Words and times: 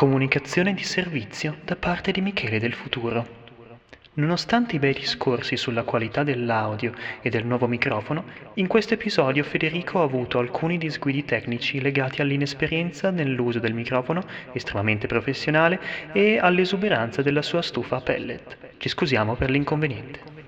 Comunicazione 0.00 0.72
di 0.72 0.82
servizio 0.82 1.58
da 1.62 1.76
parte 1.76 2.10
di 2.10 2.22
Michele 2.22 2.58
del 2.58 2.72
futuro. 2.72 3.26
Nonostante 4.14 4.76
i 4.76 4.78
bei 4.78 4.94
discorsi 4.94 5.58
sulla 5.58 5.82
qualità 5.82 6.22
dell'audio 6.22 6.94
e 7.20 7.28
del 7.28 7.44
nuovo 7.44 7.66
microfono, 7.66 8.24
in 8.54 8.66
questo 8.66 8.94
episodio 8.94 9.44
Federico 9.44 10.00
ha 10.00 10.04
avuto 10.04 10.38
alcuni 10.38 10.78
disguidi 10.78 11.26
tecnici 11.26 11.82
legati 11.82 12.22
all'inesperienza 12.22 13.10
nell'uso 13.10 13.58
del 13.58 13.74
microfono, 13.74 14.24
estremamente 14.54 15.06
professionale, 15.06 15.78
e 16.14 16.38
all'esuberanza 16.38 17.20
della 17.20 17.42
sua 17.42 17.60
stufa 17.60 18.00
pellet. 18.00 18.56
Ci 18.78 18.88
scusiamo 18.88 19.34
per 19.34 19.50
l'inconveniente. 19.50 20.39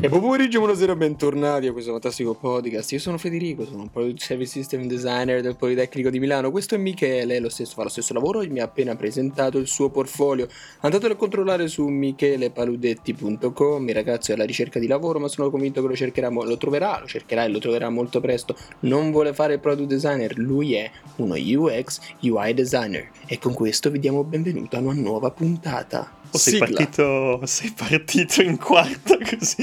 E 0.00 0.08
buon 0.08 0.20
pomeriggio, 0.20 0.60
buonasera, 0.60 0.94
bentornati 0.94 1.66
a 1.66 1.72
questo 1.72 1.90
fantastico 1.90 2.32
podcast. 2.32 2.92
Io 2.92 3.00
sono 3.00 3.18
Federico, 3.18 3.64
sono 3.64 3.82
un 3.82 3.90
Product 3.90 4.20
Service 4.20 4.52
System 4.52 4.86
Designer 4.86 5.42
del 5.42 5.56
Politecnico 5.56 6.08
di 6.08 6.20
Milano. 6.20 6.52
Questo 6.52 6.76
è 6.76 6.78
Michele, 6.78 7.40
lo 7.40 7.48
stesso 7.48 7.74
fa 7.74 7.82
lo 7.82 7.88
stesso 7.88 8.14
lavoro 8.14 8.40
e 8.40 8.46
mi 8.46 8.60
ha 8.60 8.64
appena 8.64 8.94
presentato 8.94 9.58
il 9.58 9.66
suo 9.66 9.90
portfolio. 9.90 10.46
Andatelo 10.82 11.14
a 11.14 11.16
controllare 11.16 11.66
su 11.66 11.84
michelepaludetti.com. 11.88 13.88
Il 13.88 13.94
ragazzo 13.94 14.30
è 14.30 14.34
alla 14.34 14.44
ricerca 14.44 14.78
di 14.78 14.86
lavoro, 14.86 15.18
ma 15.18 15.26
sono 15.26 15.50
convinto 15.50 15.82
che 15.82 15.88
lo 15.88 15.96
cercherà, 15.96 16.28
lo 16.28 16.56
troverà, 16.56 17.00
lo 17.00 17.06
cercherà 17.06 17.42
e 17.42 17.48
lo 17.48 17.58
troverà 17.58 17.90
molto 17.90 18.20
presto. 18.20 18.54
Non 18.80 19.10
vuole 19.10 19.34
fare 19.34 19.54
il 19.54 19.60
product 19.60 19.88
designer, 19.88 20.38
lui 20.38 20.74
è 20.74 20.88
uno 21.16 21.34
UX 21.34 21.98
UI 22.20 22.54
designer. 22.54 23.10
E 23.26 23.40
con 23.40 23.52
questo 23.52 23.90
vi 23.90 23.98
diamo 23.98 24.22
benvenuto 24.22 24.76
a 24.76 24.78
una 24.78 24.92
nuova 24.92 25.32
puntata. 25.32 26.17
Oh, 26.30 26.38
sei, 26.38 26.58
partito, 26.58 27.40
sei 27.44 27.72
partito 27.74 28.42
in 28.42 28.58
quarta 28.58 29.16
così. 29.16 29.62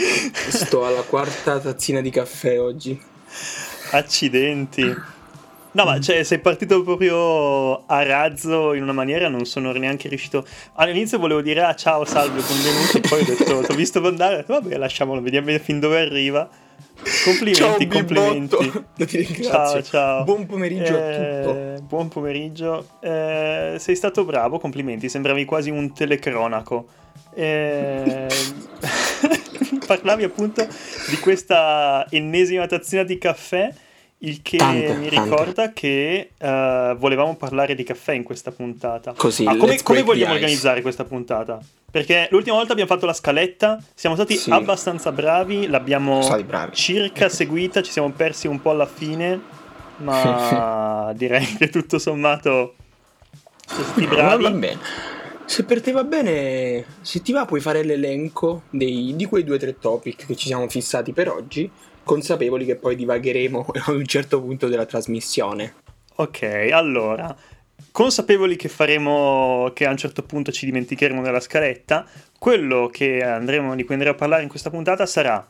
Sto 0.50 0.86
alla 0.86 1.04
quarta 1.04 1.60
tazzina 1.60 2.02
di 2.02 2.10
caffè 2.10 2.60
oggi. 2.60 3.00
Accidenti. 3.92 5.14
No, 5.76 5.84
ma 5.84 6.00
cioè, 6.00 6.24
sei 6.24 6.40
partito 6.40 6.82
proprio 6.84 7.86
a 7.86 8.02
razzo 8.04 8.74
in 8.74 8.82
una 8.82 8.94
maniera, 8.94 9.28
non 9.28 9.46
sono 9.46 9.72
neanche 9.74 10.08
riuscito. 10.08 10.46
All'inizio 10.76 11.20
volevo 11.20 11.42
dire 11.42 11.64
ah, 11.64 11.76
ciao, 11.76 12.06
salve, 12.06 12.42
benvenuti. 12.42 13.02
Poi 13.02 13.22
ho 13.22 13.26
detto, 13.26 13.62
ti 13.62 13.72
ho 13.72 13.76
visto 13.76 14.06
andare, 14.06 14.46
vabbè, 14.48 14.78
lasciamolo, 14.78 15.22
vediamo 15.22 15.58
fin 15.60 15.80
dove 15.80 16.00
arriva. 16.00 16.50
Complimenti, 17.24 17.54
ciao, 17.54 17.78
complimenti. 17.88 18.84
Ti 19.06 19.18
ringrazio. 19.18 19.50
Ciao, 19.50 19.82
ciao. 19.82 20.24
Buon 20.24 20.46
pomeriggio 20.46 20.98
eh, 20.98 21.02
a 21.02 21.42
tutto. 21.44 21.84
Buon 21.84 22.08
pomeriggio. 22.08 22.88
Eh, 23.02 23.76
sei 23.78 23.96
stato 23.96 24.24
bravo, 24.26 24.60
complimenti. 24.60 25.10
Sembravi 25.10 25.46
quasi 25.46 25.70
un 25.70 25.94
telecronaco. 25.94 26.88
Eh, 27.34 28.28
parlavi 29.86 30.24
appunto 30.24 30.68
di 31.10 31.18
questa 31.20 32.06
ennesima 32.10 32.66
tazzina 32.66 33.04
di 33.04 33.18
caffè 33.18 33.74
il 34.26 34.42
che 34.42 34.58
tante, 34.58 34.94
mi 34.96 35.10
ricorda 35.10 35.54
tante. 35.54 35.74
che 35.74 36.32
uh, 36.38 36.96
volevamo 36.98 37.36
parlare 37.36 37.76
di 37.76 37.84
caffè 37.84 38.14
in 38.14 38.24
questa 38.24 38.52
puntata. 38.52 39.14
Così, 39.16 39.46
ah, 39.46 39.56
come, 39.56 39.82
come 39.82 40.04
vogliamo 40.04 40.34
organizzare 40.34 40.82
questa 40.82 41.04
puntata? 41.04 41.60
Perché 41.90 42.28
l'ultima 42.32 42.58
volta 42.58 42.74
abbiamo 42.74 42.90
fatto 42.90 43.06
la 43.06 43.14
scaletta, 43.14 43.82
siamo 43.94 44.16
stati 44.16 44.36
sì. 44.36 44.52
abbastanza 44.52 45.12
bravi, 45.12 45.68
l'abbiamo 45.68 46.20
bravi. 46.46 46.76
circa 46.76 47.30
seguita, 47.30 47.82
ci 47.82 47.92
siamo 47.92 48.12
persi 48.12 48.48
un 48.48 48.62
po' 48.62 48.72
alla 48.72 48.86
fine, 48.86 49.40
ma 49.98 51.14
direi 51.16 51.46
che 51.58 51.70
tutto 51.70 52.00
sommato 52.00 52.76
siamo 53.66 54.08
bravi. 54.08 54.44
Va 54.44 54.52
bene. 54.52 54.80
Se 55.46 55.64
per 55.64 55.80
te 55.80 55.92
va 55.92 56.04
bene, 56.04 56.84
se 57.02 57.22
ti 57.22 57.32
va 57.32 57.46
puoi 57.46 57.60
fare 57.60 57.84
l'elenco 57.84 58.64
dei, 58.72 59.14
di 59.16 59.26
quei 59.26 59.44
due 59.44 59.58
o 59.58 59.60
tre 59.60 59.78
topic 59.78 60.26
che 60.26 60.36
ci 60.36 60.48
siamo 60.48 60.68
fissati 60.68 61.14
per 61.14 61.30
oggi 61.30 61.70
consapevoli 62.06 62.64
che 62.64 62.76
poi 62.76 62.96
divagheremo 62.96 63.66
ad 63.88 63.96
un 63.96 64.06
certo 64.06 64.42
punto 64.42 64.70
della 64.70 64.86
trasmissione. 64.86 65.74
Ok, 66.18 66.70
allora, 66.72 67.36
consapevoli 67.92 68.56
che 68.56 68.70
faremo, 68.70 69.72
che 69.74 69.86
a 69.86 69.90
un 69.90 69.98
certo 69.98 70.24
punto 70.24 70.52
ci 70.54 70.66
dimenticheremo 70.66 71.22
della 71.22 71.42
scaletta, 71.42 72.06
quello 72.40 72.90
che 72.90 73.22
andremo, 73.22 73.76
di 73.76 73.84
cui 73.84 73.96
andremo 73.96 74.16
a 74.16 74.18
parlare 74.18 74.44
in 74.44 74.50
questa 74.50 74.70
puntata 74.70 75.06
sarà 75.06 75.46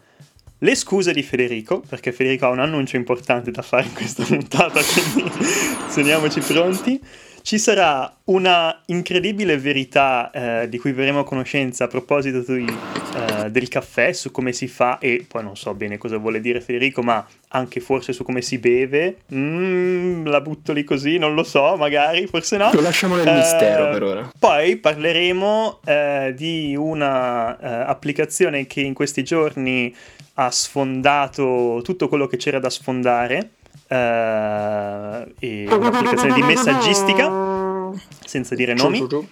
le 0.57 0.75
scuse 0.75 1.13
di 1.13 1.21
Federico, 1.21 1.81
perché 1.87 2.11
Federico 2.11 2.45
ha 2.45 2.49
un 2.49 2.59
annuncio 2.59 2.95
importante 2.95 3.51
da 3.51 3.61
fare 3.61 3.85
in 3.85 3.93
questa 3.93 4.23
puntata, 4.25 4.79
quindi 4.81 5.31
teniamoci 5.93 6.39
pronti. 6.39 7.01
Ci 7.45 7.59
sarà 7.59 8.11
una 8.23 8.81
incredibile 8.87 9.55
verità 9.59 10.31
eh, 10.31 10.67
di 10.67 10.79
cui 10.79 10.93
verremo 10.93 11.19
a 11.19 11.23
conoscenza 11.23 11.83
a 11.83 11.87
proposito 11.87 12.39
di, 12.51 12.65
eh, 12.65 13.51
del 13.51 13.67
caffè, 13.67 14.13
su 14.13 14.31
come 14.31 14.51
si 14.51 14.67
fa 14.67 14.97
e 14.97 15.27
poi 15.27 15.43
non 15.43 15.55
so 15.55 15.71
bene 15.75 15.99
cosa 15.99 16.17
vuole 16.17 16.41
dire 16.41 16.59
Federico, 16.59 17.03
ma 17.03 17.23
anche 17.49 17.81
forse 17.81 18.13
su 18.13 18.23
come 18.23 18.41
si 18.41 18.57
beve. 18.57 19.17
Mm, 19.31 20.25
la 20.25 20.41
butto 20.41 20.73
lì 20.73 20.83
così, 20.83 21.19
non 21.19 21.35
lo 21.35 21.43
so, 21.43 21.75
magari, 21.77 22.25
forse 22.25 22.57
no. 22.57 22.71
Lo 22.73 22.81
lasciamo 22.81 23.15
nel 23.15 23.27
eh, 23.27 23.35
mistero 23.35 23.89
per 23.91 24.01
ora. 24.01 24.31
Poi 24.39 24.77
parleremo 24.77 25.81
eh, 25.85 26.33
di 26.35 26.75
una 26.75 27.59
eh, 27.59 27.91
applicazione 27.91 28.65
che 28.65 28.81
in 28.81 28.95
questi 28.95 29.23
giorni 29.23 29.95
ha 30.33 30.49
sfondato 30.49 31.79
tutto 31.83 32.07
quello 32.07 32.25
che 32.25 32.37
c'era 32.37 32.57
da 32.57 32.71
sfondare 32.71 33.51
uh, 33.87 35.33
e 35.39 35.65
un'applicazione 35.69 36.33
di 36.33 36.41
messaggistica, 36.41 37.91
senza 38.25 38.55
dire 38.55 38.73
nomi, 38.73 39.01
uh, 39.01 39.27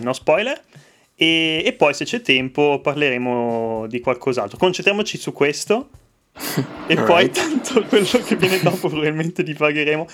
no 0.00 0.12
spoiler. 0.12 0.60
E, 1.14 1.62
e, 1.66 1.72
poi 1.74 1.92
se 1.92 2.04
c'è 2.04 2.22
tempo 2.22 2.80
parleremo 2.80 3.86
di 3.88 4.00
qualcos'altro. 4.00 4.56
Concentriamoci 4.56 5.18
su 5.18 5.32
questo 5.32 5.90
e 6.86 6.94
All 6.96 7.04
poi 7.04 7.24
right. 7.24 7.34
tanto 7.34 7.84
quello 7.84 8.22
che 8.24 8.36
viene 8.36 8.58
dopo 8.60 8.88
probabilmente 8.88 9.42
divagheremo. 9.42 10.06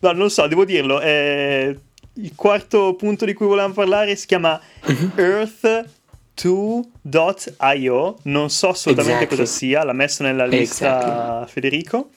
No, 0.00 0.12
non 0.12 0.30
so, 0.30 0.46
devo 0.46 0.64
dirlo, 0.64 1.00
eh, 1.00 1.76
il 2.14 2.32
quarto 2.34 2.94
punto 2.94 3.24
di 3.24 3.34
cui 3.34 3.46
volevamo 3.46 3.74
parlare 3.74 4.16
si 4.16 4.26
chiama 4.26 4.58
uh-huh. 4.86 5.10
Earth 5.16 5.84
2.io, 6.40 8.16
non 8.22 8.48
so 8.48 8.68
assolutamente 8.68 9.24
exactly. 9.24 9.38
cosa 9.38 9.50
sia, 9.50 9.84
l'ha 9.84 9.92
messo 9.92 10.22
nella 10.22 10.46
lista 10.46 10.96
exactly. 10.96 11.52
Federico. 11.52 12.10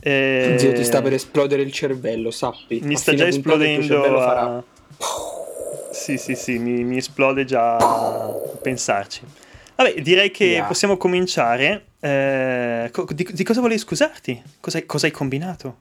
Eh, 0.00 0.56
Zio, 0.58 0.72
ti 0.72 0.84
sta 0.84 1.02
per 1.02 1.12
esplodere 1.12 1.62
il 1.62 1.72
cervello, 1.72 2.30
sappi. 2.30 2.80
Mi 2.82 2.96
sta 2.96 3.14
già 3.14 3.26
esplodendo. 3.26 4.18
A... 4.20 4.62
Sì, 5.90 6.16
sì, 6.16 6.34
sì, 6.34 6.58
mi, 6.58 6.82
mi, 6.84 6.96
esplode 6.96 7.44
già 7.44 7.76
a 7.76 8.32
pensarci. 8.60 9.20
Vabbè, 9.76 10.00
direi 10.00 10.30
che 10.30 10.44
yeah. 10.44 10.66
possiamo 10.66 10.96
cominciare. 10.96 11.84
Eh, 12.00 12.90
di, 13.10 13.28
di, 13.30 13.44
cosa 13.44 13.60
volevi 13.60 13.80
scusarti? 13.80 14.42
Cosa, 14.60 14.84
cosa 14.86 15.06
hai 15.06 15.12
combinato? 15.12 15.76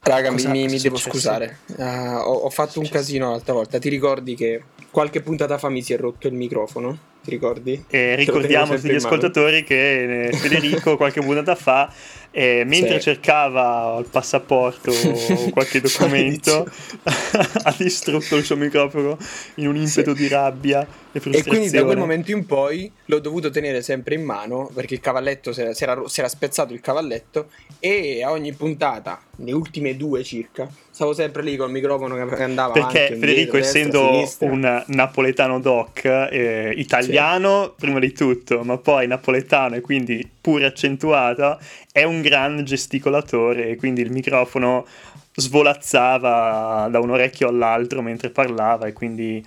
Raga, 0.00 0.30
cosa, 0.30 0.48
mi, 0.48 0.66
mi 0.66 0.78
devo 0.78 0.96
scusare. 0.96 1.58
Uh, 1.76 1.82
ho, 1.82 2.32
ho, 2.32 2.50
fatto 2.50 2.80
un 2.80 2.88
casino 2.88 3.30
l'altra 3.30 3.52
volta. 3.52 3.78
Ti 3.78 3.88
ricordi 3.88 4.34
che 4.34 4.62
qualche 4.90 5.20
puntata 5.20 5.58
fa 5.58 5.68
mi 5.68 5.82
si 5.82 5.92
è 5.92 5.98
rotto 5.98 6.26
il 6.26 6.34
microfono? 6.34 7.10
Ti 7.22 7.30
ricordi? 7.30 7.84
E 7.88 8.16
ricordiamo 8.16 8.72
a 8.72 8.76
tutti 8.76 8.90
gli 8.90 8.96
ascoltatori 8.96 9.62
che 9.62 10.26
eh, 10.26 10.32
Federico 10.32 10.96
qualche 10.98 11.20
puntata 11.20 11.54
fa 11.54 11.92
e 12.32 12.64
mentre 12.64 12.94
sì. 12.94 13.02
cercava 13.02 13.98
il 14.00 14.06
passaporto 14.06 14.90
o 14.90 15.50
qualche 15.52 15.80
documento 15.80 16.66
ha 17.04 17.74
distrutto 17.76 18.36
il 18.36 18.42
suo 18.42 18.56
microfono 18.56 19.18
in 19.56 19.68
un 19.68 19.76
impeto 19.76 20.16
sì. 20.16 20.22
di 20.22 20.28
rabbia 20.28 20.84
e 21.12 21.20
E 21.30 21.44
quindi 21.44 21.70
da 21.70 21.84
quel 21.84 21.98
momento 21.98 22.32
in 22.32 22.46
poi 22.46 22.90
l'ho 23.04 23.18
dovuto 23.20 23.50
tenere 23.50 23.82
sempre 23.82 24.14
in 24.14 24.24
mano 24.24 24.70
perché 24.74 24.94
il 24.94 25.00
cavalletto 25.00 25.52
si 25.52 25.60
era, 25.60 25.74
si 25.74 25.82
era, 25.84 26.08
si 26.08 26.20
era 26.20 26.28
spezzato 26.28 26.72
il 26.72 26.80
cavalletto 26.80 27.50
e 27.78 28.22
a 28.24 28.30
ogni 28.30 28.52
puntata, 28.54 29.20
le 29.36 29.52
ultime 29.52 29.94
due 29.96 30.24
circa, 30.24 30.68
stavo 30.92 31.14
sempre 31.14 31.42
lì 31.42 31.56
col 31.56 31.70
microfono 31.70 32.14
che 32.14 32.42
andava 32.42 32.74
perché 32.74 33.06
avanti, 33.06 33.18
Federico 33.18 33.56
indietro, 33.56 33.58
essendo 33.58 34.10
destra, 34.10 34.50
un 34.50 34.84
napoletano 34.88 35.58
doc 35.58 36.04
eh, 36.04 36.74
italiano 36.76 37.64
sì. 37.64 37.72
prima 37.78 37.98
di 37.98 38.12
tutto 38.12 38.62
ma 38.62 38.76
poi 38.76 39.06
napoletano 39.06 39.74
e 39.76 39.80
quindi 39.80 40.28
pure 40.38 40.66
accentuato 40.66 41.58
è 41.90 42.04
un 42.04 42.20
gran 42.20 42.62
gesticolatore 42.62 43.70
e 43.70 43.76
quindi 43.76 44.02
il 44.02 44.12
microfono 44.12 44.86
svolazzava 45.34 46.88
da 46.90 47.00
un 47.00 47.10
orecchio 47.10 47.48
all'altro 47.48 48.02
mentre 48.02 48.28
parlava 48.28 48.86
e 48.86 48.92
quindi 48.92 49.42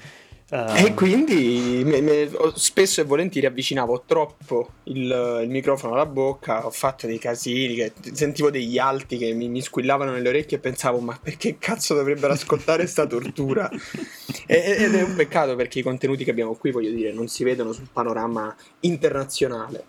Uh... 0.48 0.76
E 0.76 0.94
quindi 0.94 1.82
me, 1.84 2.02
me, 2.02 2.30
spesso 2.54 3.02
e 3.02 3.04
volentieri 3.04 3.48
avvicinavo 3.48 4.04
troppo 4.06 4.74
il, 4.84 5.42
il, 5.42 5.50
microfono 5.50 5.94
alla 5.94 6.06
bocca, 6.06 6.68
ho 6.68 6.70
fatto 6.70 7.08
dei 7.08 7.18
casini, 7.18 7.92
sentivo 8.14 8.52
degli 8.52 8.78
alti 8.78 9.18
che 9.18 9.34
mi, 9.34 9.50
mi, 9.50 9.62
squillavano 9.62 10.12
nelle 10.12 10.30
orecchie 10.30 10.58
e 10.58 10.60
pensavo 10.60 11.00
ma 11.00 11.18
perché 11.20 11.58
cazzo 11.58 11.96
dovrebbero 11.96 12.34
ascoltare 12.34 12.84
questa 12.84 13.08
tortura? 13.08 13.68
e, 14.46 14.76
ed 14.78 14.94
è 14.94 15.02
un 15.02 15.16
peccato 15.16 15.56
perché 15.56 15.80
i 15.80 15.84
contenuti 15.84 16.24
che 16.24 16.30
abbiamo 16.30 16.54
qui, 16.54 16.70
voglio 16.70 16.92
dire, 16.92 17.12
non 17.12 17.28
si 17.28 17.44
vedono 17.44 17.72
sul 17.72 17.90
panorama 17.92 18.56
internazionale. 18.82 19.84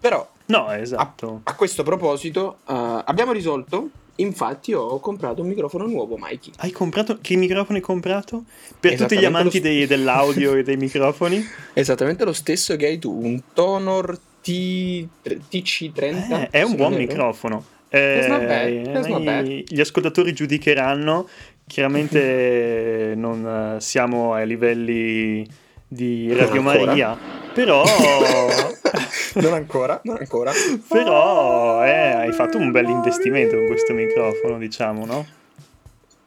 Però, 0.00 0.26
no, 0.46 0.72
esatto. 0.72 1.40
a, 1.44 1.50
a 1.50 1.54
questo 1.54 1.82
proposito, 1.82 2.60
uh, 2.64 3.02
abbiamo 3.04 3.32
risolto 3.32 3.90
Infatti 4.20 4.72
ho 4.72 4.98
comprato 4.98 5.42
un 5.42 5.48
microfono 5.48 5.86
nuovo, 5.86 6.16
Mikey. 6.18 6.52
Hai 6.56 6.72
comprato? 6.72 7.18
Che 7.20 7.36
microfono 7.36 7.78
hai 7.78 7.84
comprato? 7.84 8.44
Per 8.80 8.96
tutti 8.96 9.16
gli 9.16 9.24
amanti 9.24 9.60
dei, 9.60 9.86
dell'audio 9.86 10.54
e 10.54 10.62
dei 10.64 10.76
microfoni? 10.76 11.44
Esattamente 11.72 12.24
lo 12.24 12.32
stesso 12.32 12.74
che 12.76 12.86
hai 12.86 12.98
tu, 12.98 13.12
un 13.12 13.40
Tonor 13.52 14.18
T... 14.42 15.06
TC30. 15.22 16.40
Eh, 16.40 16.48
è 16.50 16.62
un 16.62 16.74
buon 16.74 16.94
microfono. 16.94 17.64
Eh, 17.88 18.26
bad, 18.28 19.22
bad. 19.22 19.46
Gli 19.46 19.80
ascoltatori 19.80 20.32
giudicheranno. 20.32 21.28
Chiaramente 21.66 23.12
non 23.16 23.76
eh, 23.76 23.80
siamo 23.80 24.34
ai 24.34 24.48
livelli 24.48 25.46
di 25.86 26.32
Radio. 26.34 26.60
Maria, 26.60 27.16
però, 27.58 27.82
non 29.42 29.52
ancora, 29.52 30.00
non 30.04 30.18
ancora. 30.18 30.52
però 30.86 31.84
eh, 31.84 31.90
hai 31.90 32.32
fatto 32.32 32.56
un 32.56 32.70
bel 32.70 32.88
investimento 32.88 33.56
con 33.56 33.66
questo 33.66 33.94
microfono, 33.94 34.58
diciamo, 34.58 35.04
no? 35.04 35.26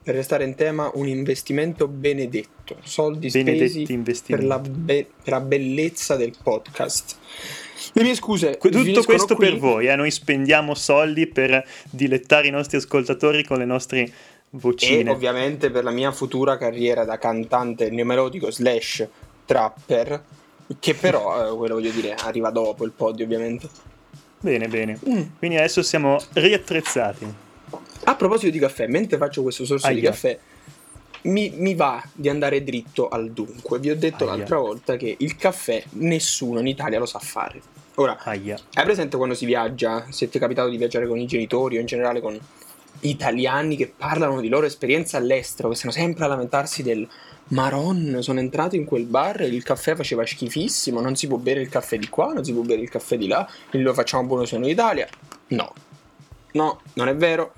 Per 0.04 0.14
restare 0.14 0.44
in 0.44 0.56
tema, 0.56 0.92
un 0.96 1.08
investimento 1.08 1.88
benedetto. 1.88 2.76
Soldi 2.84 3.30
Benedetti 3.30 3.86
spesi 3.86 4.24
per 4.28 4.44
la, 4.44 4.60
be- 4.60 5.08
per 5.24 5.34
la 5.34 5.40
bellezza 5.40 6.18
del 6.18 6.34
podcast. 6.42 7.16
Le 7.94 8.04
mie 8.04 8.16
scuse. 8.16 8.58
Tutto 8.58 9.04
questo 9.04 9.36
qui. 9.36 9.50
per 9.50 9.58
voi, 9.58 9.88
eh? 9.88 9.96
noi 9.96 10.12
spendiamo 10.12 10.74
soldi 10.74 11.28
per 11.28 11.66
dilettare 11.90 12.48
i 12.48 12.52
nostri 12.52 12.76
ascoltatori 12.76 13.46
con 13.46 13.58
le 13.58 13.66
nostre 13.66 14.00
E 14.02 14.12
vocine. 14.50 15.10
ovviamente 15.10 15.70
per 15.72 15.86
la 15.86 15.92
mia 15.92 16.12
futura 16.12 16.58
carriera 16.58 17.06
da 17.06 17.18
cantante 17.18 17.90
neomelodico 17.90 18.52
slash 18.52 19.08
trapper, 19.46 20.24
che 20.80 20.94
però, 20.94 21.52
eh, 21.52 21.56
quello 21.56 21.76
voglio 21.76 21.92
dire, 21.92 22.14
arriva 22.14 22.50
dopo 22.50 22.86
il 22.86 22.92
podio 22.92 23.26
ovviamente. 23.26 23.68
Bene, 24.40 24.68
bene. 24.68 25.00
Mm. 25.08 25.22
Quindi 25.38 25.58
adesso 25.58 25.82
siamo 25.84 26.20
riattrezzati. 26.34 27.34
A 28.06 28.16
proposito 28.16 28.52
di 28.52 28.60
caffè, 28.60 28.88
mentre 28.88 29.18
faccio 29.18 29.44
questo 29.44 29.66
sorso 29.66 29.88
di 29.90 30.00
Aia. 30.00 30.10
caffè, 30.10 30.40
mi, 31.24 31.54
mi 31.56 31.76
va 31.76 32.04
di 32.14 32.30
andare 32.30 32.64
dritto 32.64 33.10
al 33.10 33.32
dunque. 33.32 33.80
Vi 33.80 33.92
ho 33.92 33.96
detto 33.96 34.24
Aia. 34.24 34.38
l'altra 34.38 34.58
volta 34.58 34.98
che 34.98 35.16
il 35.20 35.36
caffè 35.36 35.84
nessuno 35.92 36.60
in 36.60 36.68
Italia 36.68 36.98
lo 36.98 37.06
sa 37.06 37.20
fare. 37.20 37.62
Ora, 37.96 38.18
Aia. 38.24 38.58
hai 38.74 38.84
presente 38.84 39.18
quando 39.18 39.36
si 39.36 39.46
viaggia? 39.46 40.08
Se 40.10 40.30
ti 40.30 40.38
è 40.38 40.40
capitato 40.40 40.70
di 40.70 40.78
viaggiare 40.78 41.08
con 41.08 41.20
i 41.20 41.28
genitori 41.28 41.78
o 41.78 41.80
in 41.80 41.86
generale 41.86 42.22
con 42.22 42.40
italiani 43.02 43.76
che 43.76 43.92
parlano 43.96 44.42
di 44.42 44.50
loro 44.50 44.66
esperienza 44.66 45.18
all'estero, 45.18 45.70
che 45.70 45.76
stanno 45.76 45.92
sempre 45.94 46.26
a 46.26 46.28
lamentarsi 46.28 46.84
del 46.84 47.08
Maron, 47.48 48.18
sono 48.22 48.40
entrato 48.40 48.76
in 48.76 48.86
quel 48.86 49.06
bar 49.06 49.42
e 49.42 49.48
il 49.48 49.64
caffè 49.64 49.96
faceva 49.96 50.26
schifissimo, 50.26 51.02
non 51.02 51.16
si 51.16 51.28
può 51.28 51.38
bere 51.38 51.62
il 51.62 51.70
caffè 51.70 51.98
di 51.98 52.08
qua, 52.08 52.32
non 52.34 52.44
si 52.46 52.54
può 52.54 52.62
bere 52.62 52.82
il 52.82 52.90
caffè 52.90 53.18
di 53.18 53.28
là, 53.28 53.48
lo 53.72 53.94
facciamo 53.94 54.26
buono 54.26 54.46
solo 54.46 54.66
in 54.66 54.72
Italia. 54.72 55.08
No, 55.48 55.74
no, 56.54 56.82
non 56.94 57.08
è 57.10 57.16
vero. 57.16 57.54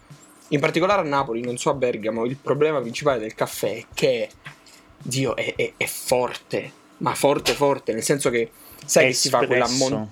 In 0.50 0.60
particolare 0.60 1.02
a 1.02 1.06
Napoli, 1.06 1.42
non 1.42 1.58
so 1.58 1.70
a 1.70 1.74
Bergamo, 1.74 2.26
il 2.26 2.38
problema 2.38 2.80
principale 2.82 3.20
del 3.20 3.36
caffè 3.36 3.78
è 3.78 3.86
che, 3.94 4.30
Dio, 4.98 5.36
è, 5.36 5.54
è- 5.56 5.74
è 5.78 5.86
forte, 5.86 6.72
ma 6.98 7.14
forte 7.16 7.54
forte, 7.54 7.94
nel 7.94 8.04
senso 8.04 8.30
che 8.30 8.50
sai 8.86 9.08
che 9.08 9.14
si 9.14 9.30
fa 9.30 9.46
quella 9.46 9.68
mon- 9.70 10.10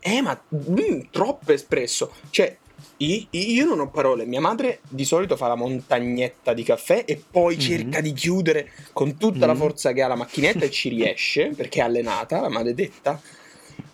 Eh, 0.00 0.22
ma 0.22 0.40
mm, 0.54 1.00
troppo 1.10 1.52
espresso. 1.52 2.12
Cioè, 2.30 2.56
io 2.98 3.64
non 3.64 3.80
ho 3.80 3.88
parole. 3.90 4.24
Mia 4.26 4.40
madre 4.40 4.80
di 4.88 5.04
solito 5.04 5.36
fa 5.36 5.46
la 5.48 5.54
montagnetta 5.54 6.52
di 6.52 6.62
caffè 6.62 7.04
e 7.06 7.22
poi 7.30 7.54
Mhm. 7.54 7.60
cerca 7.60 8.00
di 8.00 8.12
chiudere 8.12 8.70
con 8.92 9.16
tutta 9.16 9.46
la 9.46 9.52
Mhm. 9.54 9.58
forza 9.58 9.92
che 9.92 10.02
ha 10.02 10.08
la 10.08 10.16
macchinetta 10.16 10.64
e 10.64 10.70
ci 10.70 10.88
riesce 10.94 11.52
perché 11.56 11.80
è 11.80 11.82
allenata, 11.82 12.40
la 12.40 12.48
maledetta. 12.48 13.20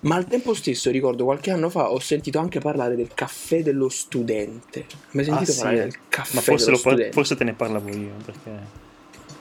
Ma 0.01 0.17
al 0.17 0.27
tempo 0.27 0.53
stesso, 0.55 0.91
ricordo 0.91 1.25
qualche 1.25 1.51
anno 1.51 1.71
fa, 1.71 1.91
ho 1.91 1.99
sentito 1.99 2.39
anche 2.39 2.59
parlare 2.61 2.95
del 2.95 3.11
caffè 3.15 3.63
dello 3.63 3.89
studente. 3.89 4.81
Hai 4.81 4.87
mai 5.13 5.25
sentito 5.25 5.51
Ah, 5.51 5.55
sì, 5.55 5.61
parlare 5.61 5.77
eh. 5.79 5.83
del 5.89 5.99
caffè 6.09 6.35
Ma 6.35 6.41
forse, 6.43 6.65
dello 6.67 6.77
lo 6.77 6.83
par- 6.83 6.93
studente? 6.93 7.13
forse 7.15 7.37
te 7.37 7.45
ne 7.45 7.53
parlavo 7.55 7.89
io, 7.89 8.11
perché... 8.25 8.83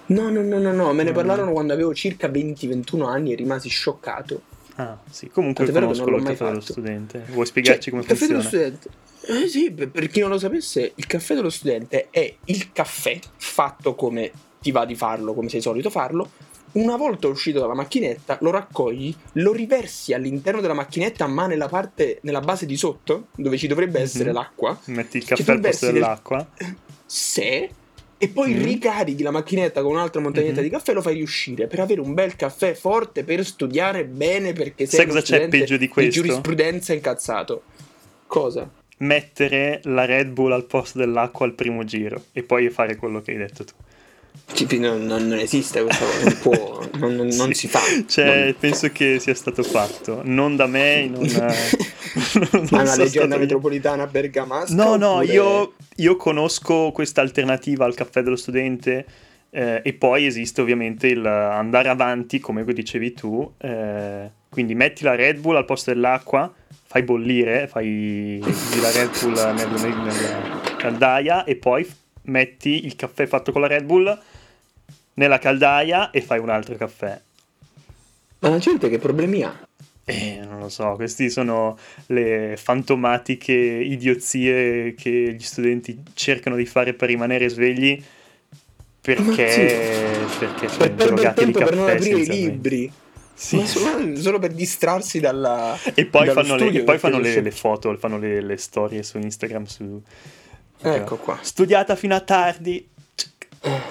No, 0.06 0.30
no, 0.30 0.42
no, 0.42 0.60
no, 0.60 0.72
no, 0.74 0.94
me 0.94 1.04
ne 1.04 1.12
Mm. 1.12 1.14
parlarono 1.14 1.52
quando 1.52 1.74
avevo 1.74 1.94
circa 1.94 2.28
20-21 2.28 3.06
anni 3.08 3.32
e 3.32 3.36
rimasi 3.36 3.70
scioccato. 3.70 4.42
Ah, 4.76 4.98
sì, 5.10 5.30
comunque 5.30 5.66
Tant'è 5.66 5.80
conosco 5.82 6.10
il 6.10 6.24
caffè 6.24 6.44
dello 6.46 6.60
fatto. 6.62 6.72
studente. 6.74 7.26
Vuoi 7.30 7.46
spiegarci 7.46 7.82
Cioè, 7.82 7.90
come 7.92 8.02
il 8.02 8.08
caffè 8.08 8.26
funziona? 8.26 8.50
dello 8.50 8.78
studente. 8.80 8.90
Eh 9.26 9.48
sì, 9.48 9.72
per 9.72 10.08
chi 10.08 10.20
non 10.20 10.30
lo 10.30 10.38
sapesse, 10.38 10.92
il 10.96 11.06
caffè 11.08 11.34
dello 11.36 11.50
studente 11.50 12.08
è 12.10 12.36
il 12.46 12.72
caffè 12.72 13.18
fatto 13.38 13.96
come 13.96 14.32
ti 14.62 14.72
va 14.72 14.86
di 14.86 14.96
farlo, 14.96 15.34
come 15.34 15.50
sei 15.50 15.62
solito 15.62 15.90
farlo. 15.90 16.32
Una 16.74 16.96
volta 16.98 17.28
uscito 17.28 17.60
dalla 17.60 17.76
macchinetta, 17.76 18.40
lo 18.42 18.50
raccogli, 18.50 19.16
lo 19.34 19.54
riversi 19.54 20.12
all'interno 20.14 20.60
della 20.60 20.74
macchinetta, 20.74 21.28
ma 21.28 21.46
nella 21.46 21.68
parte, 21.68 22.18
nella 22.24 22.40
base 22.40 22.66
di 22.66 22.76
sotto, 22.76 23.28
dove 23.36 23.58
ci 23.58 23.68
dovrebbe 23.68 24.00
Mhm. 24.00 24.04
essere 24.06 24.32
l'acqua. 24.32 24.78
Metti 24.86 25.18
il 25.18 25.26
caffè 25.26 25.52
al 25.52 25.60
posto 25.60 25.92
dell'acqua. 25.92 26.48
Se 27.06 27.70
e 28.18 28.28
poi 28.30 28.54
Mhm. 28.54 28.64
ricarichi 28.64 29.22
la 29.22 29.32
macchinetta 29.32 29.82
con 29.84 29.92
un'altra 29.92 30.20
montagnetta 30.22 30.60
Mhm. 30.62 30.64
di 30.64 30.70
caffè 30.70 30.92
e 30.92 30.94
lo 30.96 31.02
fai 31.02 31.14
riuscire 31.16 31.68
per 31.68 31.80
avere 31.82 32.02
un 32.02 32.14
bel 32.14 32.36
caffè 32.36 32.74
forte 32.74 33.24
per 33.24 33.46
studiare 33.46 34.06
bene 34.06 34.54
perché 34.54 34.86
sei 34.86 35.00
Sai 35.00 35.08
cosa 35.08 35.22
c'è 35.22 35.48
peggio 35.50 35.78
di 35.78 35.88
questo? 35.88 36.12
giurisprudenza 36.22 36.94
incazzato. 36.94 37.64
Cosa? 38.26 38.68
Mettere 39.00 39.80
la 39.84 40.06
Red 40.06 40.30
Bull 40.30 40.52
al 40.52 40.66
posto 40.66 41.00
dell'acqua 41.00 41.46
al 41.46 41.54
primo 41.54 41.84
giro 41.84 42.26
e 42.32 42.44
poi 42.44 42.70
fare 42.70 42.96
quello 42.96 43.22
che 43.22 43.32
hai 43.32 43.38
detto 43.38 43.64
tu. 43.66 43.74
Non, 44.78 45.06
non- 45.06 45.28
non 45.28 45.38
esiste 45.40 45.82
questa 45.84 46.06
cosa, 46.06 46.24
non, 46.24 46.38
può, 46.40 46.90
non, 47.00 47.16
non- 47.16 47.28
non 47.28 47.48
Sì. 47.48 47.54
si 47.54 47.68
fa. 47.68 47.80
Cioè, 48.08 48.54
penso 48.60 48.90
che 48.92 49.20
sia 49.20 49.34
stato 49.36 49.64
fatto. 49.64 50.22
Non 50.24 50.56
da 50.56 50.68
me, 50.68 51.08
non, 51.08 51.22
non 51.26 52.68
Ma 52.72 52.80
è 52.80 52.82
una 52.82 52.96
leggenda 52.96 53.38
metropolitana 53.38 54.06
bergamasca? 54.08 54.74
No, 54.74 54.96
no, 54.96 55.14
oppure- 55.16 55.32
io, 55.34 55.74
io 55.98 56.16
conosco 56.18 56.92
questa 56.92 57.22
alternativa 57.22 57.86
al 57.86 57.94
caffè 57.96 58.22
dello 58.22 58.36
studente 58.36 59.06
eh, 59.50 59.82
e 59.84 59.94
poi 59.94 60.26
esiste 60.26 60.62
ovviamente 60.62 61.08
il 61.08 61.26
andare 61.26 61.90
avanti, 61.90 62.40
come 62.40 62.64
dicevi 62.64 63.14
tu. 63.14 63.54
eh, 63.58 64.30
quindi 64.54 64.76
metti 64.76 65.04
la 65.04 65.16
Red 65.16 65.40
Bull 65.40 65.56
al 65.56 65.66
posto 65.66 65.92
dell'acqua, 65.92 66.54
fai 66.86 67.02
bollire, 67.02 67.68
fai 67.68 68.40
la 68.80 68.92
Red 68.92 69.20
Bull 69.20 69.34
nel- 69.34 69.82
nel- 69.82 69.98
nella 69.98 70.62
caldaia 70.78 71.44
e 71.44 71.56
poi 71.56 71.92
metti 72.26 72.86
il 72.86 72.96
caffè 72.96 73.26
fatto 73.26 73.52
con 73.52 73.62
la 73.62 73.68
Red 73.68 73.84
Bull 73.84 74.16
nella 75.16 75.40
caldaia 75.40 76.12
e 76.12 76.22
fai 76.22 76.38
un 76.38 76.50
altro 76.50 76.76
caffè. 76.76 77.20
Ma 78.40 78.50
la 78.50 78.60
gente 78.60 78.90
che 78.90 79.00
problemi 79.00 79.42
ha? 79.42 79.68
Eh, 80.06 80.42
non 80.48 80.60
lo 80.60 80.70
so, 80.70 80.94
queste 80.94 81.30
sono 81.30 81.78
le 82.08 82.56
fantomatiche 82.62 83.54
idiozie 83.54 84.94
che 84.94 85.34
gli 85.34 85.44
studenti 85.44 85.98
cercano 86.14 86.56
di 86.56 86.66
fare 86.66 86.94
per 86.94 87.08
rimanere 87.08 87.50
svegli 87.50 88.04
perché, 89.02 90.26
perché 90.40 90.68
sono 90.70 90.78
Per 90.78 90.94
drogati 90.94 91.46
di 91.46 91.52
tempo 91.52 91.60
per 91.60 91.76
non 91.76 91.86
caffè 91.88 91.98
aprire 91.98 92.20
i 92.22 92.26
libri. 92.28 92.92
Sì. 93.44 93.68
Solo, 93.68 94.16
solo 94.16 94.40
per 94.40 94.54
distrarsi 94.54 95.20
dalla... 95.20 95.78
E 95.94 96.06
poi 96.06 96.30
fanno, 96.30 96.56
le, 96.56 96.70
e 96.70 96.84
poi 96.84 96.98
fanno 96.98 97.20
le, 97.20 97.42
le 97.42 97.52
foto, 97.52 97.94
fanno 97.98 98.18
le, 98.18 98.40
le 98.40 98.56
storie 98.56 99.04
su 99.04 99.18
Instagram. 99.18 99.66
Su... 99.66 100.02
Ecco 100.82 101.18
qua. 101.18 101.38
Studiata 101.42 101.98
fino 101.98 102.16
a 102.16 102.22
tardi. 102.22 102.88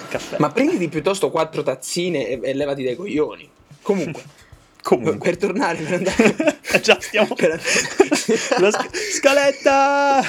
Caffè. 0.09 0.37
Ma 0.39 0.51
prenditi 0.51 0.89
piuttosto 0.89 1.31
quattro 1.31 1.63
tazzine 1.63 2.29
e, 2.29 2.41
e 2.43 2.55
levati 2.55 2.83
dai 2.83 2.97
coglioni. 2.97 3.47
Comunque, 3.83 4.23
Comunque. 4.83 5.19
per 5.19 5.37
tornare, 5.37 5.83
per 5.83 5.93
andare... 5.93 6.61
Già 6.81 6.99
stiamo... 6.99 7.35
per- 7.37 7.61
sc- 7.63 8.97
scaletta! 9.19 10.23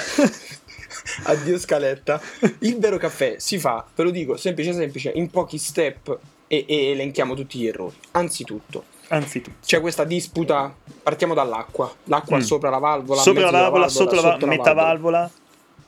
Addio 1.24 1.58
scaletta. 1.58 2.22
Il 2.60 2.77
vero 2.77 2.98
caffè 2.98 3.36
si 3.38 3.58
fa, 3.58 3.86
ve 3.96 4.03
lo 4.03 4.12
dico, 4.12 4.36
semplice 4.36 4.74
semplice, 4.74 5.13
in 5.15 5.30
pochi 5.30 5.58
step 5.58 6.20
e, 6.48 6.65
e 6.68 6.88
elenchiamo 6.92 7.36
tutti 7.36 7.60
gli 7.60 7.68
errori. 7.68 7.96
Anzitutto, 8.12 8.92
Anzitutto. 9.10 9.57
c'è 9.65 9.79
questa 9.81 10.03
disputa, 10.03 10.74
partiamo 11.03 11.33
dall'acqua. 11.33 11.93
L'acqua 12.05 12.38
Mm. 12.38 12.41
sopra 12.41 12.69
la 12.69 12.77
valvola, 12.79 13.22
Sopra 13.22 13.50
la 13.51 13.62
valvola, 13.62 13.88
sotto 13.88 14.15
la 14.15 14.22
valvola, 14.22 14.51
metà 14.51 14.74
valvola. 14.74 15.31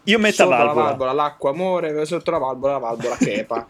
Io 0.07 0.19
metà 0.19 0.43
Sopra 0.43 0.57
valvola. 0.57 0.81
la 0.84 0.88
valvola 0.89 1.12
l'acqua 1.13 1.53
muore, 1.53 2.05
sotto 2.05 2.31
la 2.31 2.38
valvola 2.38 2.74
la 2.74 2.79
valvola 2.79 3.15
crepa. 3.15 3.65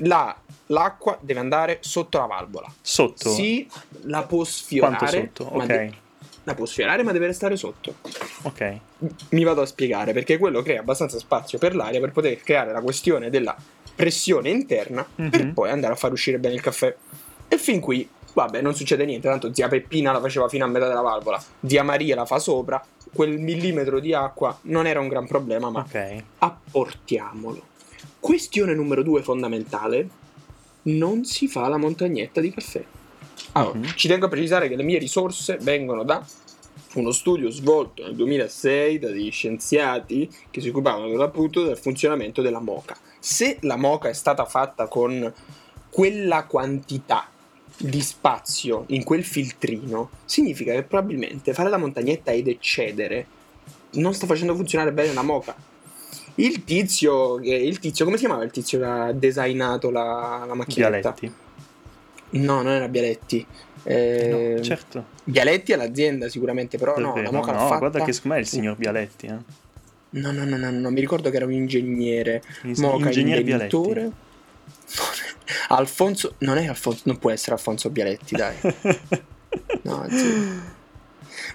La- 0.00 0.34
l'acqua 0.66 1.16
deve 1.20 1.40
andare 1.40 1.78
sotto 1.80 2.18
la 2.18 2.26
valvola. 2.26 2.70
Sotto. 2.80 3.30
Sì, 3.30 3.68
la 4.02 4.22
può 4.24 4.44
sfiorare. 4.44 4.96
Quanto 4.96 5.16
sotto? 5.44 5.56
Ok. 5.56 5.66
de- 5.66 6.04
la 6.46 6.54
può 6.54 6.64
sfiorare, 6.64 7.02
ma 7.02 7.10
deve 7.10 7.26
restare 7.26 7.56
sotto. 7.56 7.94
Ok. 8.42 8.78
Mi 9.30 9.42
vado 9.42 9.62
a 9.62 9.66
spiegare 9.66 10.12
perché 10.12 10.38
quello 10.38 10.62
crea 10.62 10.78
abbastanza 10.78 11.18
spazio 11.18 11.58
per 11.58 11.74
l'aria 11.74 11.98
per 11.98 12.12
poter 12.12 12.40
creare 12.40 12.70
la 12.70 12.80
questione 12.80 13.30
della 13.30 13.56
pressione 13.96 14.50
interna 14.50 15.04
Mhm. 15.16 15.28
per 15.30 15.52
poi 15.52 15.70
andare 15.70 15.94
a 15.94 15.96
far 15.96 16.12
uscire 16.12 16.38
bene 16.38 16.54
il 16.54 16.60
caffè. 16.60 16.94
E 17.48 17.58
fin 17.58 17.80
qui, 17.80 18.08
vabbè, 18.44 18.60
non 18.60 18.74
succede 18.74 19.04
niente. 19.06 19.28
Tanto 19.28 19.52
zia 19.54 19.68
Peppina 19.68 20.12
la 20.12 20.20
faceva 20.20 20.48
fino 20.48 20.64
a 20.64 20.68
metà 20.68 20.86
della 20.88 21.00
valvola, 21.00 21.42
zia 21.66 21.82
Maria 21.82 22.14
la 22.14 22.26
fa 22.26 22.38
sopra. 22.38 22.82
Quel 23.12 23.38
millimetro 23.38 23.98
di 23.98 24.12
acqua 24.12 24.56
non 24.62 24.86
era 24.86 25.00
un 25.00 25.08
gran 25.08 25.26
problema, 25.26 25.70
ma 25.70 25.80
Ok. 25.80 26.22
apportiamolo. 26.38 27.62
Questione 28.20 28.74
numero 28.74 29.02
due 29.02 29.22
fondamentale: 29.22 30.08
non 30.82 31.24
si 31.24 31.48
fa 31.48 31.66
la 31.68 31.78
montagnetta 31.78 32.40
di 32.40 32.50
caffè. 32.52 32.84
Allora, 33.52 33.78
Mhm. 33.78 33.94
ci 33.96 34.06
tengo 34.08 34.26
a 34.26 34.28
precisare 34.28 34.68
che 34.68 34.76
le 34.76 34.82
mie 34.82 34.98
risorse 34.98 35.56
vengono 35.60 36.02
da 36.04 36.22
uno 36.94 37.10
studio 37.12 37.50
svolto 37.50 38.02
nel 38.02 38.14
2006 38.14 38.98
da 38.98 39.08
degli 39.08 39.30
scienziati 39.30 40.30
che 40.50 40.60
si 40.60 40.68
occupavano 40.68 41.08
per 41.08 41.16
l'appunto 41.16 41.62
del 41.64 41.76
funzionamento 41.78 42.42
della 42.42 42.60
moca. 42.60 42.96
Se 43.18 43.58
la 43.62 43.76
moca 43.76 44.08
è 44.08 44.12
stata 44.14 44.44
fatta 44.44 44.88
con 44.88 45.32
quella 45.90 46.44
quantità 46.44 47.28
di 47.78 48.00
spazio 48.00 48.84
in 48.88 49.04
quel 49.04 49.24
filtrino, 49.24 50.10
significa 50.24 50.72
che 50.72 50.82
probabilmente 50.82 51.52
fare 51.52 51.68
la 51.68 51.76
montagnetta 51.76 52.30
ed 52.32 52.48
eccedere 52.48 53.26
non 53.92 54.14
sta 54.14 54.26
facendo 54.26 54.54
funzionare 54.54 54.92
bene 54.92 55.12
la 55.12 55.22
moca. 55.22 55.54
Il 56.38 56.64
tizio, 56.64 57.38
il 57.38 57.78
tizio, 57.78 58.04
come 58.04 58.18
si 58.18 58.24
chiamava 58.24 58.44
il 58.44 58.50
tizio 58.50 58.78
che 58.78 58.84
ha 58.84 59.12
designato 59.12 59.90
la, 59.90 60.44
la 60.46 60.54
macchinetta? 60.54 61.12
Bialetti. 61.12 61.32
No, 62.30 62.62
non 62.62 62.72
era 62.72 62.88
Bialetti. 62.88 63.46
Eh, 63.84 64.54
no, 64.56 64.62
certo. 64.62 65.04
Bialetti 65.24 65.72
è 65.72 65.76
l'azienda 65.76 66.28
sicuramente, 66.28 66.76
però 66.76 66.94
Davvero? 66.94 67.14
no, 67.14 67.22
la 67.22 67.30
moca 67.30 67.52
no, 67.52 67.58
l'ha 67.58 67.64
fatta... 67.64 67.78
guarda 67.78 68.04
che 68.04 68.12
secondo 68.12 68.36
me 68.36 68.42
è 68.42 68.44
il 68.44 68.50
signor 68.50 68.76
Bialetti. 68.76 69.26
Eh. 69.26 69.36
No, 70.10 70.30
no, 70.32 70.44
no, 70.44 70.56
no, 70.56 70.70
no, 70.70 70.90
mi 70.90 71.00
ricordo 71.00 71.30
che 71.30 71.36
era 71.36 71.46
un 71.46 71.52
ingegnere. 71.52 72.42
Ing- 72.64 72.76
Moca 72.78 73.06
ingegnere 73.06 73.40
inventore. 73.40 73.92
Bialetti. 73.92 74.24
Alfonso, 75.68 76.34
non 76.38 76.58
è 76.58 76.66
Alfonso, 76.66 77.02
non 77.04 77.18
può 77.18 77.30
essere 77.30 77.52
Alfonso 77.52 77.90
Bialetti, 77.90 78.36
dai. 78.36 78.56
No, 79.82 80.06
zio. 80.10 80.74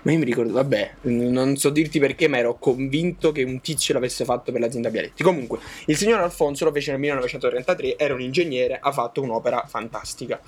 Ma 0.03 0.11
io 0.11 0.17
mi 0.17 0.25
ricordo, 0.25 0.53
vabbè, 0.53 0.95
non 1.01 1.55
so 1.57 1.69
dirti 1.69 1.99
perché, 1.99 2.27
ma 2.27 2.37
ero 2.37 2.57
convinto 2.57 3.31
che 3.31 3.43
un 3.43 3.61
tizio 3.61 3.93
l'avesse 3.93 4.25
fatto 4.25 4.51
per 4.51 4.61
l'azienda 4.61 4.89
Bialetti. 4.89 5.21
Comunque, 5.21 5.59
il 5.85 5.97
signor 5.97 6.21
Alfonso 6.21 6.65
lo 6.65 6.71
fece 6.71 6.91
nel 6.91 6.99
1933, 6.99 7.97
era 7.97 8.13
un 8.13 8.21
ingegnere, 8.21 8.79
ha 8.81 8.91
fatto 8.91 9.21
un'opera 9.21 9.65
fantastica. 9.67 10.39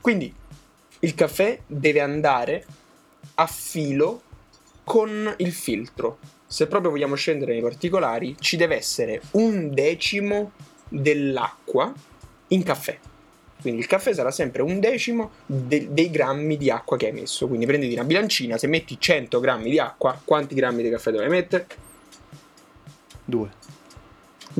Quindi, 0.00 0.32
il 1.00 1.14
caffè 1.14 1.60
deve 1.66 2.00
andare 2.00 2.64
a 3.34 3.46
filo 3.46 4.22
con 4.84 5.34
il 5.38 5.52
filtro. 5.52 6.18
Se 6.46 6.66
proprio 6.66 6.90
vogliamo 6.90 7.14
scendere 7.14 7.52
nei 7.52 7.62
particolari, 7.62 8.36
ci 8.38 8.56
deve 8.56 8.76
essere 8.76 9.20
un 9.32 9.72
decimo 9.74 10.52
dell'acqua 10.88 11.92
in 12.52 12.62
caffè. 12.62 12.98
Quindi 13.60 13.80
il 13.80 13.86
caffè 13.86 14.12
sarà 14.12 14.30
sempre 14.32 14.62
un 14.62 14.80
decimo 14.80 15.30
de- 15.46 15.88
dei 15.92 16.10
grammi 16.10 16.56
di 16.56 16.68
acqua 16.70 16.96
che 16.96 17.06
hai 17.06 17.12
messo. 17.12 17.46
Quindi 17.46 17.64
prenditi 17.66 17.92
una 17.94 18.04
bilancina, 18.04 18.58
se 18.58 18.66
metti 18.66 18.96
100 18.98 19.38
grammi 19.38 19.70
di 19.70 19.78
acqua, 19.78 20.20
quanti 20.24 20.54
grammi 20.56 20.82
di 20.82 20.90
caffè 20.90 21.10
dovrai 21.12 21.28
mettere? 21.30 21.66
Due. 23.24 23.48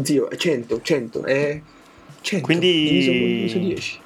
Zio, 0.03 0.29
100, 0.35 0.81
100, 0.83 1.25
è 1.25 1.61
100. 2.21 2.45
Quindi- 2.47 2.83
diviso, 2.89 3.11
diviso 3.11 3.59
10. 3.59 4.01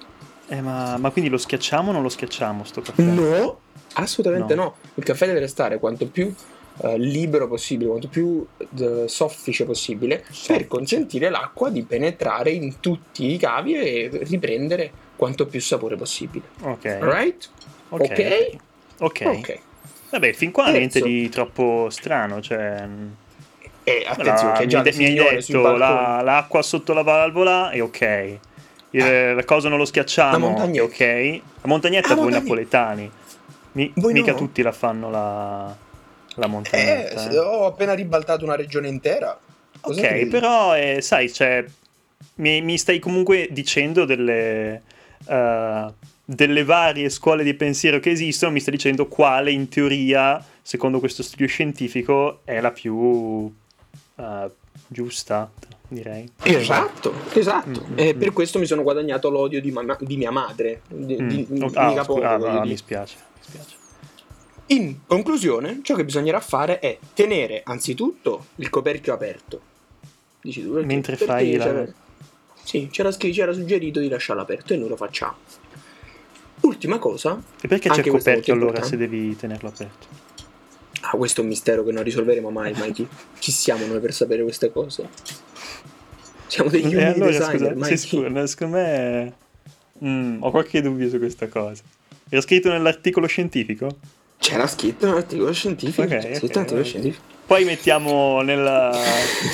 Eh, 0.49 0.61
ma, 0.61 0.97
ma 0.97 1.11
quindi 1.11 1.31
lo 1.31 1.39
schiacciamo 1.39 1.91
o 1.91 1.93
non 1.93 2.03
lo 2.03 2.09
schiacciamo 2.09 2.65
sto 2.65 2.81
caffè? 2.81 3.03
No, 3.03 3.61
assolutamente 3.95 4.55
No. 4.55 4.63
no. 4.63 4.75
Il 4.95 5.05
caffè 5.05 5.27
deve 5.27 5.41
restare 5.41 5.79
quanto 5.79 6.07
più 6.07 6.33
eh, 6.83 6.99
libero 6.99 7.49
possibile, 7.49 7.89
quanto 7.91 8.09
più 8.09 8.47
eh, 8.79 9.05
soffice 9.07 9.65
possibile, 9.65 10.25
per 10.47 10.67
consentire 10.69 11.29
l'acqua 11.31 11.71
di 11.71 11.83
penetrare 11.83 12.51
in 12.51 12.81
tutti 12.81 13.33
i 13.33 13.39
cavi 13.39 13.75
e 13.75 14.11
riprendere 14.25 14.91
quanto 15.17 15.47
più 15.47 15.61
sapore 15.61 15.97
possibile. 15.97 16.45
Ok. 16.63 16.85
Alright? 17.01 17.49
Ok. 17.91 18.01
Ok? 18.01 18.57
Ok. 18.99 19.23
Ok. 19.27 19.59
Vabbè, 20.11 20.33
fin 20.33 20.51
qua 20.53 20.65
Terzo. 20.65 20.79
niente 20.79 21.01
di 21.03 21.29
troppo 21.29 21.89
strano, 21.91 22.41
cioè... 22.41 22.87
E 23.89 24.05
attenzione, 24.07 24.53
la- 24.53 24.59
che 24.59 24.67
già 24.67 24.83
mi, 24.83 24.91
mi 24.97 25.05
hai 25.19 25.37
detto 25.37 25.77
la- 25.77 26.21
l'acqua 26.23 26.61
sotto 26.63 26.93
la 26.93 27.03
valvola 27.03 27.71
è 27.71 27.81
ok. 27.83 28.39
Il- 28.91 29.35
la 29.35 29.45
cosa 29.45 29.69
non 29.69 29.79
lo 29.79 29.85
schiacciamo 29.85 30.35
è 30.37 30.39
montagnetta. 30.51 30.85
ok. 30.85 31.41
La 31.63 31.69
montagnetta 31.69 32.09
Ah, 32.09 32.15
voi 32.15 32.23
montagna- 32.25 32.43
napoletani. 32.43 33.11
Mi- 33.73 33.93
mica 33.95 34.33
no? 34.33 34.39
tutti 34.39 34.63
la 34.63 34.73
fanno 34.73 35.11
la, 35.11 35.77
la 36.37 36.47
montagnetta. 36.47 37.19
se- 37.19 37.31
eh. 37.35 37.39
ho 37.39 37.67
appena 37.67 37.93
ribaltato 37.95 38.45
una 38.45 38.57
regione 38.57 38.89
intera. 38.89 39.39
Cosa 39.81 40.01
Ok, 40.01 40.07
credi? 40.07 40.31
però 40.31 40.77
eh, 40.77 41.01
sai, 41.01 41.33
cioè, 41.33 41.65
mi, 42.37 42.61
mi 42.63 42.79
stai 42.79 42.99
comunque 42.99 43.49
dicendo 43.51 44.05
delle, 44.05 44.83
eh, 45.29 45.87
delle 46.25 46.65
varie 46.65 47.09
scuole 47.11 47.45
di 47.45 47.55
pensiero 47.55 48.01
che 48.01 48.11
esistono, 48.11 48.53
mi 48.53 48.61
stai 48.61 48.73
dicendo 48.75 49.07
quale 49.07 49.51
in 49.51 49.69
teoria, 49.69 50.43
secondo 50.63 50.99
questo 50.99 51.23
studio 51.23 51.47
scientifico, 51.47 52.41
è 52.45 52.61
la 52.61 52.71
più 52.73 53.53
eh, 54.17 54.51
giusta, 54.89 55.51
direi. 55.89 56.29
Esatto, 56.43 57.15
esatto. 57.35 57.85
Mm, 57.89 57.99
e 57.99 58.15
mm, 58.15 58.19
per 58.19 58.31
mm. 58.31 58.35
questo 58.35 58.59
mi 58.59 58.67
sono 58.67 58.83
guadagnato 58.83 59.31
l'odio 59.31 59.61
di, 59.61 59.71
ma- 59.71 59.97
di 60.01 60.17
mia 60.17 60.31
madre. 60.33 60.81
Di, 60.89 61.17
Mm. 61.21 61.29
di- 61.29 61.47
Oh, 61.63 61.69
di 61.69 61.77
ah, 61.77 62.03
scu- 62.03 62.23
ah, 62.25 62.33
ah, 62.35 62.39
dire. 62.39 62.65
mi 62.67 62.77
spiace, 62.77 63.17
mi 63.37 63.43
spiace. 63.43 63.76
In 64.69 64.97
conclusione, 65.07 65.81
ciò 65.83 65.95
che 65.95 66.05
bisognerà 66.05 66.41
fare 66.41 66.81
è 66.81 66.99
tenere 67.15 67.63
anzitutto 67.65 68.47
il 68.57 68.69
coperchio 68.69 69.13
aperto. 69.15 69.61
Dici 70.41 70.63
tu 70.63 70.73
perché? 70.73 70.87
Mentre 70.87 71.13
Perché 71.17 71.33
fai 71.33 71.57
la- 71.57 71.65
c'era- 71.65 71.87
Sì, 72.65 72.89
c'era, 72.91 73.13
scri- 73.13 73.33
c'era 73.33 73.53
suggerito 73.53 74.01
di 74.01 74.09
lasciarlo 74.09 74.43
aperto 74.43 74.73
e 74.73 74.77
noi 74.77 74.89
lo 74.89 74.97
facciamo. 74.97 75.37
Ultima 76.63 76.99
cosa. 76.99 77.41
E 77.61 77.69
perché 77.69 77.91
c'è 77.91 78.03
è 78.03 78.07
coperchio 78.09 78.55
allora 78.55 78.83
se 78.83 78.97
devi 78.97 79.37
tenerlo 79.37 79.69
aperto? 79.69 80.07
Ah, 81.03 81.11
questo 81.17 81.41
è 81.41 81.45
un 81.45 81.51
mistero 81.51 81.85
che 81.85 81.93
non 81.93 82.03
risolveremo 82.03 82.51
mai, 82.51 82.73
Mikey. 82.77 83.07
Chi 83.39 83.53
siamo 83.53 83.87
noi 83.87 84.01
per 84.01 84.13
sapere 84.13 84.43
queste 84.43 84.73
cose? 84.73 85.09
Siamo 86.49 86.69
degli 86.71 86.93
E 86.93 86.97
uni 86.97 87.05
allora, 87.05 87.31
designer, 87.31 87.51
scusa, 87.53 87.67
sei 87.69 87.77
Mikey. 87.77 87.97
sicuro? 87.97 88.29
No, 88.31 88.47
secondo 88.47 88.77
me... 88.77 89.33
Mm, 90.05 90.43
ho 90.43 90.51
qualche 90.51 90.83
dubbio 90.83 91.09
su 91.09 91.19
questa 91.19 91.47
cosa. 91.47 91.83
Era 92.29 92.41
scritto 92.41 92.71
nell'articolo 92.71 93.27
scientifico? 93.29 93.97
C'era 94.39 94.67
scritto 94.67 95.07
nell'articolo 95.07 95.53
scientifico. 95.53 96.03
Ok, 96.03 96.09
c'era 96.09 96.29
ok, 96.29 96.37
scritto 96.37 96.47
nell'articolo 96.47 96.81
ok. 96.81 96.87
scientifico. 96.87 97.25
Poi 97.47 97.65
mettiamo 97.65 98.43
nella... 98.43 98.93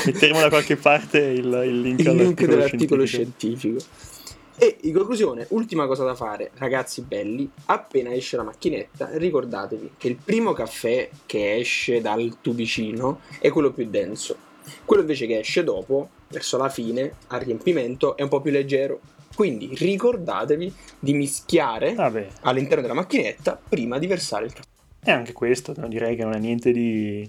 metteremo 0.07 0.41
da 0.41 0.49
qualche 0.49 0.77
parte 0.77 1.19
il, 1.19 1.45
il 1.45 1.81
link 1.81 2.01
il 2.01 2.15
link 2.15 2.45
dell'articolo 2.45 3.05
scientifico. 3.05 3.79
scientifico. 3.79 4.11
E 4.59 4.77
in 4.83 4.95
conclusione, 4.95 5.47
ultima 5.51 5.87
cosa 5.87 6.05
da 6.05 6.15
fare, 6.15 6.53
ragazzi 6.55 7.03
belli, 7.03 7.51
appena 7.67 8.13
esce 8.13 8.37
la 8.37 8.45
macchinetta, 8.45 9.11
ricordatevi 9.15 9.93
che 9.97 10.09
il 10.09 10.17
primo 10.23 10.53
caffè 10.53 11.09
che 11.27 11.57
esce 11.57 12.01
dal 12.01 12.37
tubicino 12.41 13.21
è 13.41 13.51
quello 13.51 13.73
più 13.73 13.89
denso. 13.89 14.37
Quello 14.85 15.03
invece 15.03 15.27
che 15.27 15.41
esce 15.41 15.65
dopo, 15.65 16.11
verso 16.29 16.59
la 16.59 16.69
fine, 16.69 17.15
al 17.29 17.41
riempimento, 17.41 18.17
è 18.17 18.23
un 18.23 18.29
po' 18.29 18.41
più 18.41 18.53
leggero. 18.53 19.01
Quindi 19.35 19.71
ricordatevi 19.75 20.73
di 20.99 21.13
mischiare 21.15 21.95
Vabbè, 21.95 22.29
all'interno 22.43 22.83
della 22.83 22.95
macchinetta 22.95 23.61
prima 23.69 23.99
di 23.99 24.07
versare 24.07 24.45
il 24.45 24.53
caffè. 24.53 24.69
E 25.05 25.11
anche 25.11 25.33
questo 25.33 25.73
no, 25.77 25.89
direi 25.89 26.17
che 26.17 26.25
non 26.25 26.35
è 26.35 26.39
niente 26.39 26.71
di... 26.73 27.29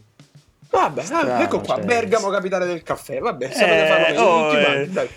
Vabbè, 0.70 1.04
Strano, 1.04 1.42
ecco 1.44 1.60
qua, 1.62 1.76
cioè- 1.76 1.86
Bergamo 1.86 2.30
capitale 2.30 2.66
del 2.66 2.82
caffè. 2.84 3.20
Vabbè, 3.20 3.46
Eh, 3.46 3.52
sapete 3.52 3.88
farlo 3.88 4.06
meglio 4.08 4.22
oh, 4.22 4.50
tutti 4.52 4.64
eh. 4.64 4.88
dai. 4.90 5.08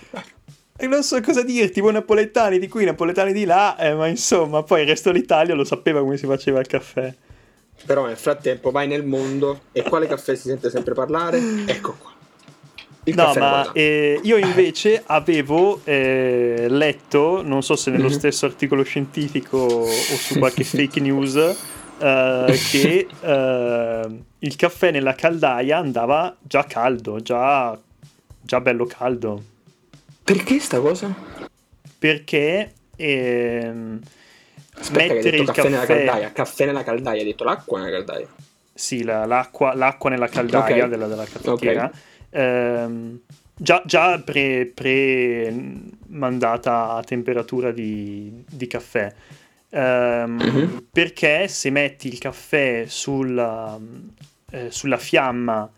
E 0.79 0.87
non 0.87 1.03
so 1.03 1.19
cosa 1.23 1.43
dirti, 1.43 1.81
voi 1.81 1.93
napoletani 1.95 2.59
di 2.59 2.69
qui, 2.69 2.85
napoletani 2.85 3.33
di 3.33 3.47
là, 3.47 3.77
eh, 3.79 3.95
ma 3.95 4.07
insomma, 4.07 4.63
poi 4.63 4.83
il 4.83 4.89
resto 4.89 5.11
d'Italia 5.13 5.55
lo 5.55 5.65
sapeva 5.65 6.01
come 6.01 6.19
si 6.19 6.27
faceva 6.27 6.61
il 6.61 6.67
caffè. 6.67 7.15
Però 7.87 8.05
nel 8.07 8.17
frattempo 8.19 8.71
vai 8.71 8.87
nel 8.87 9.05
mondo 9.05 9.61
e 9.73 9.83
quale 9.83 10.07
caffè 10.07 10.35
si 10.35 10.49
sente 10.49 10.69
sempre 10.71 10.93
parlare? 10.93 11.41
Ecco 11.67 11.97
qua. 11.99 12.13
Il 13.05 13.15
no, 13.15 13.25
caffè 13.25 13.39
ma 13.41 13.73
eh, 13.73 14.21
io 14.23 14.37
invece 14.37 15.03
avevo 15.07 15.81
eh, 15.85 16.67
letto, 16.69 17.41
non 17.43 17.63
so 17.63 17.77
se 17.77 17.91
nello 17.91 18.09
Mhm. 18.09 18.13
stesso 18.13 18.45
articolo 18.47 18.83
scientifico 18.83 19.57
o 19.59 19.87
su 19.87 20.39
qualche 20.39 20.65
fake 20.65 21.01
news, 21.01 21.57
eh, 21.99 22.59
che 22.71 23.09
eh, 23.21 24.21
il 24.39 24.57
caffè 24.57 24.91
nella 24.91 25.15
caldaia 25.15 25.79
andava 25.79 26.37
già 26.43 26.65
caldo, 26.65 27.21
già, 27.21 27.79
già 28.41 28.61
bello 28.61 28.85
caldo. 28.87 29.43
Perché 30.23 30.59
sta 30.59 30.81
cosa? 30.81 31.15
Perché 31.99 32.73
ehm, 32.97 34.01
Aspetta, 34.79 35.15
mettere 35.15 35.37
il 35.39 35.47
caffè, 35.47 35.69
nella 35.69 35.87
caffè... 35.87 36.05
caldaia. 36.05 36.33
Caffè 36.33 36.67
nella 36.67 36.83
caldaia, 36.85 37.21
hai 37.21 37.27
detto 37.27 37.45
l'acqua 37.45 37.79
nella 37.79 37.91
caldaia. 37.97 38.27
Sì, 38.75 39.03
la- 39.05 39.25
l'acqua, 39.25 39.75
l'acqua 39.75 40.11
nella 40.11 40.29
caldaia 40.29 40.85
Ok. 40.85 40.91
della, 40.91 41.07
della 41.07 41.25
caffettiera. 41.25 41.91
Ehm, 42.31 43.21
già 43.55 43.83
già 43.87 44.19
pre, 44.19 44.67
pre- 44.67 45.55
mandata 46.09 46.91
a 46.91 47.03
temperatura 47.03 47.71
di, 47.73 48.45
di 48.49 48.67
caffè. 48.67 49.13
Ehm, 49.71 50.43
Mhm. 50.45 50.85
Perché 50.93 51.47
se 51.49 51.69
metti 51.71 52.09
il 52.09 52.19
caffè 52.19 52.85
sulla, 52.87 53.79
eh, 54.51 54.71
sulla 54.71 54.97
fiamma 54.97 55.71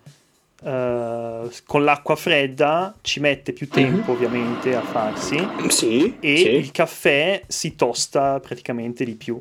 eh, 0.64 1.50
con 1.66 1.84
l'acqua 1.84 2.14
fredda 2.16 2.94
ci 3.00 3.18
mette 3.20 3.52
più 3.52 3.68
tempo 3.68 4.12
ovviamente 4.12 4.74
a 4.76 4.82
farsi 4.82 5.36
Sì, 5.68 6.16
e 6.20 6.36
sì. 6.36 6.48
il 6.48 6.70
caffè 6.70 7.42
si 7.46 7.74
tosta 7.76 8.38
praticamente 8.40 9.04
di 9.04 9.14
più 9.14 9.40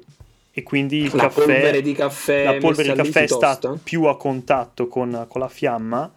e 0.51 0.63
quindi 0.63 0.97
il 1.01 1.11
La 1.13 1.23
caffè 1.23 1.43
polvere 1.45 1.81
di 1.81 1.93
caffè 1.93 2.43
la 2.43 2.53
polvere 2.55 2.89
di 2.91 2.95
caffè 2.95 3.27
sta 3.27 3.59
più 3.83 4.03
a 4.05 4.17
contatto 4.17 4.87
con, 4.87 5.25
con 5.27 5.41
la 5.41 5.49
fiamma 5.49 6.11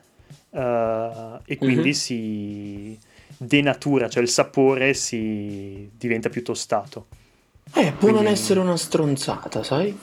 eh, 0.50 1.38
e 1.44 1.56
quindi 1.58 1.88
Mhm. 1.88 1.94
si 1.94 2.98
denatura, 3.36 4.08
cioè 4.08 4.22
il 4.22 4.28
sapore 4.28 4.92
si 4.94 5.90
diventa 5.94 6.28
più 6.30 6.42
tostato. 6.42 7.06
Eh, 7.74 7.92
può 7.92 8.08
non 8.08 8.18
Quindi- 8.18 8.26
essere 8.32 8.60
una 8.60 8.76
stronzata, 8.76 9.62
sai? 9.62 9.96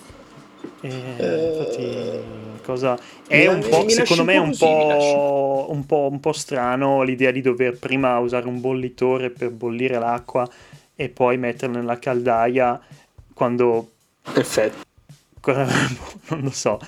E 0.81 0.89
Eh, 1.17 1.47
infatti, 1.57 2.61
cosa... 2.63 2.93
mi- 2.93 3.35
È 3.35 3.47
un 3.47 3.65
po', 3.67 3.87
secondo 3.89 4.23
me 4.23 4.33
è 4.33 4.37
un 4.37 4.49
un 4.49 4.57
po' 4.57 5.65
un, 5.69 5.85
po', 5.85 6.07
un 6.11 6.19
po' 6.19 6.31
strano 6.33 7.01
l'idea 7.03 7.31
di 7.31 7.41
dover 7.41 7.77
prima 7.77 8.17
usare 8.19 8.47
un 8.47 8.61
bollitore 8.61 9.29
per 9.31 9.49
bollire 9.51 9.97
l'acqua 9.99 10.47
e 10.95 11.09
poi 11.09 11.37
metterla 11.37 11.79
nella 11.79 11.99
caldaia 11.99 12.79
quando 13.33 13.91
Perfetto. 14.31 14.85
non 15.47 16.41
lo 16.41 16.49
so, 16.51 16.79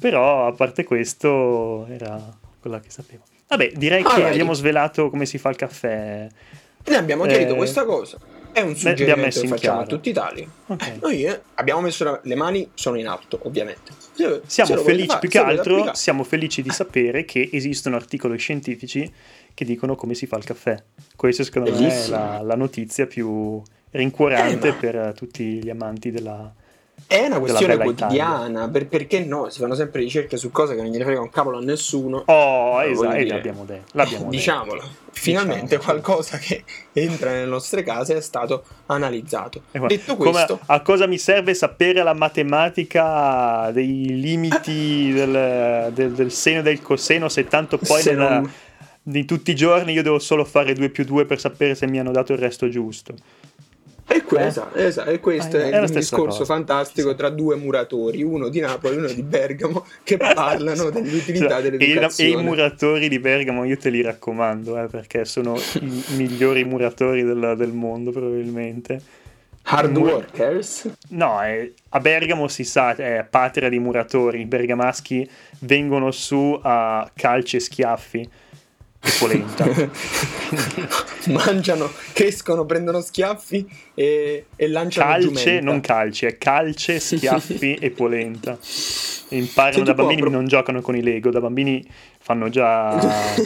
Però, 0.00 0.46
a 0.46 0.52
parte 0.52 0.84
questo, 0.84 1.86
era 1.88 2.20
quella 2.60 2.80
che 2.80 2.90
sapevo. 2.90 3.22
Vabbè, 3.48 3.72
direi 3.76 4.02
Ah, 4.02 4.14
che 4.14 4.22
vai. 4.22 4.30
abbiamo 4.32 4.52
svelato 4.54 5.10
come 5.10 5.24
si 5.26 5.38
fa 5.38 5.50
il 5.50 5.56
caffè. 5.56 6.26
Ne 6.86 6.96
abbiamo 6.96 7.24
chiarito 7.24 7.54
Eh, 7.54 7.56
questa 7.56 7.84
cosa. 7.84 8.18
È 8.52 8.60
un 8.60 8.76
suggerimento 8.76 9.38
che 9.40 9.46
in 9.46 9.48
facciamo 9.52 9.80
a 9.80 9.86
tutta 9.86 10.08
Italia. 10.08 10.46
Ok. 10.66 10.86
Eh, 10.86 10.98
noi 11.00 11.24
eh, 11.24 11.40
abbiamo 11.54 11.80
messo 11.80 12.20
le 12.22 12.34
mani, 12.34 12.70
sono 12.74 12.98
in 12.98 13.06
alto, 13.06 13.38
ovviamente. 13.44 13.92
Se- 14.14 14.24
se 14.24 14.40
Siamo 14.46 14.70
volete 14.70 14.90
felici, 14.90 15.06
fare, 15.08 15.20
più 15.20 15.30
se 15.30 15.38
che 15.38 15.44
altro, 15.44 15.94
siamo 15.94 16.24
felici 16.24 16.62
di 16.62 16.70
sapere 16.70 17.24
che 17.24 17.48
esistono 17.52 17.96
articoli 17.96 18.36
scientifici 18.38 19.12
che 19.54 19.64
dicono 19.64 19.94
come 19.94 20.14
si 20.14 20.26
fa 20.26 20.36
il 20.36 20.44
caffè. 20.44 20.82
Questa 21.16 21.44
secondo 21.44 21.70
me 21.70 21.76
è 21.76 21.80
Bellissimo. 21.80 22.16
la, 22.16 22.40
la 22.42 22.54
notizia 22.56 23.06
più 23.06 23.62
rincuorante 23.90 24.68
Eh, 24.68 24.70
ma- 24.72 24.76
per 24.76 25.12
tutti 25.16 25.44
gli 25.62 25.70
amanti 25.70 26.10
della... 26.10 26.52
È 27.06 27.24
una 27.26 27.38
questione 27.38 27.76
quotidiana, 27.78 28.68
per- 28.68 28.86
perché 28.86 29.20
no? 29.24 29.48
Si 29.48 29.60
fanno 29.60 29.74
sempre 29.74 30.00
ricerche 30.02 30.36
su 30.36 30.50
cose 30.50 30.74
che 30.74 30.82
non 30.82 30.90
gliene 30.90 31.04
frega 31.04 31.20
un 31.20 31.30
cavolo 31.30 31.58
a 31.58 31.60
nessuno. 31.60 32.22
Oh, 32.26 32.82
Eh, 32.82 32.90
esatto, 32.90 33.06
voglio 33.08 33.18
e 33.20 33.26
l'abbiamo 33.28 33.64
detto. 33.64 33.90
L'abbiamo 33.92 34.24
detto. 34.24 34.36
Diciamolo, 34.36 34.82
finalmente 35.12 35.76
Diciamo. 35.76 35.82
qualcosa 35.84 36.36
che 36.38 36.64
entra 36.92 37.30
nelle 37.30 37.46
nostre 37.46 37.82
case 37.82 38.16
è 38.16 38.20
stato 38.20 38.64
analizzato. 38.86 39.62
E 39.70 39.78
guarda, 39.78 39.96
Detto 39.96 40.16
questo, 40.16 40.58
a 40.66 40.80
cosa 40.82 41.06
mi 41.06 41.18
serve 41.18 41.54
sapere 41.54 42.02
la 42.02 42.12
matematica 42.14 43.70
dei 43.72 44.20
limiti 44.20 45.12
del, 45.12 45.90
del- 45.92 46.12
del 46.12 46.32
seno 46.32 46.60
e 46.60 46.62
del 46.62 46.82
coseno 46.82 47.28
se 47.28 47.44
tanto 47.46 47.78
poi 47.78 48.00
se 48.02 48.12
nella- 48.12 48.40
non- 48.40 48.52
di 49.02 49.24
tutti 49.24 49.52
i 49.52 49.54
giorni 49.54 49.92
io 49.92 50.02
devo 50.02 50.18
solo 50.18 50.44
fare 50.44 50.74
2 50.74 50.90
più 50.90 51.04
2 51.04 51.24
per 51.24 51.40
sapere 51.40 51.74
se 51.74 51.86
mi 51.86 51.98
hanno 51.98 52.10
dato 52.10 52.32
il 52.34 52.38
resto 52.38 52.68
giusto. 52.68 53.14
E, 54.10 54.22
que- 54.22 54.40
Eh? 54.42 54.46
esatto, 54.86 55.10
e 55.10 55.20
questo 55.20 55.58
Eh, 55.58 55.70
è, 55.70 55.72
è 55.74 55.78
un 55.80 55.86
discorso 55.86 56.38
cosa. 56.38 56.44
fantastico 56.54 57.14
tra 57.14 57.28
due 57.28 57.56
muratori, 57.56 58.22
uno 58.22 58.48
di 58.48 58.58
Napoli 58.60 58.94
e 58.94 58.98
uno 58.98 59.08
di 59.12 59.22
Bergamo, 59.22 59.84
che 60.02 60.16
parlano 60.34 60.88
dell'utilità 60.90 61.60
Cioè, 61.60 61.62
dell'educazione. 61.70 62.30
e 62.30 62.32
i 62.32 62.42
muratori 62.42 63.08
di 63.08 63.18
Bergamo 63.18 63.64
io 63.64 63.76
te 63.76 63.90
li 63.90 64.00
raccomando 64.00 64.82
eh, 64.82 64.86
perché 64.86 65.24
sono 65.26 65.56
i 65.80 66.02
migliori 66.16 66.64
muratori 66.64 67.22
del, 67.22 67.54
del 67.56 67.72
mondo 67.72 68.10
probabilmente. 68.10 69.00
Hard 69.70 69.94
Mur- 69.94 70.10
workers? 70.12 70.88
No, 71.10 71.42
eh, 71.44 71.74
a 71.90 72.00
Bergamo 72.00 72.48
si 72.48 72.64
sa, 72.64 72.94
è 72.96 73.26
patria 73.28 73.68
di 73.68 73.78
muratori, 73.78 74.40
i 74.40 74.46
bergamaschi 74.46 75.28
vengono 75.60 76.10
su 76.12 76.58
a 76.62 77.10
calci 77.14 77.56
e 77.56 77.60
schiaffi 77.60 78.30
polenta. 79.18 79.66
Mangiano, 81.28 81.90
crescono, 82.12 82.64
prendono 82.64 83.00
schiaffi 83.00 83.66
e, 83.94 84.46
e 84.56 84.68
lanciano 84.68 85.10
calce, 85.10 85.26
giumenta. 85.28 85.64
non 85.64 85.80
calci, 85.80 86.26
è 86.26 86.38
calce, 86.38 86.98
schiaffi 86.98 87.74
e 87.74 87.90
polenta. 87.90 88.58
Imparano 89.30 89.74
Senti 89.74 89.90
da 89.90 89.94
bambini, 89.94 90.20
pro- 90.20 90.30
non 90.30 90.46
giocano 90.46 90.80
con 90.80 90.96
i 90.96 91.02
Lego, 91.02 91.30
da 91.30 91.40
bambini 91.40 91.86
fanno 92.18 92.48
già... 92.48 92.96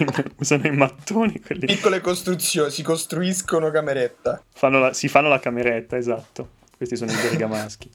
usano 0.38 0.66
i 0.66 0.70
mattoni 0.76 1.40
quelli. 1.40 1.66
Piccole 1.66 2.00
costruzioni, 2.00 2.70
si 2.70 2.82
costruiscono 2.82 3.70
cameretta. 3.70 4.42
Fanno 4.52 4.78
la- 4.78 4.92
si 4.92 5.08
fanno 5.08 5.28
la 5.28 5.40
cameretta, 5.40 5.96
esatto. 5.96 6.58
Questi 6.76 6.96
sono 6.96 7.10
i 7.10 7.16
bergamaschi. 7.16 7.90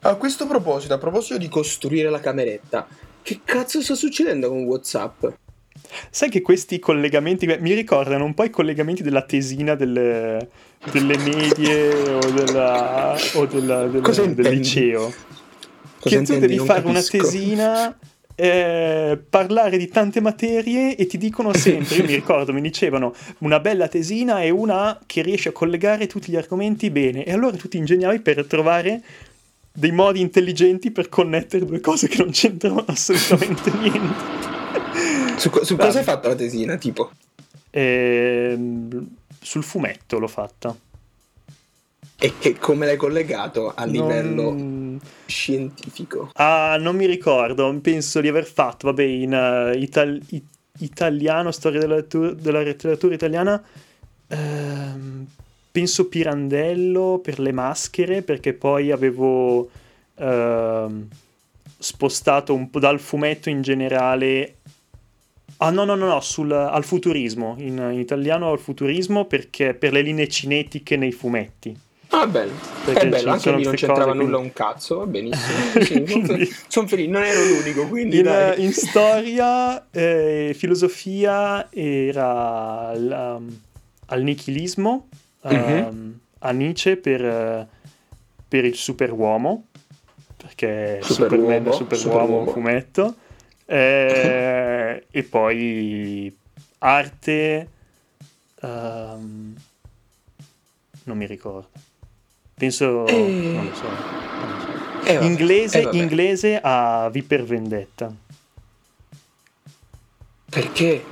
A 0.00 0.14
questo 0.14 0.46
proposito, 0.46 0.94
a 0.94 0.98
proposito 0.98 1.38
di 1.38 1.48
costruire 1.48 2.10
la 2.10 2.20
cameretta, 2.20 2.86
che 3.22 3.40
cazzo 3.42 3.82
sta 3.82 3.94
succedendo 3.94 4.48
con 4.48 4.62
Whatsapp? 4.64 5.26
Sai 6.10 6.28
che 6.30 6.40
questi 6.42 6.78
collegamenti 6.78 7.46
mi 7.46 7.72
ricordano 7.74 8.24
un 8.24 8.34
po' 8.34 8.44
i 8.44 8.50
collegamenti 8.50 9.02
della 9.02 9.22
tesina 9.22 9.74
delle, 9.74 10.48
delle 10.90 11.16
medie 11.18 11.92
o, 11.94 12.30
della, 12.30 13.16
o 13.34 13.46
della- 13.46 13.86
del, 13.86 14.00
Cosa 14.02 14.22
del 14.22 14.30
intendi? 14.30 14.56
liceo. 14.58 15.12
Cosa 16.00 16.18
che 16.18 16.24
tu 16.24 16.38
devi 16.38 16.58
fare 16.58 16.86
una 16.86 17.00
capisco. 17.02 17.18
tesina, 17.18 17.98
eh, 18.38 19.18
parlare 19.30 19.78
di 19.78 19.88
tante 19.88 20.20
materie 20.20 20.94
e 20.94 21.06
ti 21.06 21.16
dicono 21.18 21.52
sempre, 21.56 21.96
io 21.96 22.04
mi 22.04 22.14
ricordo, 22.14 22.52
mi 22.52 22.60
dicevano 22.60 23.14
una 23.38 23.58
bella 23.60 23.88
tesina 23.88 24.40
è 24.42 24.50
una 24.50 25.00
che 25.06 25.22
riesce 25.22 25.48
a 25.48 25.52
collegare 25.52 26.06
tutti 26.06 26.30
gli 26.30 26.36
argomenti 26.36 26.90
bene 26.90 27.24
e 27.24 27.32
allora 27.32 27.56
tu 27.56 27.66
ti 27.68 27.78
ingegnavi 27.78 28.20
per 28.20 28.44
trovare 28.44 29.02
dei 29.72 29.90
modi 29.92 30.20
intelligenti 30.20 30.90
per 30.90 31.08
connettere 31.08 31.64
due 31.64 31.80
cose 31.80 32.08
che 32.08 32.18
non 32.18 32.30
c'entrano 32.30 32.84
assolutamente 32.86 33.70
niente. 33.72 34.55
Su, 35.36 35.50
su 35.62 35.76
cosa 35.76 35.98
hai 35.98 36.04
fatto 36.04 36.28
la 36.28 36.34
tesina, 36.34 36.76
tipo? 36.76 37.10
Ehm, 37.70 39.06
sul 39.40 39.62
fumetto 39.62 40.18
l'ho 40.18 40.28
fatta. 40.28 40.74
E 42.18 42.32
che, 42.38 42.56
come 42.58 42.86
l'hai 42.86 42.96
collegato 42.96 43.72
a 43.74 43.84
livello 43.84 44.54
Non... 44.54 45.00
scientifico? 45.26 46.30
Ah, 46.34 46.78
non 46.80 46.96
mi 46.96 47.04
ricordo, 47.06 47.78
penso 47.82 48.20
di 48.20 48.28
aver 48.28 48.46
fatto, 48.46 48.86
vabbè, 48.86 49.02
in 49.02 49.34
eh, 49.34 49.76
ital- 49.76 50.20
i- 50.28 50.42
italiano, 50.78 51.50
storia 51.52 51.80
della, 51.80 51.96
lettu- 51.96 52.32
della 52.32 52.62
letteratura 52.62 53.14
italiana, 53.14 53.62
ehm, 54.28 55.26
penso 55.70 56.08
Pirandello 56.08 57.20
per 57.22 57.38
le 57.38 57.52
maschere, 57.52 58.22
perché 58.22 58.54
poi 58.54 58.90
avevo 58.90 59.68
ehm, 60.14 61.06
spostato 61.78 62.54
un 62.54 62.70
po' 62.70 62.78
dal 62.80 62.98
fumetto 62.98 63.50
in 63.50 63.60
generale. 63.60 64.55
Ah 65.58 65.70
no, 65.70 65.84
no, 65.84 65.94
no, 65.94 66.06
no, 66.06 66.20
sul, 66.20 66.52
al 66.52 66.84
futurismo, 66.84 67.54
in, 67.58 67.78
in 67.92 67.98
italiano 67.98 68.50
al 68.50 68.58
futurismo 68.58 69.24
perché 69.24 69.72
per 69.74 69.92
le 69.92 70.02
linee 70.02 70.28
cinetiche 70.28 70.96
nei 70.96 71.12
fumetti. 71.12 71.74
Ah, 72.10 72.26
bello. 72.26 72.52
Perché 72.84 73.06
È 73.06 73.08
bello, 73.08 73.30
anche 73.32 73.54
lì 73.54 73.64
non 73.64 73.74
c'entrava 73.74 74.12
cose, 74.12 74.16
nulla 74.18 74.36
quindi- 74.36 74.46
un 74.46 74.52
cazzo, 74.52 74.98
va 74.98 75.06
benissimo. 75.06 75.58
Sì, 75.84 76.02
Quindi- 76.04 76.54
sono 76.68 76.86
felice, 76.86 77.08
non 77.10 77.22
ero 77.22 77.40
l'unico, 77.44 77.88
quindi 77.88 78.18
In, 78.18 78.54
in 78.58 78.72
storia, 78.72 79.86
eh, 79.90 80.54
filosofia 80.56 81.68
era 81.72 82.88
al, 82.88 83.36
um, 83.40 83.60
al 84.06 84.22
nichilismo, 84.22 85.08
um, 85.42 85.52
Mhm. 85.52 86.18
a 86.40 86.50
Nietzsche 86.52 86.96
per, 86.96 87.66
per 88.48 88.64
il 88.64 88.74
superuomo, 88.76 89.64
perché 90.36 90.98
Superuomo, 91.02 91.42
Superman 91.46 91.66
è 91.66 91.72
superuomo 91.72 92.38
un 92.38 92.46
superuomo. 92.46 92.50
fumetto, 92.52 93.14
eh, 93.66 95.06
e 95.10 95.22
poi 95.24 96.34
arte, 96.78 97.68
um, 98.62 99.54
non 101.04 101.16
mi 101.16 101.26
ricordo. 101.26 101.68
Penso, 102.54 103.06
Eh. 103.06 103.12
non 103.52 103.66
lo 103.66 103.74
so. 103.74 103.88
non 103.88 104.48
lo 104.50 104.60
so. 104.60 105.04
Eh, 105.08 105.24
Inglese, 105.24 105.88
eh, 105.88 105.96
inglese 105.96 106.58
a 106.60 107.08
V 107.12 107.22
per 107.22 107.44
Vendetta. 107.44 108.12
Perché? 110.50 111.04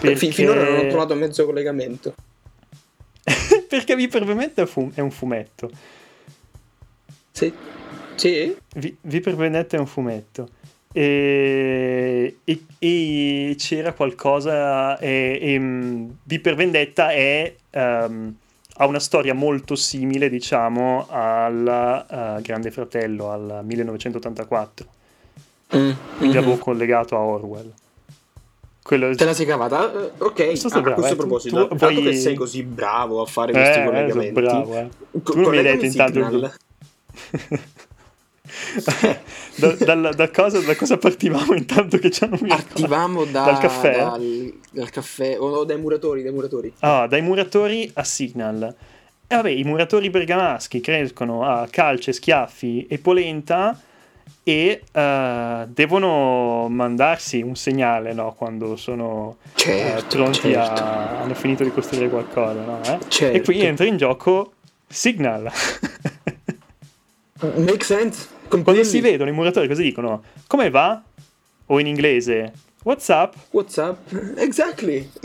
Perché... 0.00 0.16
Fi- 0.16 0.32
finora 0.32 0.62
non 0.64 0.78
ho 0.84 0.88
trovato 0.88 1.14
mezzo 1.14 1.44
collegamento. 1.44 2.14
Perché 3.68 3.96
V 3.96 4.08
per 4.08 4.24
Vendetta 4.24 4.62
è, 4.94 5.00
un 5.00 5.10
fumetto. 5.10 5.70
Sì? 7.32 7.52
Sì? 8.14 8.56
V, 8.76 8.92
V 9.00 9.20
per 9.20 9.34
Vendetta 9.34 9.76
è 9.76 9.80
un 9.80 9.86
fumetto. 9.86 10.48
E, 10.96 12.36
e- 12.44 12.64
e 12.78 13.54
c'era 13.58 13.92
qualcosa. 13.94 14.96
E, 14.98 15.38
e, 15.40 15.58
mm, 15.58 16.08
V 16.22 16.38
per 16.40 16.54
Vendetta 16.54 17.10
è, 17.10 17.52
ehm, 17.70 18.34
ha 18.76 18.86
una 18.86 19.00
storia 19.00 19.34
molto 19.34 19.74
simile, 19.74 20.28
diciamo, 20.30 21.06
al 21.10 22.38
Grande 22.42 22.70
Fratello, 22.70 23.30
al 23.32 23.60
1984. 23.64 24.86
Mm, 25.76 25.90
Quindi 26.18 26.36
mhm. 26.36 26.44
avevo 26.44 26.58
collegato 26.58 27.16
a 27.16 27.20
Orwell. 27.20 27.72
Quello, 28.80 29.14
Te 29.16 29.24
la 29.24 29.32
sei 29.34 29.46
cavata? 29.46 29.90
Eh, 29.92 30.12
Ok, 30.18 30.56
stato 30.56 30.78
Ah, 30.78 30.80
bravo, 30.82 30.90
a 30.90 30.94
questo 30.94 31.14
eh. 31.14 31.16
Proposito, 31.16 31.68
tu 31.68 31.74
dato 31.74 31.92
vuoi- 31.92 32.02
che 32.04 32.12
sei 32.14 32.34
così 32.34 32.62
bravo 32.62 33.20
a 33.22 33.26
fare 33.26 33.50
Eh, 33.50 33.54
questi 33.54 33.78
eh, 33.80 33.84
collegamenti, 33.84 34.32
bravo, 34.32 34.76
eh. 34.78 34.88
co- 35.22 35.32
Tu 35.32 35.40
non 35.40 35.50
mi 35.50 35.56
hai 35.56 35.62
detto 35.64 35.84
intanto. 35.86 36.20
da, 39.56 39.72
dal- 39.72 40.14
da 40.14 40.30
cosa, 40.30 40.60
da 40.60 40.74
cosa 40.76 40.96
partivamo 40.96 41.54
intanto 41.54 41.98
che 41.98 42.10
mi 42.10 42.28
ricordo? 42.30 42.46
Partivamo 42.54 43.24
da- 43.24 43.44
Dal 43.44 43.58
caffè? 43.58 43.96
Dal, 43.96 44.54
dal 44.70 44.90
caffè 44.90 45.36
o 45.38 45.48
o 45.50 45.64
dai 45.64 45.78
muratori, 45.78 46.22
dai 46.22 46.32
muratori. 46.32 46.72
Ah, 46.80 47.06
dai 47.06 47.22
muratori 47.22 47.90
a 47.94 48.04
Signal. 48.04 48.74
E 49.26 49.34
vabbè, 49.34 49.50
i 49.50 49.64
muratori 49.64 50.10
bergamaschi 50.10 50.80
crescono 50.80 51.44
a 51.44 51.66
calce, 51.70 52.12
schiaffi 52.12 52.86
e 52.88 52.98
polenta 52.98 53.80
e 54.42 54.82
eh, 54.92 55.64
devono 55.68 56.66
mandarsi 56.68 57.40
un 57.40 57.56
segnale 57.56 58.12
no? 58.12 58.34
quando 58.34 58.76
sono 58.76 59.36
eh, 59.54 59.58
Certo, 59.58 60.16
pronti 60.16 60.52
certo. 60.52 60.82
a... 60.82 61.20
hanno 61.22 61.34
finito 61.34 61.64
di 61.64 61.70
costruire 61.70 62.10
qualcosa. 62.10 62.60
No? 62.60 62.80
eh? 62.84 62.98
Certo. 63.08 63.36
E 63.36 63.40
qui 63.40 63.62
entra 63.64 63.86
in 63.86 63.96
gioco 63.96 64.52
Signal. 64.86 65.50
Make 67.56 67.84
sense? 67.84 68.28
Quando 68.48 68.64
Completely. 68.64 68.84
si 68.84 69.00
vedono 69.00 69.30
i 69.30 69.32
muratori 69.32 69.68
cosa 69.68 69.82
dicono? 69.82 70.22
Come 70.46 70.70
va? 70.70 71.02
O 71.66 71.80
in 71.80 71.86
inglese 71.86 72.52
What's 72.84 73.08
up? 73.08 73.34
What's 73.50 73.76
up? 73.76 73.96
Exactly. 74.36 75.10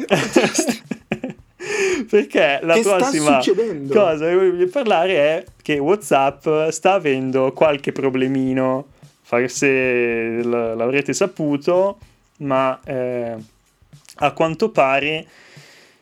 Perché 2.10 2.60
la 2.63 2.73
Che 2.75 2.82
prossima 2.82 3.41
cosa 3.91 4.27
che 4.27 4.36
voglio 4.36 4.67
parlare 4.69 5.15
è 5.15 5.45
che 5.62 5.77
WhatsApp 5.77 6.47
sta 6.69 6.93
avendo 6.93 7.51
qualche 7.51 7.91
problemino 7.91 8.88
forse 9.21 10.41
l'avrete 10.41 11.13
saputo, 11.13 11.99
ma 12.38 12.79
eh, 12.86 13.36
a 14.15 14.32
quanto 14.32 14.69
pare 14.69 15.27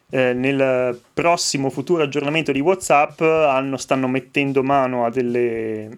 eh, 0.09 0.33
nel 0.33 0.97
prossimo 1.13 1.69
futuro 1.71 2.03
aggiornamento 2.03 2.51
di 2.51 2.59
WhatsApp 2.59 3.19
hanno, 3.21 3.77
stanno 3.77 4.07
mettendo 4.07 4.63
mano 4.63 5.05
a 5.05 5.09
delle 5.09 5.89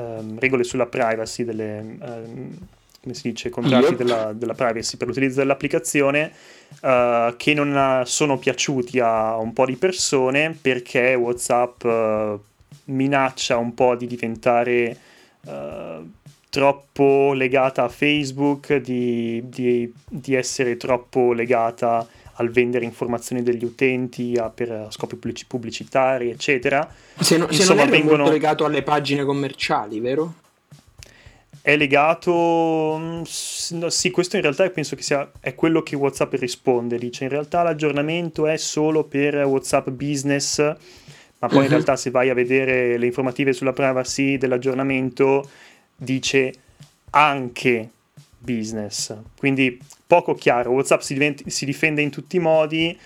um, 0.00 0.38
regole 0.38 0.64
sulla 0.64 0.86
privacy, 0.86 1.44
delle, 1.44 1.78
um, 2.00 2.58
come 3.02 3.14
si 3.14 3.28
dice, 3.30 3.48
contratti 3.48 3.94
della, 3.94 4.32
della, 4.32 4.54
privacy 4.54 4.96
per 4.96 5.06
l'utilizzo 5.08 5.40
dell'applicazione 5.40 6.32
uh, 6.80 7.34
che 7.36 7.54
non 7.54 8.02
sono 8.06 8.38
piaciuti 8.38 8.98
a 9.00 9.36
un 9.36 9.52
po' 9.52 9.66
di 9.66 9.76
persone 9.76 10.56
perché 10.60 11.14
WhatsApp 11.14 11.84
uh, 11.84 12.40
minaccia 12.84 13.56
un 13.56 13.74
po' 13.74 13.94
di 13.94 14.06
diventare 14.06 14.96
uh, 15.46 16.10
troppo 16.50 17.32
legata 17.32 17.84
a 17.84 17.88
Facebook, 17.88 18.76
di, 18.76 19.42
di, 19.48 19.92
di 20.08 20.34
essere 20.34 20.76
troppo 20.76 21.32
legata 21.32 22.06
al 22.40 22.50
vendere 22.50 22.84
informazioni 22.84 23.42
degli 23.42 23.64
utenti 23.64 24.36
a, 24.36 24.48
per 24.48 24.86
scopi 24.90 25.16
pubblicitari, 25.46 26.30
eccetera. 26.30 26.88
Se, 27.18 27.36
no, 27.36 27.52
se 27.52 27.66
non 27.66 27.78
è 27.78 27.88
vengono... 27.88 28.18
molto 28.18 28.32
legato 28.32 28.64
alle 28.64 28.82
pagine 28.82 29.24
commerciali, 29.24 30.00
vero? 30.00 30.34
È 31.62 31.76
legato, 31.76 32.96
mm, 32.98 33.22
sì, 33.24 34.10
questo 34.10 34.36
in 34.36 34.42
realtà 34.42 34.68
penso 34.70 34.96
che 34.96 35.02
sia 35.02 35.30
è 35.38 35.54
quello 35.54 35.82
che 35.82 35.94
WhatsApp 35.96 36.32
risponde. 36.34 36.96
Dice 36.98 37.24
in 37.24 37.30
realtà 37.30 37.62
l'aggiornamento 37.62 38.46
è 38.46 38.56
solo 38.56 39.04
per 39.04 39.34
WhatsApp 39.34 39.90
Business, 39.90 40.58
ma 40.58 40.76
poi 41.46 41.50
uh-huh. 41.50 41.56
in 41.56 41.62
mhm. 41.64 41.68
realtà 41.68 41.96
se 41.96 42.10
vai 42.10 42.30
a 42.30 42.34
vedere 42.34 42.96
le 42.96 43.06
informative 43.06 43.52
sulla 43.52 43.74
privacy 43.74 44.38
dell'aggiornamento 44.38 45.48
dice 45.94 46.52
anche 47.10 47.90
business. 48.40 49.14
Quindi 49.36 49.78
poco 50.06 50.34
chiaro, 50.34 50.72
WhatsApp 50.72 51.00
si, 51.00 51.12
diventi, 51.12 51.50
si 51.50 51.64
difende 51.64 52.02
in 52.02 52.10
tutti 52.10 52.36
i 52.36 52.40
modi, 52.40 52.98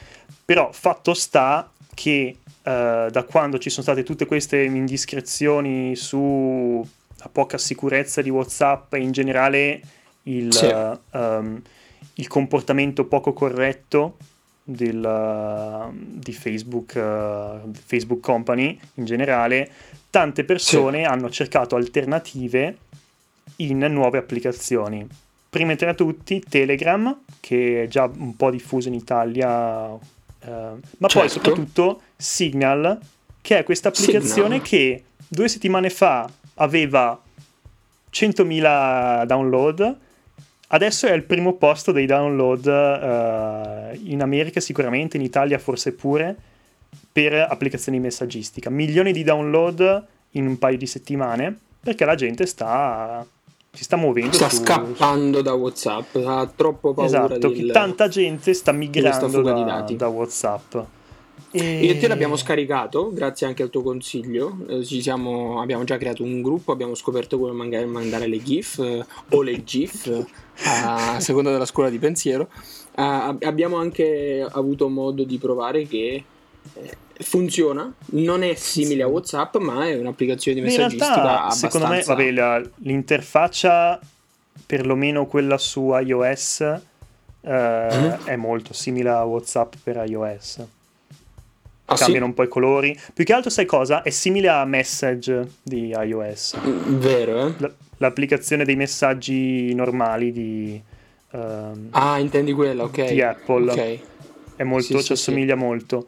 però 0.44 0.70
fatto 0.73 1.12
sta 1.14 1.70
che 1.92 2.38
uh, 2.40 3.11
da 3.11 3.25
quando 3.29 3.59
ci 3.59 3.70
sono 3.70 3.83
state 3.83 4.03
tutte 4.03 4.27
queste 4.27 4.62
indiscrezioni 4.62 5.94
sulla 5.97 6.85
poca 7.31 7.59
sicurezza 7.59 8.23
di 8.23 8.31
WhatsApp 8.31 8.94
e 8.94 9.01
in 9.01 9.12
generale 9.12 9.81
il, 10.25 10.53
sì. 10.53 10.66
uh, 10.66 10.99
um, 11.11 11.62
il 12.14 12.29
comportamento 12.29 13.05
poco 13.05 13.33
corretto 13.33 14.16
del, 14.62 15.03
uh, 15.03 15.94
di 15.94 16.33
Facebook, 16.33 16.94
uh, 16.94 17.70
Facebook 17.73 18.20
Company 18.20 18.79
in 18.94 19.05
generale, 19.05 19.70
tante 20.11 20.44
persone 20.44 20.99
sì. 21.01 21.05
hanno 21.05 21.29
cercato 21.29 21.77
alternative 21.77 22.79
in 23.57 23.79
nuove 23.79 24.19
applicazioni 24.19 25.07
prima 25.55 25.77
tra 25.77 25.95
tutti 25.95 26.43
Telegram, 26.49 27.17
che 27.38 27.85
è 27.85 27.87
già 27.87 28.11
un 28.12 28.35
po' 28.35 28.51
diffuso 28.51 28.88
in 28.88 28.95
Italia, 28.95 29.95
eh, 29.95 30.49
ma 30.49 31.09
certo. 31.09 31.19
poi 31.21 31.29
soprattutto 31.29 32.01
Signal, 32.17 32.99
che 33.40 33.59
è 33.59 33.62
questa 33.62 33.90
applicazione 33.90 34.57
Signal. 34.57 34.67
che 34.67 35.05
due 35.29 35.47
settimane 35.47 35.90
fa 35.90 36.29
aveva 36.55 37.17
100.000 38.12 39.27
download, 39.27 39.97
adesso 40.67 41.07
è 41.07 41.12
al 41.12 41.23
primo 41.23 41.53
posto 41.53 41.93
dei 41.93 42.07
download 42.07 42.67
eh, 42.67 44.01
in 44.11 44.23
America 44.23 44.59
sicuramente, 44.59 45.19
in 45.19 45.23
Italia 45.23 45.61
forse 45.61 45.93
pure, 45.93 46.37
per 47.12 47.33
applicazioni 47.33 48.01
messaggistica. 48.01 48.71
Milioni 48.71 49.12
di 49.12 49.23
download 49.23 50.05
in 50.31 50.49
un 50.49 50.59
paio 50.59 50.77
di 50.77 50.87
settimane, 50.88 51.57
perché 51.79 52.05
la 52.05 52.17
gente 52.17 52.45
sta 52.45 53.25
si 53.74 53.84
sta 53.84 53.96
muovendo. 53.96 54.32
Sta 54.32 54.48
su... 54.48 54.62
scappando 54.62 55.42
da 55.42 55.52
WhatsApp, 55.52 56.16
ha 56.24 56.50
troppo 56.54 56.94
paura. 56.94 57.26
Esatto, 57.26 57.48
del... 57.48 57.70
tanta 57.72 58.08
gente 58.08 58.54
sta 58.54 58.72
migrando 58.72 59.42
da, 59.42 59.84
da, 59.90 60.08
WhatsApp. 60.08 60.76
E... 61.50 61.84
Io 61.84 61.92
e 61.92 61.98
te 61.98 62.08
l'abbiamo 62.08 62.37
scaricato, 62.37 63.12
grazie 63.12 63.46
anche 63.46 63.62
al 63.62 63.70
tuo 63.70 63.82
consiglio. 63.82 64.56
Eh, 64.68 64.84
siamo, 64.84 65.60
abbiamo 65.60 65.84
già 65.84 65.96
creato 65.96 66.22
un 66.22 66.40
gruppo, 66.40 66.72
abbiamo 66.72 66.94
scoperto 66.94 67.38
come 67.38 67.52
mandare, 67.52 67.84
mandare 67.84 68.26
le 68.26 68.42
GIF 68.42 68.78
eh, 68.78 69.04
o 69.30 69.42
le 69.42 69.64
GIF, 69.64 70.06
eh, 70.06 70.24
a 70.84 71.18
seconda 71.20 71.50
della 71.50 71.66
scuola 71.66 71.90
di 71.90 71.98
pensiero. 71.98 72.48
Uh, 72.96 73.37
abbiamo 73.40 73.76
anche 73.76 74.46
avuto 74.48 74.88
modo 74.88 75.24
di 75.24 75.37
provare 75.37 75.84
che 75.84 76.22
funziona, 77.20 77.92
non 78.06 78.42
è 78.42 78.54
simile 78.54 79.02
a 79.02 79.06
WhatsApp, 79.06 79.56
ma 79.56 79.87
è 79.87 79.98
un'applicazione 79.98 80.60
di 80.60 80.66
messaggistica 80.66 81.06
in 81.06 81.12
realtà, 81.14 81.42
abbastanza... 81.42 81.70
Secondo 81.70 81.94
me, 81.94 82.02
vabbè, 82.02 82.30
la, 82.30 82.70
l'interfaccia, 82.78 84.00
perlomeno 84.66 85.26
quella 85.26 85.58
su 85.58 85.92
iOS, 85.94 86.60
eh, 86.60 86.80
mm-hmm. 87.42 88.24
è 88.24 88.37
molto 88.37 88.72
simile 88.72 89.10
a 89.10 89.24
WhatsApp 89.24 89.74
per 89.82 90.02
iOS. 90.06 90.66
Ah, 91.87 91.96
Cambiano 91.96 92.24
sì? 92.24 92.30
un 92.30 92.34
po' 92.34 92.42
i 92.44 92.48
colori. 92.48 92.98
Più 93.12 93.24
che 93.24 93.32
altro, 93.32 93.50
sai 93.50 93.66
cosa? 93.66 94.02
È 94.02 94.10
simile 94.10 94.48
a 94.48 94.64
Message 94.64 95.50
di 95.62 95.88
iOS. 95.88 96.56
Mm, 96.66 96.96
vero, 96.96 97.46
eh? 97.46 97.54
L- 97.58 97.74
l'applicazione 97.98 98.64
dei 98.64 98.76
messaggi 98.76 99.74
normali 99.74 100.32
di... 100.32 100.80
Um, 101.32 101.88
ah, 101.90 102.18
intendi 102.18 102.52
quella, 102.52 102.84
ok. 102.84 103.04
Di 103.04 103.20
Apple. 103.20 103.70
Ok. 103.70 103.98
È 104.56 104.62
molto, 104.62 104.87
sì, 104.87 104.98
ci 104.98 105.02
sì, 105.04 105.12
assomiglia 105.12 105.56
molto. 105.56 106.06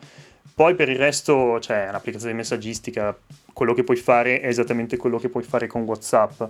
Poi 0.57 0.75
per 0.75 0.88
il 0.88 0.97
resto, 0.97 1.61
cioè, 1.61 1.85
un'applicazione 1.90 2.33
di 2.33 2.38
messaggistica, 2.38 3.14
quello 3.53 3.75
che 3.75 3.85
puoi 3.85 3.99
fare 3.99 4.40
è 4.40 4.47
esattamente 4.47 4.97
quello 4.97 5.19
che 5.19 5.29
puoi 5.29 5.42
fare 5.42 5.66
con 5.66 5.83
WhatsApp. 5.83 6.42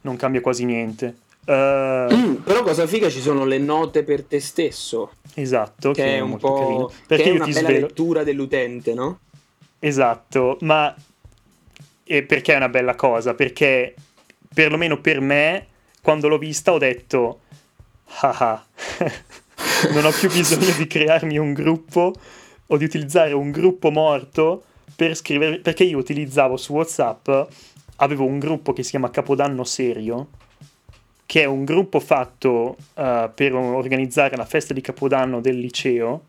Non 0.00 0.16
cambia 0.16 0.40
quasi 0.40 0.64
niente. 0.64 1.18
Uh, 1.44 2.40
però 2.42 2.62
cosa 2.62 2.86
figa 2.86 3.10
ci 3.10 3.20
sono 3.20 3.44
le 3.44 3.58
note 3.58 4.02
per 4.02 4.24
te 4.24 4.40
stesso. 4.40 5.12
Esatto, 5.34 5.90
che, 5.90 6.02
che 6.02 6.16
è 6.16 6.20
un 6.20 6.38
po' 6.38 6.54
carino. 6.54 6.92
Perché 7.06 7.24
che 7.24 7.28
è 7.28 7.32
una 7.34 7.44
bella 7.44 7.58
svelo... 7.58 7.86
lettura 7.86 8.24
dell'utente, 8.24 8.94
no? 8.94 9.18
Esatto, 9.78 10.56
ma 10.62 10.94
e 12.02 12.22
perché 12.22 12.54
è 12.54 12.56
una 12.56 12.70
bella 12.70 12.94
cosa? 12.94 13.34
Perché 13.34 13.94
perlomeno 14.54 15.02
per 15.02 15.20
me, 15.20 15.66
quando 16.00 16.28
l'ho 16.28 16.38
vista, 16.38 16.72
ho 16.72 16.78
detto: 16.78 17.40
ah, 18.20 18.64
non 19.92 20.06
ho 20.06 20.10
più 20.12 20.32
bisogno 20.32 20.74
di 20.78 20.86
crearmi 20.86 21.36
un 21.36 21.52
gruppo 21.52 22.14
o 22.68 22.76
di 22.76 22.84
utilizzare 22.84 23.32
un 23.32 23.50
gruppo 23.50 23.90
morto 23.90 24.64
per 24.94 25.14
scrivere, 25.14 25.58
perché 25.58 25.84
io 25.84 25.98
utilizzavo 25.98 26.56
su 26.56 26.72
WhatsApp, 26.72 27.28
avevo 27.96 28.24
un 28.24 28.38
gruppo 28.38 28.72
che 28.72 28.82
si 28.82 28.90
chiama 28.90 29.10
Capodanno 29.10 29.64
Serio, 29.64 30.28
che 31.26 31.42
è 31.42 31.44
un 31.44 31.64
gruppo 31.64 32.00
fatto 32.00 32.76
uh, 32.94 33.30
per 33.34 33.54
organizzare 33.54 34.36
la 34.36 34.44
festa 34.44 34.72
di 34.72 34.80
Capodanno 34.80 35.40
del 35.40 35.58
liceo, 35.58 36.24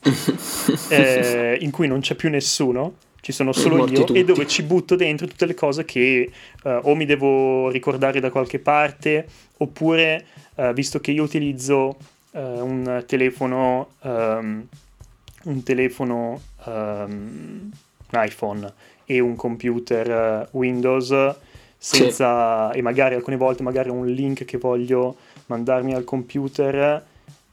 eh, 0.90 1.58
in 1.60 1.70
cui 1.70 1.88
non 1.88 2.00
c'è 2.00 2.14
più 2.14 2.30
nessuno, 2.30 2.94
ci 3.20 3.32
sono 3.32 3.52
solo 3.52 3.86
io, 3.88 4.04
tutti. 4.04 4.18
e 4.18 4.24
dove 4.24 4.46
ci 4.46 4.62
butto 4.62 4.94
dentro 4.94 5.26
tutte 5.26 5.44
le 5.44 5.54
cose 5.54 5.84
che 5.84 6.30
uh, 6.62 6.78
o 6.82 6.94
mi 6.94 7.04
devo 7.04 7.68
ricordare 7.68 8.20
da 8.20 8.30
qualche 8.30 8.58
parte, 8.58 9.26
oppure, 9.58 10.24
uh, 10.54 10.72
visto 10.72 11.00
che 11.00 11.10
io 11.10 11.22
utilizzo 11.22 11.96
un 12.30 13.02
telefono... 13.06 13.88
Um, 14.02 14.66
un 15.48 15.62
telefono 15.62 16.40
um, 16.64 17.70
iPhone 18.12 18.72
e 19.04 19.20
un 19.20 19.34
computer 19.34 20.48
uh, 20.50 20.56
Windows 20.56 21.36
senza 21.76 22.70
sì. 22.72 22.78
e 22.78 22.82
magari 22.82 23.14
alcune 23.14 23.36
volte 23.36 23.62
magari 23.62 23.88
un 23.88 24.06
link 24.06 24.44
che 24.44 24.58
voglio 24.58 25.16
mandarmi 25.46 25.94
al 25.94 26.04
computer 26.04 27.04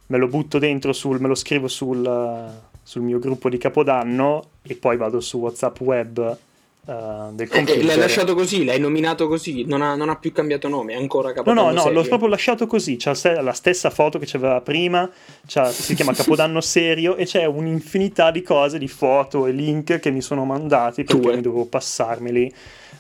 me 0.08 0.18
lo 0.18 0.28
butto 0.28 0.60
dentro 0.60 0.94
sul 0.94 1.20
me 1.20 1.28
lo 1.28 1.36
scrivo 1.36 1.68
sul, 1.68 2.52
sul 2.82 3.02
mio 3.02 3.20
gruppo 3.20 3.50
di 3.50 3.58
capodanno 3.58 4.44
e 4.62 4.76
poi 4.76 4.98
vado 4.98 5.20
su 5.20 5.38
WhatsApp 5.38 5.80
web 5.80 6.38
Uh, 6.86 7.34
del 7.34 7.50
computer. 7.50 7.84
l'hai 7.84 7.98
lasciato 7.98 8.36
così, 8.36 8.64
l'hai 8.64 8.80
nominato 8.80 9.28
così, 9.28 9.66
non 9.66 9.82
ha, 9.82 9.96
non 9.96 10.10
ha 10.10 10.18
più 10.18 10.32
cambiato 10.32 10.68
nome, 10.68 10.94
è 10.94 10.96
ancora 10.96 11.34
Capodanno 11.34 11.62
No, 11.62 11.68
no, 11.70 11.74
no, 11.74 11.82
serio. 11.82 12.00
l'ho 12.00 12.08
proprio 12.08 12.30
lasciato 12.30 12.68
così, 12.68 12.96
c'ha 13.00 13.16
la 13.42 13.54
stessa 13.54 13.90
foto 13.90 14.20
che 14.20 14.28
c'aveva 14.28 14.62
prima, 14.62 15.10
si 15.48 15.96
chiama 15.96 16.14
Capodanno 16.14 16.62
Serio 16.62 17.16
e 17.16 17.26
c'è 17.26 17.46
un'infinità 17.46 18.30
di 18.30 18.44
cose, 18.44 18.78
di 18.78 18.88
foto 18.88 19.48
e 19.48 19.52
link 19.52 19.98
che 19.98 20.12
mi 20.12 20.22
sono 20.22 20.46
mandati 20.46 21.04
perché 21.04 21.20
Tue. 21.20 21.36
mi 21.38 21.42
dovevo 21.42 21.66
passarmeli 21.66 22.54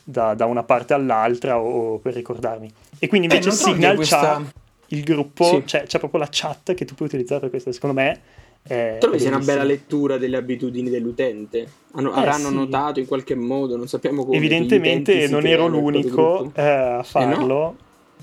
da, 0.03 0.33
da, 0.33 0.45
una 0.45 0.63
parte 0.63 0.95
all'altra 0.95 1.59
o, 1.59 1.99
per 1.99 2.15
ricordarmi. 2.15 2.71
E 2.97 3.07
quindi 3.07 3.27
invece 3.27 3.49
eh, 3.49 3.51
Signal 3.51 3.95
questa... 3.95 4.19
c'ha 4.19 4.43
il 4.87 5.03
gruppo, 5.03 5.45
sì. 5.45 5.63
c'è, 5.63 5.83
c'è 5.83 5.99
proprio 5.99 6.21
la 6.21 6.27
chat 6.31 6.73
che 6.73 6.85
tu 6.85 6.95
puoi 6.95 7.07
utilizzare 7.07 7.41
per 7.41 7.49
questo, 7.51 7.71
secondo 7.71 7.99
me 7.99 8.19
eh, 8.67 8.97
Trovi 8.99 9.19
sia 9.19 9.29
una 9.29 9.39
bella 9.39 9.63
lettura 9.63 10.17
delle 10.17 10.37
abitudini 10.37 10.89
dell'utente. 10.89 11.67
Hanno, 11.93 12.15
eh, 12.15 12.19
avranno 12.19 12.49
sì. 12.49 12.55
notato 12.55 12.99
in 12.99 13.05
qualche 13.05 13.35
modo, 13.35 13.77
non 13.77 13.87
sappiamo 13.87 14.25
come. 14.25 14.37
Evidentemente 14.37 15.27
non 15.27 15.45
ero 15.45 15.67
l'unico 15.67 16.51
eh, 16.55 16.61
a 16.61 17.03
farlo. 17.03 17.43
Eh 17.43 17.47
no? 17.47 17.75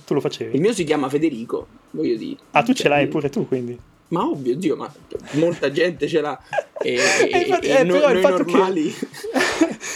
Tu 0.05 0.14
lo 0.14 0.20
facevi. 0.20 0.57
Il 0.57 0.61
mio 0.61 0.72
si 0.72 0.83
chiama 0.83 1.09
Federico, 1.09 1.66
voglio 1.90 2.16
dire. 2.16 2.38
Ah, 2.50 2.62
tu 2.62 2.72
ce 2.72 2.88
l'hai 2.88 3.07
pure 3.07 3.28
tu 3.28 3.46
quindi. 3.46 3.78
Ma 4.09 4.26
ovvio, 4.26 4.57
Dio, 4.57 4.76
ma 4.76 4.92
molta 5.33 5.70
gente 5.70 6.07
ce 6.07 6.20
l'ha. 6.20 6.38
e, 6.83 6.98
e, 7.31 7.38
infatti, 7.38 7.68
e 7.68 7.76
eh, 7.76 7.85
no, 7.85 7.98
noi 7.98 8.20
normali... 8.20 8.92
Che, 8.92 9.07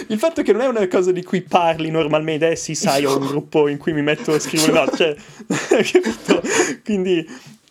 il 0.08 0.18
fatto 0.18 0.42
che 0.42 0.52
non 0.52 0.62
è 0.62 0.68
una 0.68 0.86
cosa 0.88 1.12
di 1.12 1.22
cui 1.22 1.42
parli 1.42 1.90
normalmente, 1.90 2.52
eh 2.52 2.56
sì, 2.56 2.74
sai, 2.74 3.04
ho 3.04 3.18
un 3.18 3.26
gruppo 3.26 3.68
in 3.68 3.76
cui 3.76 3.92
mi 3.92 4.02
metto 4.02 4.32
a 4.32 4.38
scrivere, 4.38 4.72
no, 4.72 4.96
cioè, 4.96 5.14
capito? 5.46 6.40
Quindi 6.82 7.26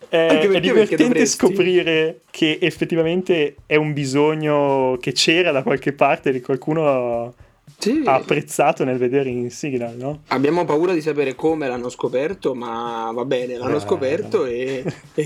è, 0.08 0.38
è 0.38 0.60
divertente 0.60 1.26
scoprire 1.26 2.20
che 2.30 2.58
effettivamente 2.60 3.56
è 3.66 3.76
un 3.76 3.92
bisogno 3.92 4.96
che 5.00 5.12
c'era 5.12 5.50
da 5.50 5.62
qualche 5.62 5.92
parte 5.92 6.32
di 6.32 6.40
qualcuno 6.40 7.34
sì. 7.78 8.02
ha 8.04 8.14
apprezzato 8.14 8.84
nel 8.84 8.96
vedere 8.96 9.28
in 9.28 9.50
Signal, 9.50 9.96
no? 9.96 10.22
Abbiamo 10.28 10.64
paura 10.64 10.92
di 10.92 11.00
sapere 11.00 11.34
come 11.34 11.68
l'hanno 11.68 11.88
scoperto, 11.88 12.54
ma 12.54 13.10
va 13.12 13.24
bene, 13.24 13.56
l'hanno 13.56 13.76
eh, 13.76 13.80
scoperto 13.80 14.38
no. 14.38 14.44
e, 14.46 14.84
e, 15.14 15.24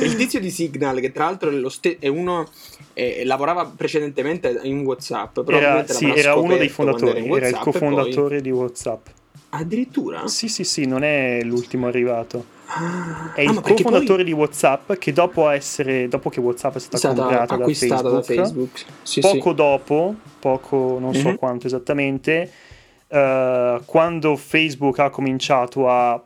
e, 0.00 0.04
il 0.04 0.16
tizio 0.16 0.40
di 0.40 0.50
Signal, 0.50 1.00
che 1.00 1.12
tra 1.12 1.24
l'altro 1.24 1.50
è, 1.50 1.70
ste- 1.70 1.96
è 1.98 2.08
uno 2.08 2.48
eh, 2.92 3.22
lavorava 3.24 3.64
precedentemente 3.64 4.60
in 4.62 4.84
WhatsApp, 4.84 5.40
però 5.40 5.56
era, 5.56 5.86
sì, 5.86 6.10
era 6.10 6.34
uno 6.34 6.56
dei 6.56 6.68
fondatori, 6.68 7.24
era, 7.24 7.36
era 7.36 7.48
il 7.48 7.58
cofondatore 7.58 8.36
poi... 8.36 8.42
di 8.42 8.50
WhatsApp. 8.50 9.06
Addirittura? 9.50 10.26
Sì, 10.28 10.48
sì, 10.48 10.62
sì, 10.62 10.84
non 10.84 11.02
è 11.02 11.40
l'ultimo 11.42 11.86
arrivato. 11.86 12.56
Ah, 12.70 13.32
è 13.34 13.40
il 13.40 13.48
ah, 13.48 13.60
cofondatore 13.62 14.22
poi... 14.22 14.24
di 14.24 14.32
WhatsApp 14.32 14.92
che 14.94 15.12
dopo, 15.12 15.48
essere, 15.48 16.06
dopo 16.06 16.28
che 16.28 16.38
WhatsApp 16.38 16.76
è 16.76 16.78
stata, 16.78 16.96
stata 16.98 17.22
comprata 17.22 17.56
da 17.56 17.64
Facebook, 17.64 18.02
da 18.02 18.22
Facebook. 18.22 18.84
Sì, 19.02 19.20
poco 19.20 19.50
sì. 19.50 19.54
dopo, 19.54 20.14
poco 20.38 20.98
non 21.00 21.14
so 21.14 21.28
mm-hmm. 21.28 21.36
quanto 21.36 21.66
esattamente, 21.66 22.52
uh, 23.08 23.82
quando 23.86 24.36
Facebook 24.36 24.98
ha 24.98 25.08
cominciato 25.08 25.88
a 25.88 26.20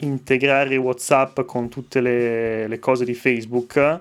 integrare 0.00 0.76
WhatsApp 0.76 1.40
con 1.40 1.68
tutte 1.68 2.02
le, 2.02 2.68
le 2.68 2.78
cose 2.78 3.06
di 3.06 3.14
Facebook, 3.14 4.00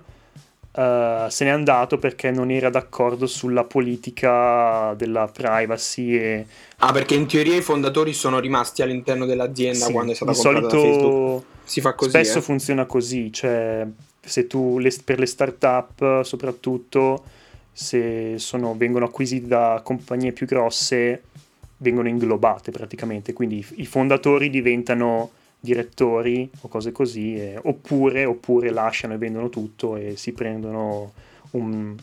uh, 0.78 1.30
se 1.30 1.44
n'è 1.44 1.50
andato 1.50 1.98
perché 1.98 2.32
non 2.32 2.52
era 2.52 2.70
d'accordo 2.70 3.28
sulla 3.28 3.64
politica 3.64 4.94
della 4.96 5.28
privacy. 5.28 6.16
E... 6.16 6.46
Ah, 6.78 6.92
perché 6.92 7.16
in 7.16 7.28
teoria 7.28 7.56
i 7.56 7.62
fondatori 7.62 8.14
sono 8.14 8.40
rimasti 8.40 8.82
all'interno 8.82 9.26
dell'azienda 9.26 9.86
sì, 9.86 9.92
quando 9.92 10.12
è 10.12 10.16
stata 10.16 10.32
comprata 10.32 10.70
solito... 10.70 11.46
Si 11.64 11.82
fa 11.82 11.94
così. 11.94 12.10
Spesso 12.12 12.38
eh? 12.38 12.42
funziona 12.42 12.86
così, 12.86 13.34
cioè 13.34 13.86
se 14.22 14.48
tu 14.48 14.78
le, 14.80 14.94
per 15.04 15.20
le 15.20 15.26
start-up 15.26 16.22
soprattutto 16.24 17.24
se 17.72 18.36
sono, 18.38 18.76
vengono 18.78 19.06
acquisiti 19.06 19.48
da 19.48 19.82
compagnie 19.84 20.32
più 20.32 20.46
grosse 20.46 21.24
vengono 21.78 22.08
inglobate 22.08 22.72
praticamente, 22.72 23.34
quindi 23.34 23.66
i 23.76 23.86
fondatori 23.86 24.50
diventano 24.50 25.32
direttori 25.60 26.50
o 26.62 26.68
cose 26.68 26.92
così, 26.92 27.36
e, 27.36 27.60
oppure, 27.62 28.26
oppure, 28.26 28.70
lasciano 28.70 29.14
e 29.14 29.18
vendono 29.18 29.50
tutto 29.50 29.96
e 29.96 30.16
si 30.16 30.32
prendono 30.34 31.14
una 31.52 31.94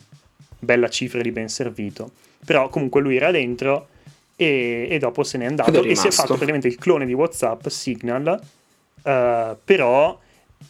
bella 0.59 0.89
cifra 0.89 1.21
di 1.21 1.31
ben 1.31 1.49
servito. 1.49 2.11
Però 2.45 2.69
comunque 2.69 3.01
lui 3.01 3.15
era 3.15 3.31
dentro 3.31 3.87
e, 4.35 4.87
e 4.89 4.99
dopo 4.99 5.23
se 5.23 5.37
n'è 5.37 5.45
andato 5.45 5.83
e 5.83 5.95
si 5.95 6.07
è 6.07 6.11
fatto 6.11 6.33
praticamente 6.33 6.67
il 6.67 6.77
clone 6.77 7.05
di 7.05 7.13
WhatsApp, 7.13 7.67
Signal, 7.67 8.39
uh, 9.03 9.57
però 9.63 10.19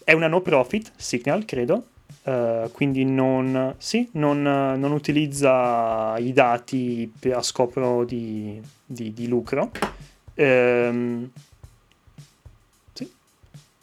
è 0.03 0.13
una 0.13 0.27
no 0.27 0.41
profit, 0.41 0.91
Signal 0.95 1.45
credo, 1.45 1.87
Uh, 2.25 2.71
quindi 2.71 3.05
non, 3.05 3.75
sì, 3.77 4.09
non, 4.13 4.41
non, 4.41 4.91
utilizza 4.91 6.17
i 6.17 6.33
dati 6.33 7.11
a 7.31 7.43
scopo 7.43 8.03
di, 8.03 8.59
di, 8.83 9.13
di 9.13 9.27
lucro. 9.27 9.69
Um, 10.33 11.29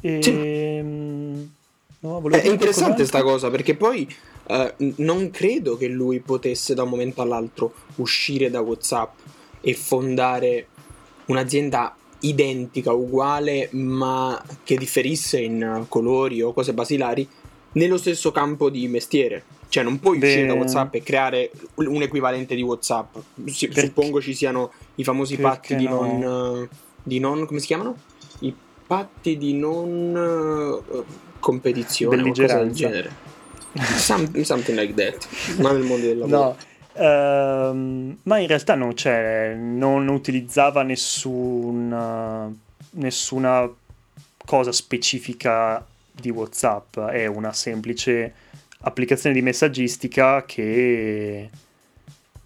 e... 0.03 0.19
Sì. 0.21 0.31
Ehm, 0.31 1.51
no, 2.01 2.29
è 2.29 2.49
interessante 2.49 2.97
questa 2.97 3.23
cosa 3.23 3.49
perché 3.51 3.75
poi 3.77 4.07
uh, 4.49 4.93
non 4.97 5.31
credo 5.31 5.77
che 5.77 5.87
lui 5.87 6.19
potesse 6.19 6.75
da 6.75 6.83
un 6.83 6.91
momento 6.91 7.23
all'altro 7.23 7.73
uscire 7.97 8.51
da 8.51 8.61
WhatsApp 8.61 9.19
e 9.61 9.75
fondare 9.75 10.67
un'azienda 11.27 11.97
identica, 12.21 12.93
uguale, 12.93 13.69
ma 13.73 14.41
che 14.65 14.77
differisse 14.77 15.41
in 15.41 15.87
colori 15.89 16.43
o 16.43 16.53
cose 16.53 16.75
basilari 16.75 17.27
nello 17.73 17.97
stesso 17.97 18.33
campo 18.33 18.69
di 18.69 18.87
mestiere. 18.89 19.45
Cioè, 19.69 19.83
non 19.83 19.99
puoi 20.01 20.19
Beh... 20.19 20.27
uscire 20.27 20.47
da 20.47 20.55
WhatsApp 20.55 20.95
e 20.97 21.03
creare 21.03 21.51
un 21.77 22.03
equivalente 22.03 22.55
di 22.55 22.63
WhatsApp. 22.63 23.17
Suppongo 23.47 24.21
ci 24.21 24.35
siano 24.35 24.73
i 24.97 25.05
famosi 25.05 25.39
patti 25.39 25.77
di, 25.77 25.85
no? 25.85 26.01
non, 26.03 26.69
di 27.03 27.19
non. 27.19 27.47
come 27.47 27.61
si 27.61 27.67
chiamano? 27.67 27.97
I 28.41 28.55
patti 28.93 29.39
di 29.39 29.55
non 29.55 30.85
uh, 30.87 31.05
competizione 31.39 32.21
o 32.21 32.29
cosa 32.29 32.59
del 32.59 32.73
genere. 32.73 33.11
Some, 33.97 34.45
something 34.45 34.79
like 34.79 34.93
that, 34.93 35.27
ma 35.61 35.73
nel 35.73 35.81
mondo 35.83 36.05
del 36.05 36.19
lavoro. 36.19 36.57
No. 36.93 37.01
Uh, 37.03 38.19
ma 38.25 38.37
in 38.37 38.47
realtà 38.47 38.75
non, 38.75 38.93
c'è, 38.93 39.55
non 39.55 40.09
utilizzava 40.09 40.83
nessun, 40.83 42.55
nessuna 42.91 43.67
cosa 44.45 44.73
specifica 44.73 45.83
di 46.11 46.29
WhatsApp, 46.29 46.99
è 46.99 47.25
una 47.25 47.55
semplice 47.55 48.35
applicazione 48.81 49.35
di 49.35 49.41
messaggistica 49.41 50.45
che 50.45 51.49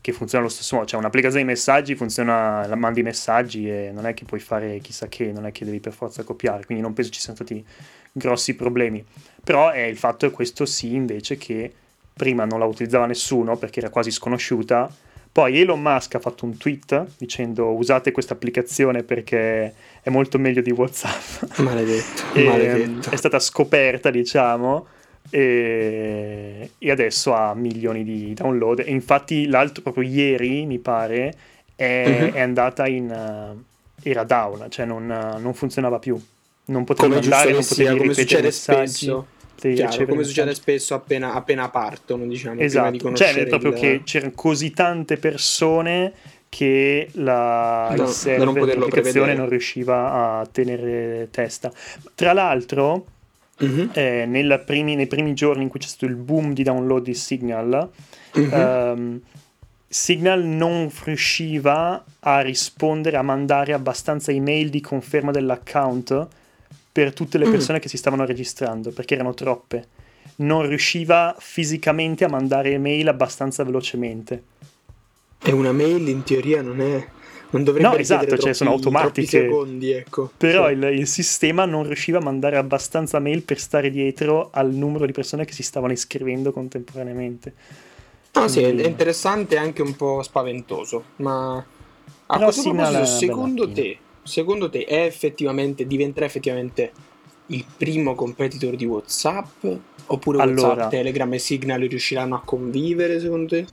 che 0.06 0.12
funziona 0.12 0.44
allo 0.44 0.52
stesso 0.52 0.76
modo, 0.76 0.86
cioè 0.86 1.00
un'applicazione 1.00 1.44
di 1.44 1.50
messaggi 1.50 1.96
funziona, 1.96 2.64
la 2.68 2.76
mandi 2.76 3.02
messaggi 3.02 3.68
e 3.68 3.90
non 3.92 4.06
è 4.06 4.14
che 4.14 4.24
puoi 4.24 4.38
fare 4.38 4.78
chissà 4.78 5.08
che, 5.08 5.32
non 5.32 5.46
è 5.46 5.50
che 5.50 5.64
devi 5.64 5.80
per 5.80 5.92
forza 5.92 6.22
copiare, 6.22 6.64
quindi 6.64 6.84
non 6.84 6.92
penso 6.92 7.10
ci 7.10 7.18
siano 7.18 7.34
stati 7.34 7.64
grossi 8.12 8.54
problemi. 8.54 9.04
Però 9.42 9.70
è 9.70 9.80
il 9.80 9.96
fatto 9.96 10.24
è 10.24 10.30
questo 10.30 10.64
sì 10.64 10.94
invece 10.94 11.36
che 11.36 11.72
prima 12.12 12.44
non 12.44 12.60
la 12.60 12.66
utilizzava 12.66 13.06
nessuno 13.06 13.56
perché 13.56 13.80
era 13.80 13.90
quasi 13.90 14.12
sconosciuta, 14.12 14.88
poi 15.32 15.58
Elon 15.58 15.82
Musk 15.82 16.14
ha 16.14 16.20
fatto 16.20 16.44
un 16.44 16.56
tweet 16.56 17.06
dicendo 17.18 17.72
usate 17.72 18.12
questa 18.12 18.34
applicazione 18.34 19.02
perché 19.02 19.74
è 20.02 20.08
molto 20.08 20.38
meglio 20.38 20.62
di 20.62 20.70
WhatsApp. 20.70 21.58
Maledetto, 21.58 22.22
maledetto. 22.40 23.10
È 23.10 23.16
stata 23.16 23.40
scoperta, 23.40 24.10
diciamo, 24.10 24.86
e, 25.30 26.70
e, 26.78 26.90
adesso 26.90 27.32
ha 27.32 27.54
milioni 27.54 28.04
di 28.04 28.34
download. 28.34 28.80
E 28.80 28.90
infatti 28.90 29.46
l'altro 29.46 29.82
proprio 29.82 30.08
ieri 30.08 30.66
mi 30.66 30.78
pare 30.78 31.34
è, 31.74 32.04
uh-huh. 32.06 32.32
è 32.32 32.40
andata 32.40 32.86
in 32.86 33.10
uh, 33.10 33.62
era 34.02 34.24
down 34.24 34.66
cioè 34.70 34.86
non, 34.86 35.02
uh, 35.04 35.40
non, 35.40 35.54
funzionava 35.54 35.98
più. 35.98 36.20
Non 36.66 36.84
potevo 36.84 37.08
come 37.08 37.20
mandare 37.20 37.52
non 37.52 37.60
potevi 37.60 37.88
sia, 37.88 37.96
come 37.96 38.14
succede 38.14 38.50
spesso. 38.50 39.26
Chiaro, 39.58 40.06
come 40.06 40.22
succede 40.22 40.54
spesso 40.54 40.94
appena, 40.94 41.32
appena 41.32 41.70
partono 41.70 42.26
diciamo 42.26 42.60
esatto. 42.60 43.14
Cioè 43.14 43.34
è 43.34 43.46
proprio 43.46 43.72
il... 43.72 43.78
che 43.78 44.00
c'erano 44.04 44.32
così 44.34 44.70
tante 44.70 45.16
persone 45.16 46.12
che 46.48 47.08
la, 47.12 47.92
no, 47.96 48.02
il 48.04 48.08
server 48.08 48.64
dell'applicazione 48.64 49.34
non 49.34 49.48
riusciva 49.48 50.38
a 50.38 50.46
tenere 50.46 51.28
testa. 51.30 51.72
Tra 52.14 52.32
l'altro 52.32 53.06
uh-huh. 53.58 53.90
eh, 53.92 54.62
primi, 54.64 54.94
nei 54.94 55.06
primi 55.06 55.34
giorni 55.34 55.62
in 55.62 55.68
cui 55.68 55.80
c'è 55.80 55.88
stato 55.88 56.06
il 56.06 56.16
boom 56.16 56.52
di 56.52 56.62
download 56.62 57.04
di 57.04 57.14
Signal, 57.14 57.90
uh-huh. 58.34 58.48
ehm, 58.52 59.20
Signal 59.88 60.44
non 60.44 60.90
riusciva 61.04 62.04
a 62.20 62.40
rispondere, 62.40 63.16
a 63.16 63.22
mandare 63.22 63.72
abbastanza 63.72 64.32
email 64.32 64.68
di 64.68 64.80
conferma 64.80 65.30
dell'account 65.30 66.26
per 66.90 67.12
tutte 67.12 67.38
le 67.38 67.46
mm. 67.46 67.50
persone 67.50 67.74
uh-huh. 67.74 67.82
che 67.82 67.88
si 67.88 67.96
stavano 67.96 68.24
registrando, 68.24 68.90
perché 68.90 69.14
erano 69.14 69.32
troppe. 69.32 69.88
Non 70.36 70.66
riusciva 70.66 71.34
fisicamente 71.38 72.24
a 72.24 72.28
mandare 72.28 72.72
email 72.72 73.08
abbastanza 73.08 73.64
velocemente. 73.64 74.42
E 75.42 75.52
una 75.52 75.72
mail 75.72 76.08
in 76.08 76.24
teoria 76.24 76.60
non 76.62 76.80
è 76.80 77.06
non 77.56 77.64
dovrebbe 77.64 77.88
no, 77.88 77.96
esatto, 77.96 78.26
troppi, 78.26 78.42
cioè 78.42 78.52
sono 78.52 78.70
automatiche. 78.70 79.26
Secondi, 79.26 79.90
ecco. 79.90 80.30
Però 80.36 80.68
sì. 80.68 80.74
il, 80.74 80.82
il, 80.98 81.06
sistema 81.06 81.64
non 81.64 81.84
riusciva 81.84 82.18
a 82.18 82.22
mandare 82.22 82.56
abbastanza 82.56 83.18
mail 83.18 83.42
per 83.42 83.58
stare 83.58 83.90
dietro 83.90 84.50
al 84.52 84.72
numero 84.72 85.06
di 85.06 85.12
persone 85.12 85.44
che 85.44 85.52
si 85.52 85.62
stavano 85.62 85.92
iscrivendo 85.92 86.52
contemporaneamente. 86.52 87.54
No, 88.32 88.44
Quindi... 88.44 88.52
sì, 88.52 88.84
è 88.84 88.86
interessante 88.86 89.54
e 89.54 89.58
anche 89.58 89.82
un 89.82 89.96
po' 89.96 90.22
spaventoso, 90.22 91.02
ma 91.16 91.56
a 91.56 91.64
Però 92.34 92.50
questo 92.50 92.70
proposito, 92.70 93.04
secondo 93.06 93.70
te, 93.70 93.98
secondo 94.22 94.68
te 94.68 94.84
effettivamente, 94.86 95.86
diventerà 95.86 96.26
effettivamente 96.26 96.92
il 97.46 97.64
primo 97.76 98.14
competitor 98.14 98.76
di 98.76 98.84
WhatsApp? 98.84 99.64
Oppure 100.08 100.42
allora, 100.42 100.68
WhatsApp, 100.68 100.90
Telegram 100.90 101.32
e 101.32 101.38
Signal 101.38 101.80
riusciranno 101.80 102.34
a 102.34 102.42
convivere 102.44 103.18
secondo 103.20 103.48
te? 103.48 103.66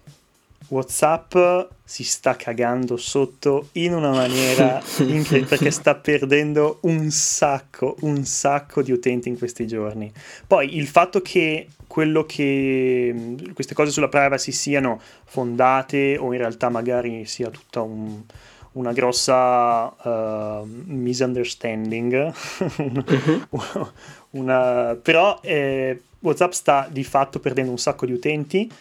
WhatsApp 0.68 1.36
si 1.84 2.04
sta 2.04 2.36
cagando 2.36 2.98
sotto 2.98 3.70
in 3.74 3.94
una 3.94 4.12
maniera 4.12 4.82
incredibile 5.00 5.46
perché 5.46 5.72
sta 5.72 5.96
perdendo 5.96 6.80
un 6.82 7.12
sacco, 7.12 7.96
un 8.02 8.26
sacco 8.26 8.82
di 8.82 8.92
utenti 8.92 9.30
in 9.30 9.38
questi 9.38 9.68
giorni. 9.68 10.12
Poi 10.48 10.78
il 10.78 10.88
fatto 10.88 11.22
che 11.22 11.68
quello 11.88 12.26
che 12.26 13.36
queste 13.54 13.76
cose 13.76 13.92
sulla 13.92 14.08
privacy 14.08 14.52
siano 14.52 15.00
fondate 15.26 16.18
o 16.18 16.32
in 16.32 16.40
realtà 16.40 16.70
magari 16.70 17.26
sia 17.26 17.50
tutta 17.52 17.82
un, 17.82 18.24
una 18.72 18.94
grossa 18.94 19.86
uh, 19.86 20.66
misunderstanding, 20.66 22.34
uh-huh. 22.58 23.92
una, 24.32 24.98
però 25.00 25.40
eh, 25.44 26.02
WhatsApp 26.20 26.52
sta 26.52 26.88
di 26.90 27.04
fatto 27.04 27.40
perdendo 27.40 27.70
un 27.70 27.78
sacco 27.78 28.06
di 28.06 28.14
utenti 28.14 28.72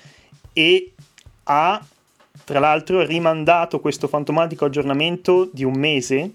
e 0.52 0.92
ha 1.44 1.84
tra 2.44 2.58
l'altro 2.58 3.04
rimandato 3.04 3.80
questo 3.80 4.08
fantomatico 4.08 4.64
aggiornamento 4.64 5.48
di 5.52 5.64
un 5.64 5.74
mese, 5.74 6.32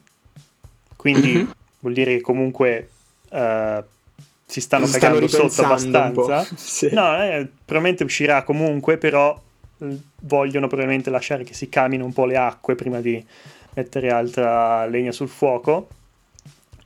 quindi 0.96 1.34
mm-hmm. 1.34 1.50
vuol 1.80 1.94
dire 1.94 2.16
che 2.16 2.22
comunque 2.22 2.90
uh, 3.30 3.84
si 4.46 4.62
stanno 4.62 4.86
si 4.86 5.00
cagando 5.00 5.28
stanno 5.28 5.50
sotto 5.50 5.66
abbastanza. 5.66 6.48
sì. 6.56 6.90
No, 6.94 7.22
eh, 7.22 7.48
probabilmente 7.66 8.04
uscirà 8.04 8.44
comunque, 8.44 8.98
però 8.98 9.40
vogliono 10.22 10.68
probabilmente 10.68 11.10
lasciare 11.10 11.44
che 11.44 11.54
si 11.54 11.70
camino 11.70 12.06
un 12.06 12.14
po' 12.14 12.26
le 12.26 12.38
acque 12.38 12.76
prima 12.76 13.00
di 13.00 13.24
mettere 13.74 14.10
altra 14.10 14.86
legna 14.86 15.12
sul 15.12 15.28
fuoco. 15.28 15.90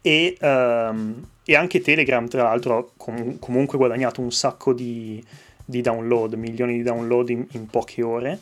E, 0.02 0.36
um, 0.42 1.24
e 1.46 1.56
anche 1.56 1.82
Telegram, 1.82 2.28
tra 2.28 2.44
l'altro, 2.44 2.78
ha 2.78 2.86
com- 2.98 3.38
comunque 3.40 3.78
guadagnato 3.78 4.22
un 4.22 4.32
sacco 4.32 4.74
di, 4.74 5.24
di 5.72 5.82
download, 5.82 6.34
milioni 6.34 6.76
di 6.76 6.84
download 6.84 7.30
in, 7.30 7.46
in 7.52 7.66
poche 7.68 8.04
ore. 8.04 8.40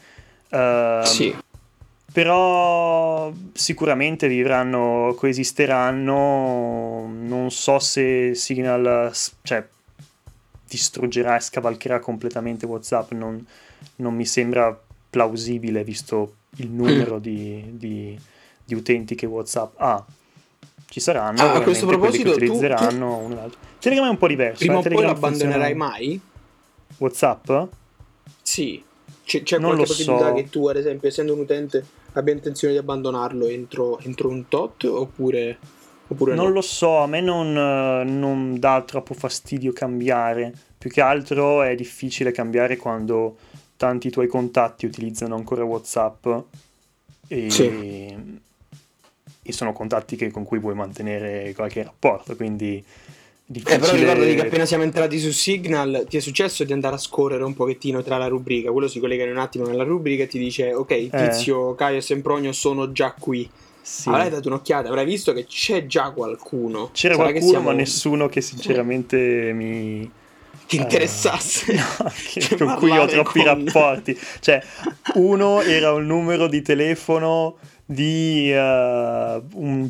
Uh, 0.49 1.05
sì. 1.05 1.33
Però 2.11 3.31
sicuramente 3.53 4.27
vivranno, 4.27 5.13
coesisteranno. 5.15 7.07
Non 7.07 7.51
so 7.51 7.77
se 7.77 8.33
Signal 8.33 9.11
cioè, 9.43 9.65
distruggerà 10.67 11.37
e 11.37 11.39
scavalcherà 11.39 11.99
completamente 11.99 12.65
WhatsApp. 12.65 13.11
Non, 13.11 13.45
non 13.97 14.15
mi 14.15 14.25
sembra 14.25 14.77
plausibile 15.09 15.83
visto 15.83 16.33
il 16.57 16.69
numero 16.69 17.17
mm. 17.17 17.21
di, 17.21 17.63
di, 17.73 18.19
di, 18.65 18.73
utenti 18.73 19.13
che 19.13 19.27
WhatsApp 19.27 19.73
ha. 19.77 20.03
Ci 20.89 20.99
saranno 20.99 21.41
ah, 21.43 21.53
a 21.53 21.61
questo 21.61 21.85
proposito, 21.85 22.31
che 22.31 22.45
utilizzeranno 22.45 22.89
tu, 22.89 23.19
tu... 23.19 23.31
un 23.31 23.37
altro. 23.37 23.59
Telegram 23.77 24.07
è 24.07 24.09
un 24.09 24.17
po' 24.17 24.27
diverso. 24.27 24.65
Prima 24.65 24.81
eh? 24.81 24.87
o 24.87 24.89
poi 24.89 25.03
lo 25.03 25.11
abbandonerai 25.11 25.75
mai? 25.75 26.19
WhatsApp? 26.97 27.51
Sì. 28.41 28.83
C'è, 29.23 29.43
c'è 29.43 29.59
qualche 29.59 29.83
possibilità 29.83 30.29
so. 30.29 30.33
che 30.33 30.49
tu, 30.49 30.67
ad 30.67 30.75
esempio, 30.75 31.07
essendo 31.07 31.33
un 31.33 31.41
utente, 31.41 31.85
abbia 32.13 32.33
intenzione 32.33 32.73
di 32.73 32.79
abbandonarlo 32.79 33.47
entro, 33.47 33.99
entro 33.99 34.29
un 34.29 34.47
tot 34.47 34.83
oppure, 34.85 35.57
oppure 36.07 36.33
non 36.33 36.47
no? 36.47 36.53
lo 36.53 36.61
so, 36.61 36.97
a 36.97 37.07
me 37.07 37.21
non, 37.21 37.53
non 37.53 38.57
dà 38.59 38.81
troppo 38.81 39.13
fastidio 39.13 39.71
cambiare. 39.71 40.51
Più 40.77 40.89
che 40.89 41.01
altro 41.01 41.61
è 41.61 41.75
difficile 41.75 42.31
cambiare 42.31 42.77
quando 42.77 43.37
tanti 43.77 44.09
tuoi 44.09 44.27
contatti 44.27 44.85
utilizzano 44.85 45.35
ancora 45.35 45.63
WhatsApp 45.63 46.27
e, 47.27 47.49
sì. 47.49 47.63
e 49.43 49.51
sono 49.51 49.73
contatti 49.73 50.15
che, 50.15 50.31
con 50.31 50.43
cui 50.43 50.59
vuoi 50.59 50.73
mantenere 50.73 51.53
qualche 51.53 51.83
rapporto, 51.83 52.35
quindi 52.35 52.83
difficile... 53.51 53.75
Eh, 53.75 53.79
però 53.79 53.93
ricordati 53.93 54.35
che 54.35 54.41
appena 54.41 54.65
siamo 54.65 54.83
entrati 54.83 55.19
su 55.19 55.31
Signal 55.31 56.05
ti 56.07 56.17
è 56.17 56.19
successo 56.19 56.63
di 56.63 56.71
andare 56.71 56.95
a 56.95 56.99
scorrere 56.99 57.43
un 57.43 57.55
pochettino 57.55 58.03
tra 58.03 58.17
la 58.17 58.27
rubrica, 58.27 58.71
quello 58.71 58.87
si 58.87 58.99
collega 58.99 59.23
in 59.23 59.31
un 59.31 59.39
attimo 59.39 59.65
nella 59.65 59.83
rubrica 59.83 60.23
e 60.23 60.27
ti 60.27 60.37
dice 60.37 60.73
ok, 60.73 60.91
eh. 60.91 61.09
Tizio, 61.11 61.73
eh. 61.73 61.75
Caio 61.75 61.97
e 61.97 62.01
Sempronio 62.01 62.51
sono 62.51 62.91
già 62.91 63.15
qui. 63.17 63.49
Sì. 63.81 64.09
Avrai 64.09 64.29
dato 64.29 64.49
un'occhiata, 64.49 64.89
avrai 64.89 65.05
visto 65.05 65.33
che 65.33 65.45
c'è 65.45 65.87
già 65.87 66.11
qualcuno. 66.11 66.91
C'era 66.93 67.15
Sarà 67.15 67.29
qualcuno, 67.29 67.51
siamo... 67.51 67.69
ma 67.69 67.73
nessuno 67.73 68.29
che 68.29 68.41
sinceramente 68.41 69.51
mi 69.51 70.11
ti 70.67 70.75
interessasse. 70.75 71.71
Uh, 71.71 71.75
no, 72.03 72.11
che, 72.31 72.55
con 72.55 72.75
cui 72.75 72.95
ho 72.95 73.07
troppi 73.07 73.43
con... 73.43 73.45
rapporti. 73.45 74.15
Cioè, 74.39 74.61
uno 75.15 75.61
era 75.61 75.91
un 75.91 76.05
numero 76.05 76.47
di 76.47 76.61
telefono 76.61 77.57
di 77.83 78.51
uh, 78.53 79.43
un 79.55 79.89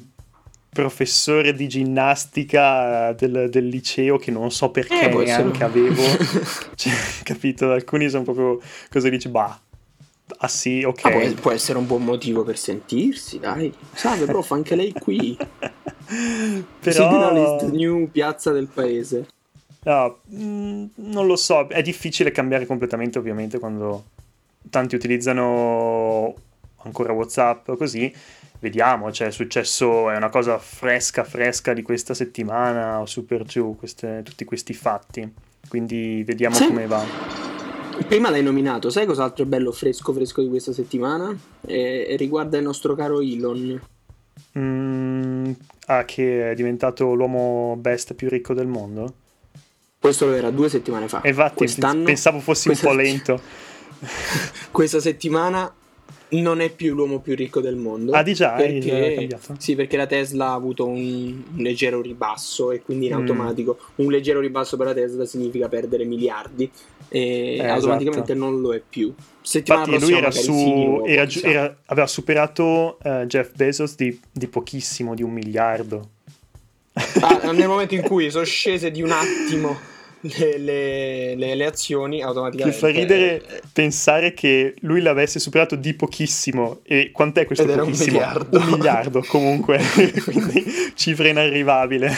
professore 0.79 1.53
di 1.53 1.67
ginnastica 1.67 3.13
del, 3.13 3.49
del, 3.49 3.67
liceo 3.67 4.17
che 4.17 4.31
non 4.31 4.51
so 4.51 4.69
perché 4.71 5.09
eh, 5.09 5.13
neanche 5.13 5.63
avevo. 5.63 6.01
cioè, 6.75 6.93
capito? 7.23 7.71
Alcuni 7.71 8.09
sono 8.09 8.23
proprio 8.23 8.59
cosa 8.89 9.09
dici, 9.09 9.27
bah. 9.29 9.59
Ah 10.37 10.47
sì, 10.47 10.83
ok. 10.83 11.05
Ah, 11.05 11.09
può, 11.09 11.33
può, 11.41 11.51
essere 11.51 11.77
un 11.77 11.87
buon 11.87 12.03
motivo 12.03 12.43
per 12.43 12.57
sentirsi, 12.57 13.39
dai. 13.39 13.73
Salve, 13.93 14.25
prof, 14.25 14.51
anche 14.51 14.75
lei 14.75 14.93
qui. 14.93 15.35
Però... 16.79 17.09
Signalist 17.09 17.71
New 17.71 18.09
Piazza 18.09 18.51
del 18.51 18.67
Paese. 18.67 19.27
No, 19.83 20.19
mm, 20.33 20.85
non 20.95 21.25
lo 21.25 21.35
so, 21.35 21.67
è 21.67 21.81
difficile 21.81 22.31
cambiare 22.31 22.65
completamente 22.65 23.17
ovviamente 23.17 23.59
quando 23.59 24.03
tanti 24.69 24.95
utilizzano 24.95 26.35
ancora 26.89 27.13
Whatsapp 27.13 27.71
così. 27.75 28.13
Vediamo, 28.59 29.09
cioè 29.11 29.27
è 29.27 29.31
successo, 29.31 30.09
è 30.09 30.17
una 30.17 30.27
cosa 30.27 30.57
fresca 30.57 31.23
fresca 31.23 31.71
di 31.73 31.81
questa 31.81 32.13
settimana, 32.13 33.05
super 33.05 33.43
giù, 33.43 33.75
queste, 33.77 34.21
tutti 34.23 34.43
questi 34.43 34.73
fatti. 34.73 35.31
Quindi 35.69 36.23
vediamo 36.25 36.55
sì. 36.55 36.67
come 36.67 36.85
va. 36.85 37.05
Prima 38.07 38.29
l'hai 38.29 38.43
nominato, 38.43 38.89
sai 38.89 39.05
cos'altro 39.05 39.43
è 39.43 39.47
bello 39.47 39.71
fresco 39.71 40.13
fresco 40.13 40.41
di 40.41 40.49
questa 40.49 40.73
settimana? 40.73 41.37
E, 41.65 42.15
riguarda 42.17 42.57
il 42.57 42.63
nostro 42.63 42.95
caro 42.95 43.21
Elon. 43.21 43.79
Mm, 44.57 45.51
ah, 45.87 46.05
che 46.05 46.51
è 46.51 46.55
diventato 46.55 47.13
l'uomo 47.13 47.75
best 47.77 48.13
più 48.13 48.29
ricco 48.29 48.53
del 48.53 48.67
mondo? 48.67 49.13
Questo 49.99 50.33
era 50.33 50.49
due 50.49 50.69
settimane 50.69 51.07
fa. 51.07 51.21
E 51.21 51.29
infatti 51.29 51.65
pensavo 52.03 52.39
fossi 52.39 52.69
un 52.69 52.77
po' 52.81 52.93
lento. 52.93 53.39
questa 54.71 55.01
settimana 55.01 55.71
non 56.31 56.61
è 56.61 56.69
più 56.69 56.93
l'uomo 56.93 57.19
più 57.19 57.35
ricco 57.35 57.59
del 57.61 57.75
mondo. 57.75 58.11
Ah, 58.11 58.23
di 58.23 58.33
già? 58.33 58.51
Perché, 58.51 59.27
sì, 59.57 59.75
perché 59.75 59.97
la 59.97 60.05
Tesla 60.05 60.49
ha 60.49 60.53
avuto 60.53 60.85
un, 60.85 60.97
un 60.97 61.61
leggero 61.61 62.01
ribasso 62.01 62.71
e 62.71 62.81
quindi 62.81 63.07
in 63.07 63.13
mm. 63.15 63.19
automatico 63.19 63.79
un 63.95 64.11
leggero 64.11 64.39
ribasso 64.39 64.77
per 64.77 64.87
la 64.87 64.93
Tesla 64.93 65.25
significa 65.25 65.67
perdere 65.67 66.05
miliardi 66.05 66.69
e 67.09 67.55
eh, 67.55 67.67
automaticamente 67.67 68.33
esatto. 68.33 68.45
non 68.45 68.61
lo 68.61 68.73
è 68.73 68.81
più. 68.87 69.13
Settimana 69.41 69.85
Infatti 69.85 70.11
lui 70.11 70.17
era 70.17 70.31
su, 70.31 71.03
era, 71.05 71.27
era, 71.43 71.77
aveva 71.85 72.07
superato 72.07 72.97
uh, 73.01 73.25
Jeff 73.25 73.53
Bezos 73.55 73.95
di, 73.95 74.19
di 74.31 74.47
pochissimo, 74.47 75.15
di 75.15 75.23
un 75.23 75.31
miliardo. 75.31 76.09
Ah, 77.21 77.49
nel 77.53 77.67
momento 77.67 77.95
in 77.95 78.01
cui 78.01 78.29
sono 78.29 78.45
scese 78.45 78.91
di 78.91 79.01
un 79.01 79.11
attimo 79.11 79.97
le, 80.21 80.57
le, 80.57 81.35
le, 81.35 81.55
le 81.55 81.65
azioni, 81.65 82.21
automaticamente. 82.21 82.77
Ti 82.77 82.85
fa 82.85 82.91
ridere 82.91 83.61
pensare 83.71 84.33
che 84.33 84.75
lui 84.81 85.01
l'avesse 85.01 85.39
superato 85.39 85.75
di 85.75 85.93
pochissimo. 85.93 86.79
E 86.83 87.11
quant'è 87.11 87.45
questo 87.45 87.65
Ed 87.65 87.77
pochissimo? 87.77 88.17
Un 88.17 88.23
miliardo. 88.23 88.59
Un 88.59 88.65
miliardo 88.65 89.23
comunque, 89.27 89.79
quindi 90.23 90.65
cifra 90.95 91.27
inarrivabile. 91.27 92.11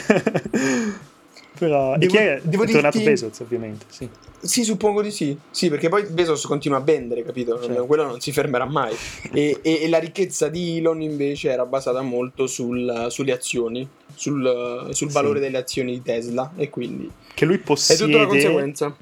Però... 1.62 1.96
Devo, 1.96 2.18
e 2.18 2.38
è, 2.38 2.42
devo 2.42 2.64
è 2.64 2.72
tornato 2.72 2.98
dirti... 2.98 3.12
Bezos, 3.12 3.40
ovviamente, 3.42 3.86
sì. 3.88 4.10
Sì, 4.40 4.64
suppongo 4.64 5.04
di 5.04 5.12
sì. 5.12 5.38
Sì, 5.52 5.70
perché 5.70 5.90
poi 5.90 6.08
Bezos 6.08 6.44
continua 6.48 6.80
a 6.80 6.82
vendere, 6.82 7.24
capito? 7.24 7.62
Certo. 7.62 7.86
Quello 7.86 8.04
non 8.04 8.20
si 8.20 8.32
fermerà 8.32 8.66
mai. 8.66 8.96
e, 9.32 9.60
e, 9.62 9.84
e, 9.84 9.88
la 9.88 10.00
ricchezza 10.00 10.50
di 10.50 10.78
Elon 10.78 11.04
invece 11.04 11.52
era 11.52 11.68
basata 11.68 12.02
molto 12.02 12.48
sul, 12.48 13.06
sulle 13.10 13.32
azioni, 13.32 13.88
sul, 14.16 14.90
sul 14.90 15.12
valore 15.12 15.38
sì. 15.38 15.46
delle 15.46 15.58
azioni 15.60 15.92
di 15.92 16.02
Tesla. 16.02 16.52
E 16.56 16.72
quindi... 16.72 17.12
Che 17.32 17.46
lui 17.46 17.60
possiede... 17.60 18.02
È 18.02 18.06
tutta 18.08 18.18
la 18.18 18.26
conseguenza. 18.26 18.96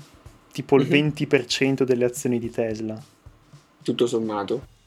Tipo 0.51 0.75
il 0.75 0.85
20% 0.85 1.65
mhm. 1.65 1.85
delle 1.85 2.03
azioni 2.03 2.39
di 2.39 2.49
Tesla. 2.49 3.01
Tutto 3.81 4.05
sommato. 4.05 4.77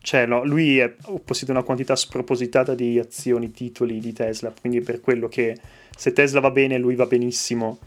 Cioè, 0.00 0.26
no, 0.26 0.44
lui 0.44 0.78
è, 0.78 0.92
possiede 1.24 1.52
una 1.52 1.62
quantità 1.62 1.94
spropositata 1.94 2.74
di 2.74 2.98
azioni, 2.98 3.52
titoli 3.52 4.00
di 4.00 4.12
Tesla, 4.12 4.52
quindi 4.60 4.80
per 4.80 5.00
quello 5.00 5.28
che 5.28 5.56
se 5.96 6.12
Tesla 6.12 6.40
va 6.40 6.50
bene 6.50 6.78
lui 6.78 6.94
va 6.94 7.06
benissimo 7.06 7.78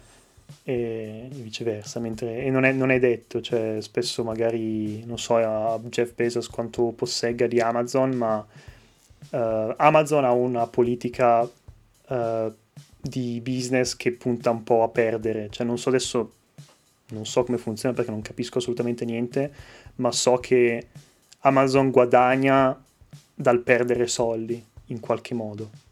e 0.63 1.27
viceversa, 1.31 1.99
mentre, 1.99 2.43
e 2.43 2.49
non 2.49 2.65
è, 2.65 2.71
non 2.71 2.91
è, 2.91 2.99
detto, 2.99 3.39
cioè 3.39 3.77
spesso 3.81 4.23
magari, 4.23 5.03
non 5.05 5.19
so 5.19 5.35
a 5.37 5.79
Jeff 5.83 6.13
Bezos 6.13 6.47
quanto 6.47 6.91
possegga 6.91 7.47
di 7.47 7.59
Amazon, 7.59 8.11
ma 8.11 8.37
uh, 8.37 9.73
Amazon 9.77 10.25
ha 10.25 10.31
una 10.31 10.65
politica 10.67 11.41
uh, 11.41 12.53
di 12.99 13.39
business 13.41 13.95
che 13.95 14.11
punta 14.11 14.49
un 14.49 14.63
po' 14.63 14.83
a 14.83 14.89
perdere, 14.89 15.49
cioè 15.49 15.65
non 15.65 15.77
so 15.77 15.89
adesso, 15.89 16.33
non 17.09 17.25
so 17.25 17.43
come 17.43 17.57
funziona 17.57 17.95
perché 17.95 18.11
non 18.11 18.21
capisco 18.21 18.57
assolutamente 18.57 19.05
niente, 19.05 19.51
ma 19.95 20.11
so 20.11 20.37
che 20.37 20.87
Amazon 21.41 21.91
guadagna 21.91 22.77
dal 23.33 23.61
perdere 23.61 24.07
soldi 24.07 24.63
in 24.87 24.99
qualche 24.99 25.33
modo 25.33 25.87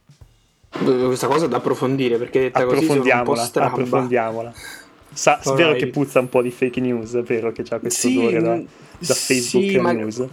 questa 0.69 1.27
cosa 1.27 1.47
da 1.47 1.57
approfondire 1.57 2.17
perché 2.17 2.39
detta 2.41 2.59
approfondiamola, 2.59 3.41
così 3.41 3.59
approfondiamola. 3.59 4.53
Sa, 5.13 5.39
è 5.39 5.51
vero 5.53 5.73
che 5.73 5.87
puzza 5.87 6.19
un 6.19 6.29
po' 6.29 6.41
di 6.41 6.51
fake 6.51 6.79
news, 6.79 7.15
è 7.15 7.23
vero 7.23 7.51
che 7.51 7.63
c'ha 7.63 7.79
questo 7.79 8.07
sì, 8.07 8.17
odore 8.17 8.41
da, 8.41 8.55
da 8.55 9.13
Facebook 9.13 9.65
sì, 9.65 9.79
news. 9.79 10.17
Ma, 10.17 10.27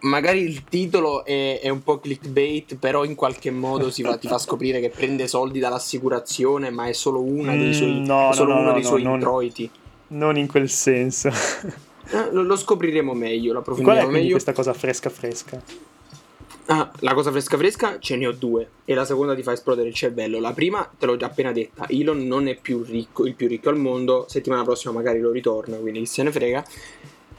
magari 0.00 0.40
il 0.40 0.64
titolo 0.64 1.24
è, 1.24 1.60
è, 1.60 1.68
un 1.68 1.82
po' 1.82 1.98
clickbait, 1.98 2.76
però 2.76 3.04
in 3.04 3.14
qualche 3.14 3.50
modo 3.50 3.90
va, 4.02 4.16
ti 4.16 4.28
fa 4.28 4.38
scoprire 4.38 4.80
che 4.80 4.90
prende 4.90 5.26
soldi 5.26 5.58
dall'assicurazione, 5.58 6.70
ma 6.70 6.86
è 6.86 6.92
solo, 6.92 7.22
dei 7.22 7.72
suoi, 7.72 8.00
mm, 8.00 8.04
no, 8.04 8.32
solo 8.32 8.54
no, 8.54 8.60
uno 8.60 8.68
no, 8.68 8.74
dei 8.74 8.84
suoi 8.84 9.02
introiti. 9.02 9.70
Non 10.08 10.36
in 10.36 10.46
quel 10.46 10.68
senso. 10.68 11.30
Lo, 12.30 12.42
lo, 12.42 12.56
scopriremo 12.56 13.14
meglio, 13.14 13.52
lo 13.52 13.58
approfondiremo 13.60 14.00
Qual 14.02 14.14
è 14.14 14.16
meglio. 14.16 14.30
questa 14.30 14.52
cosa 14.52 14.72
fresca 14.72 15.10
fresca? 15.10 15.60
Ah, 16.68 16.90
la 17.00 17.14
cosa 17.14 17.30
fresca 17.30 17.56
fresca 17.56 18.00
ce 18.00 18.16
ne 18.16 18.26
ho 18.26 18.32
due 18.32 18.68
e 18.84 18.94
la 18.94 19.04
seconda 19.04 19.36
ti 19.36 19.42
fa 19.44 19.52
esplodere 19.52 19.88
il 19.88 19.94
cervello. 19.94 20.40
La 20.40 20.52
prima 20.52 20.90
te 20.98 21.06
l'ho 21.06 21.16
già 21.16 21.26
appena 21.26 21.52
detta, 21.52 21.88
Elon 21.88 22.26
non 22.26 22.48
è 22.48 22.56
più 22.56 22.82
ricco, 22.82 23.24
il 23.24 23.34
più 23.34 23.46
ricco 23.46 23.68
al 23.68 23.76
mondo, 23.76 24.26
settimana 24.28 24.64
prossima 24.64 24.92
magari 24.92 25.20
lo 25.20 25.30
ritorna, 25.30 25.76
quindi 25.76 26.00
chi 26.00 26.06
se 26.06 26.22
ne 26.24 26.32
frega. 26.32 26.64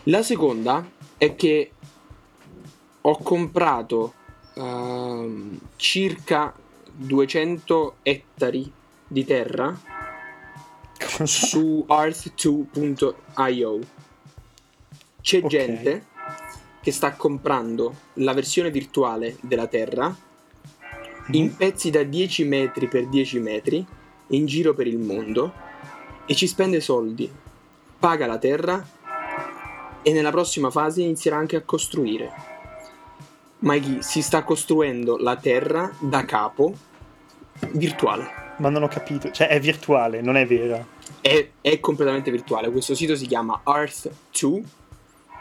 La 0.04 0.24
seconda 0.24 0.90
è 1.18 1.36
che 1.36 1.72
ho 3.02 3.18
comprato 3.18 4.14
ehm, 4.56 5.60
circa 5.76 6.54
200 6.94 7.96
ettari 8.04 8.72
di 9.08 9.26
terra 9.26 9.78
su 11.24 11.86
earth2.io. 11.88 13.80
C'è 15.22 15.38
Ok. 15.40 15.48
gente 15.48 16.06
che 16.88 16.94
sta 16.94 17.16
comprando 17.16 17.96
la 18.14 18.32
versione 18.32 18.72
virtuale 18.72 19.36
della 19.42 19.68
Terra 19.68 20.16
in 21.32 21.54
pezzi 21.54 21.90
da 21.90 22.04
10 22.04 22.46
metri 22.46 22.88
per 22.88 23.10
10 23.10 23.40
metri 23.42 23.86
in 24.28 24.46
giro 24.46 24.74
per 24.74 24.88
il 24.88 24.98
mondo 24.98 25.52
e 26.26 26.34
ci 26.34 26.48
spende 26.48 26.80
soldi, 26.80 27.30
paga 28.00 28.26
la 28.26 28.38
Terra 28.38 28.88
e 30.02 30.14
nella 30.14 30.32
prossima 30.32 30.70
fase 30.70 31.02
inizierà 31.02 31.36
anche 31.36 31.58
a 31.58 31.62
costruire. 31.64 32.32
Mikey 33.60 34.02
si 34.02 34.22
sta 34.22 34.44
costruendo 34.44 35.18
la 35.18 35.36
Terra 35.36 35.92
da 36.00 36.24
capo 36.24 36.74
virtuale. 37.74 38.56
Ma 38.60 38.70
non 38.70 38.84
ho 38.84 38.88
capito. 38.88 39.30
Cioè, 39.30 39.50
è 39.50 39.60
virtuale, 39.60 40.22
non 40.22 40.38
è 40.38 40.46
vera. 40.48 40.88
è, 41.20 41.50
è 41.60 41.82
completamente 41.82 42.32
virtuale. 42.32 42.72
Questo 42.72 42.96
sito 42.96 43.18
si 43.18 43.28
chiama 43.28 43.60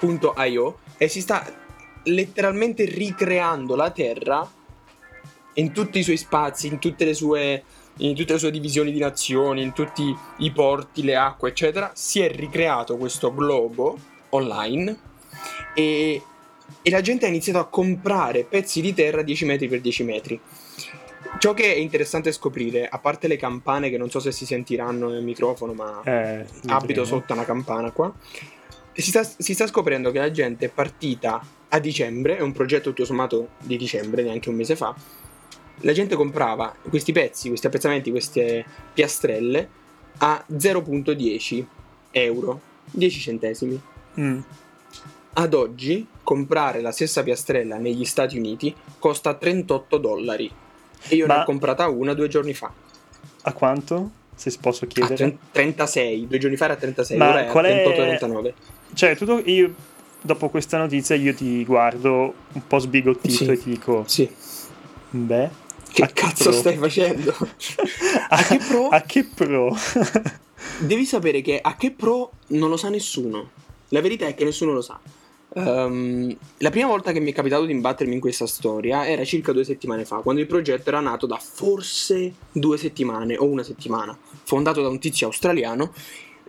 earth2.io 0.01 0.79
e 0.97 1.09
si 1.09 1.21
sta 1.21 1.45
letteralmente 2.05 2.85
ricreando 2.85 3.75
la 3.75 3.91
Terra 3.91 4.49
in 5.55 5.73
tutti 5.73 5.99
i 5.99 6.03
suoi 6.03 6.17
spazi, 6.17 6.67
in 6.67 6.79
tutte 6.79 7.05
le 7.05 7.15
sue, 7.15 7.63
in 7.99 8.15
tutte 8.15 8.35
le 8.35 8.39
sue 8.39 8.51
divisioni 8.51 8.93
di 8.93 8.99
nazioni, 8.99 9.63
in 9.63 9.73
tutti 9.73 10.15
i 10.39 10.51
porti, 10.53 11.03
le 11.03 11.17
acque, 11.17 11.51
eccetera. 11.51 11.91
Si 11.95 12.21
è 12.21 12.31
ricreato 12.31 12.97
questo 12.97 13.33
globo 13.35 13.99
online 14.31 14.99
e, 15.75 16.23
e 16.83 16.91
la 16.91 17.01
gente 17.01 17.25
ha 17.25 17.29
iniziato 17.29 17.59
a 17.59 17.67
comprare 17.67 18.45
pezzi 18.45 18.81
di 18.81 18.93
terra 18.93 19.23
10 19.23 19.45
metri 19.47 19.69
per 19.69 19.81
10 19.81 20.05
metri. 20.05 20.41
Ciò 21.39 21.53
che 21.55 21.75
è 21.75 21.77
interessante 21.77 22.33
scoprire, 22.33 22.89
a 22.89 22.99
parte 22.99 23.29
le 23.29 23.37
campane 23.37 23.91
che 23.91 23.99
non 23.99 24.11
so 24.11 24.21
se 24.21 24.33
si 24.33 24.47
sentiranno 24.47 25.09
nel 25.09 25.23
microfono, 25.23 25.73
ma 25.75 26.01
Eh, 26.05 26.47
abito 26.67 27.05
sotto 27.05 27.33
una 27.33 27.45
campana 27.45 27.91
qua. 27.91 28.13
Si 28.97 29.11
sta, 29.11 29.23
si 29.25 29.53
sta 29.53 29.67
scoprendo 29.67 30.11
che 30.11 30.19
la 30.19 30.31
gente 30.31 30.67
è 30.67 30.69
partita 30.71 31.45
a 31.69 31.79
dicembre, 31.79 32.39
è 32.39 32.41
un 32.41 32.53
progetto 32.53 32.91
tutto 32.91 33.05
sommato 33.05 33.49
di 33.63 33.77
dicembre, 33.77 34.23
neanche 34.23 34.49
un 34.49 34.55
mese 34.57 34.75
fa. 34.75 34.95
La 35.81 35.93
gente 35.93 36.17
comprava 36.17 36.75
questi 36.89 37.13
pezzi, 37.13 37.49
questi 37.49 37.67
appezzamenti, 37.67 38.11
queste 38.11 38.65
piastrelle 38.95 39.69
a 40.19 40.43
0.10 40.51 41.65
euro, 42.13 42.61
10 42.91 43.21
centesimi. 43.21 43.79
Mm. 44.19 44.39
Ad 45.35 45.53
oggi 45.53 46.07
comprare 46.23 46.81
la 46.81 46.93
stessa 46.93 47.23
piastrella 47.23 47.77
negli 47.77 48.07
Stati 48.07 48.39
Uniti 48.39 48.75
costa 48.99 49.35
38 49.35 49.99
dollari. 49.99 50.51
E 51.09 51.15
io 51.15 51.27
ne 51.27 51.35
Ma- 51.35 51.43
ho 51.43 51.45
comprata 51.45 51.87
una 51.89 52.15
due 52.15 52.29
giorni 52.29 52.55
fa. 52.55 52.73
A 53.43 53.53
quanto? 53.53 54.11
Se 54.35 54.51
posso 54.59 54.85
A 54.85 54.89
chiedere. 54.89 55.15
30 55.15 55.39
36, 55.53 56.27
due 56.27 56.39
giorni 56.39 56.57
fa 56.57 56.65
era 56.65 56.75
a 56.75 56.77
36, 56.77 57.17
Ma 57.19 57.29
ora 57.29 57.45
è 57.45 57.49
a 57.49 57.51
qual 57.51 57.65
è- 57.67 57.85
38-39. 57.85 58.55
Cioè, 58.97 59.15
tutto 59.15 59.43
io 59.45 59.75
dopo 60.23 60.49
questa 60.49 60.79
notizia 60.79 61.15
io 61.17 61.35
ti 61.35 61.63
guardo 61.67 62.33
un 62.53 62.67
po' 62.67 62.79
sbigottito 62.79 63.45
Sì. 63.45 63.51
e 63.51 63.59
ti 63.59 63.69
dico, 63.71 64.05
Sì. 64.07 64.27
beh, 65.11 65.51
Che 65.93 66.03
a 66.03 66.07
cazzo 66.09 66.45
pro? 66.45 66.53
stai 66.59 66.77
facendo? 66.79 67.35
A 68.31 68.43
che 68.43 68.57
pro? 68.57 68.89
A 68.89 69.01
che 69.03 69.25
pro? 69.25 69.77
Devi 70.81 71.05
sapere 71.05 71.43
che 71.43 71.59
a 71.63 71.77
che 71.77 71.91
pro 71.91 72.33
non 72.49 72.71
lo 72.71 72.79
sa 72.79 72.89
nessuno. 72.89 73.51
La 73.91 74.01
verità 74.01 74.27
è 74.27 74.35
che 74.35 74.45
nessuno 74.45 74.73
lo 74.73 74.81
sa. 74.81 74.99
Ehm, 75.55 76.35
la 76.59 76.71
prima 76.71 76.87
volta 76.89 77.13
che 77.13 77.21
mi 77.21 77.33
è 77.33 77.35
capitato 77.35 77.67
di 77.67 77.73
imbattermi 77.73 78.15
in 78.15 78.21
questa 78.21 78.47
storia 78.47 79.07
era 79.07 79.25
circa 79.25 79.53
due 79.53 79.65
settimane 79.65 80.07
fa, 80.07 80.17
quando 80.17 80.41
il 80.41 80.47
progetto 80.47 80.89
era 80.89 81.01
nato 81.01 81.27
da 81.27 81.37
forse 81.39 82.33
due 82.51 82.79
settimane 82.79 83.37
o 83.37 83.45
una 83.45 83.63
settimana, 83.63 84.17
fondato 84.45 84.81
da 84.81 84.89
un 84.89 84.99
tizio 84.99 85.27
australiano. 85.27 85.93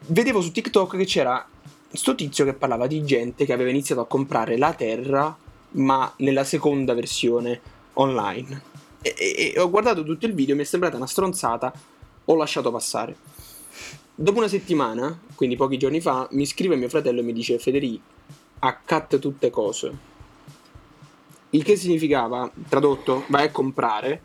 Vedevo 0.07 0.41
su 0.41 0.51
TikTok 0.51 0.95
che 0.95 1.05
c'era 1.05 1.45
sto 1.91 2.15
tizio 2.15 2.45
che 2.45 2.53
parlava 2.53 2.87
di 2.87 3.03
gente 3.03 3.45
che 3.45 3.53
aveva 3.53 3.69
iniziato 3.69 4.01
a 4.01 4.05
comprare 4.05 4.57
la 4.57 4.73
terra, 4.73 5.35
ma 5.71 6.11
nella 6.17 6.43
seconda 6.43 6.93
versione 6.93 7.61
online. 7.93 8.61
E, 9.01 9.15
e- 9.17 9.53
e 9.55 9.59
ho 9.59 9.69
guardato 9.69 10.03
tutto 10.03 10.25
il 10.25 10.33
video, 10.33 10.55
mi 10.55 10.61
è 10.61 10.65
sembrata 10.65 10.97
una 10.97 11.07
stronzata, 11.07 11.71
ho 12.25 12.35
lasciato 12.35 12.71
passare. 12.71 13.15
Dopo 14.13 14.39
una 14.39 14.47
settimana, 14.47 15.17
quindi 15.35 15.55
pochi 15.55 15.77
giorni 15.77 16.01
fa, 16.01 16.27
mi 16.31 16.45
scrive 16.45 16.75
mio 16.75 16.89
fratello 16.89 17.19
e 17.19 17.23
mi 17.23 17.33
dice 17.33 17.59
Federico, 17.59 18.03
accatta 18.59 19.17
tutte 19.17 19.49
cose. 19.49 20.15
Il 21.51 21.63
che 21.63 21.75
significava, 21.75 22.51
tradotto, 22.67 23.23
vai 23.27 23.45
a 23.45 23.51
comprare. 23.51 24.21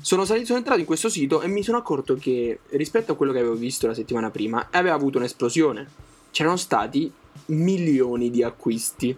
Sono, 0.00 0.24
salito, 0.24 0.46
sono 0.46 0.58
entrato 0.58 0.80
in 0.80 0.86
questo 0.86 1.08
sito 1.08 1.40
e 1.40 1.48
mi 1.48 1.62
sono 1.62 1.78
accorto 1.78 2.14
che 2.16 2.60
rispetto 2.70 3.12
a 3.12 3.16
quello 3.16 3.32
che 3.32 3.38
avevo 3.38 3.54
visto 3.54 3.86
la 3.86 3.94
settimana 3.94 4.30
prima, 4.30 4.68
aveva 4.70 4.94
avuto 4.94 5.18
un'esplosione. 5.18 6.10
C'erano 6.32 6.56
stati 6.56 7.12
milioni 7.46 8.30
di 8.30 8.42
acquisti. 8.42 9.16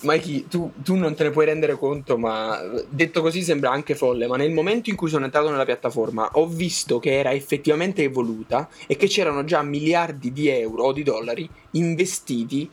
Mikey, 0.00 0.46
tu, 0.48 0.70
tu 0.84 0.94
non 0.96 1.14
te 1.14 1.24
ne 1.24 1.30
puoi 1.30 1.46
rendere 1.46 1.74
conto, 1.78 2.18
ma 2.18 2.60
detto 2.90 3.22
così 3.22 3.42
sembra 3.42 3.70
anche 3.70 3.94
folle, 3.94 4.26
ma 4.26 4.36
nel 4.36 4.52
momento 4.52 4.90
in 4.90 4.96
cui 4.96 5.08
sono 5.08 5.24
entrato 5.24 5.50
nella 5.50 5.64
piattaforma 5.64 6.28
ho 6.34 6.46
visto 6.46 6.98
che 6.98 7.18
era 7.18 7.32
effettivamente 7.32 8.02
evoluta 8.02 8.68
e 8.86 8.96
che 8.96 9.06
c'erano 9.06 9.44
già 9.44 9.62
miliardi 9.62 10.30
di 10.32 10.48
euro 10.48 10.84
o 10.84 10.92
di 10.92 11.02
dollari 11.02 11.48
investiti 11.72 12.68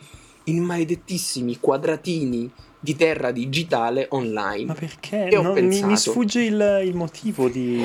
in 0.46 0.62
maledettissimi 0.62 1.58
quadratini 1.60 2.52
di 2.78 2.96
terra 2.98 3.32
digitale 3.32 4.08
online. 4.10 4.66
Ma 4.66 4.74
perché? 4.74 5.30
E 5.30 5.38
ho 5.38 5.42
Non- 5.42 5.54
mi, 5.54 5.62
mi 5.62 5.70
pensato- 5.80 6.12
sfugge 6.12 6.42
il, 6.44 6.82
il 6.84 6.96
motivo 6.96 7.48
di... 7.48 7.82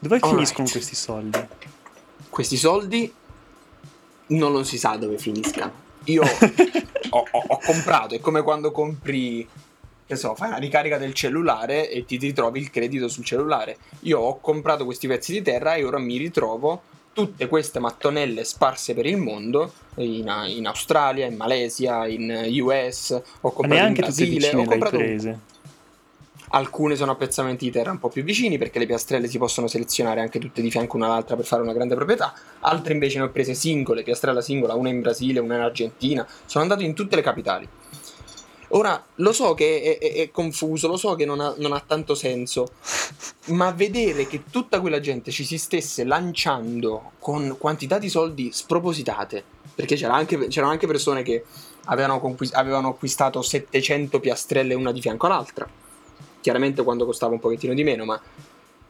Dove 0.00 0.18
finiscono 0.18 0.68
questi 0.68 0.96
soldi? 0.96 1.38
Questi 2.28 2.56
soldi 2.56 3.12
non 4.28 4.52
lo 4.52 4.62
si 4.64 4.78
sa 4.78 4.96
dove 4.96 5.18
finiscano. 5.18 5.82
Io 6.04 6.22
ho, 7.10 7.28
ho- 7.30 7.44
ho 7.46 7.58
comprato, 7.64 8.14
è 8.14 8.20
come 8.20 8.42
quando 8.42 8.70
compri, 8.70 9.46
che 10.06 10.16
so, 10.16 10.34
fai 10.34 10.48
una 10.48 10.58
ricarica 10.58 10.98
del 10.98 11.14
cellulare 11.14 11.90
e 11.90 12.04
ti 12.04 12.16
ritrovi 12.16 12.60
il 12.60 12.70
credito 12.70 13.08
sul 13.08 13.24
cellulare. 13.24 13.78
Io 14.00 14.18
ho 14.18 14.40
comprato 14.40 14.84
questi 14.84 15.06
pezzi 15.06 15.32
di 15.32 15.42
terra 15.42 15.74
e 15.74 15.84
ora 15.84 15.98
mi 15.98 16.16
ritrovo 16.16 16.82
tutte 17.14 17.46
queste 17.46 17.78
mattonelle 17.78 18.44
sparse 18.44 18.92
per 18.92 19.06
il 19.06 19.16
mondo, 19.16 19.72
in, 19.96 20.30
in 20.48 20.66
Australia, 20.66 21.26
in 21.26 21.36
Malesia, 21.36 22.06
in 22.08 22.46
US, 22.60 23.10
ho 23.12 23.20
Ma 23.48 23.50
comprato 23.50 23.64
in 23.64 23.80
neanche 23.80 24.02
tutte 24.02 24.26
Brasile, 24.26 24.54
ho 24.54 24.64
comprato 24.64 24.96
prese. 24.96 25.38
Alcune 26.54 26.94
sono 26.94 27.10
appezzamenti 27.10 27.64
di 27.64 27.72
terra 27.72 27.90
un 27.90 27.98
po' 27.98 28.08
più 28.08 28.22
vicini 28.22 28.58
perché 28.58 28.78
le 28.78 28.86
piastrelle 28.86 29.26
si 29.26 29.38
possono 29.38 29.66
selezionare 29.66 30.20
anche 30.20 30.38
tutte 30.38 30.62
di 30.62 30.70
fianco 30.70 30.96
una 30.96 31.06
all'altra 31.06 31.34
per 31.34 31.44
fare 31.44 31.62
una 31.62 31.72
grande 31.72 31.96
proprietà. 31.96 32.32
Altre 32.60 32.92
invece 32.92 33.18
ne 33.18 33.24
ho 33.24 33.30
prese 33.30 33.54
singole, 33.54 34.04
piastrella 34.04 34.40
singola, 34.40 34.74
una 34.74 34.88
in 34.88 35.00
Brasile, 35.00 35.40
una 35.40 35.56
in 35.56 35.62
Argentina. 35.62 36.24
Sono 36.46 36.62
andato 36.62 36.84
in 36.84 36.94
tutte 36.94 37.16
le 37.16 37.22
capitali. 37.22 37.68
Ora, 38.68 39.04
lo 39.16 39.32
so 39.32 39.54
che 39.54 39.98
è, 39.98 39.98
è- 39.98 40.12
è 40.14 40.30
confuso, 40.30 40.86
lo 40.86 40.96
so 40.96 41.16
che 41.16 41.24
non 41.24 41.40
ha, 41.40 41.52
non 41.58 41.72
ha 41.72 41.82
tanto 41.84 42.14
senso, 42.14 42.68
ma 43.50 43.72
vedere 43.72 44.28
che 44.28 44.44
tutta 44.48 44.80
quella 44.80 45.00
gente 45.00 45.32
ci 45.32 45.44
si 45.44 45.58
stesse 45.58 46.04
lanciando 46.04 47.12
con 47.18 47.56
quantità 47.58 47.98
di 47.98 48.08
soldi 48.08 48.50
spropositate, 48.52 49.42
perché 49.74 49.96
c'era 49.96 50.14
anche- 50.14 50.46
c'erano 50.46 50.70
anche 50.70 50.86
persone 50.86 51.24
che 51.24 51.44
avevano, 51.86 52.20
conquis- 52.20 52.54
avevano 52.54 52.90
acquistato 52.90 53.42
700 53.42 54.20
piastrelle 54.20 54.74
una 54.74 54.92
di 54.92 55.00
fianco 55.00 55.26
all'altra, 55.26 55.68
chiaramente 56.44 56.82
quando 56.82 57.06
costava 57.06 57.32
un 57.32 57.40
pochettino 57.40 57.72
di 57.72 57.82
meno, 57.82 58.04
ma 58.04 58.20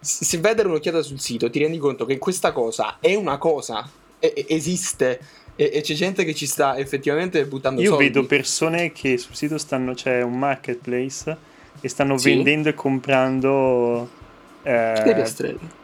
se 0.00 0.38
vai 0.38 0.50
a 0.50 0.54
dare 0.56 0.66
un'occhiata 0.66 1.02
sul 1.02 1.20
sito 1.20 1.48
ti 1.48 1.60
rendi 1.60 1.78
conto 1.78 2.04
che 2.04 2.18
questa 2.18 2.50
cosa 2.50 2.96
è 2.98 3.14
una 3.14 3.38
cosa, 3.38 3.88
e- 4.18 4.44
esiste, 4.48 5.20
e-, 5.54 5.70
e 5.72 5.80
c'è 5.82 5.94
gente 5.94 6.24
che 6.24 6.34
ci 6.34 6.46
sta 6.46 6.76
effettivamente 6.76 7.44
buttando 7.46 7.80
Io 7.80 7.90
soldi. 7.90 8.06
vedo 8.06 8.26
persone 8.26 8.90
che 8.90 9.16
sul 9.18 9.36
sito 9.36 9.56
stanno, 9.56 9.94
c'è 9.94 10.20
un 10.22 10.36
marketplace 10.36 11.36
e 11.80 11.88
stanno 11.88 12.18
Sì. 12.18 12.34
vendendo 12.34 12.70
e 12.70 12.74
comprando 12.74 14.08
eh, 14.64 15.02
le 15.04 15.14
piastrelle. 15.14 15.82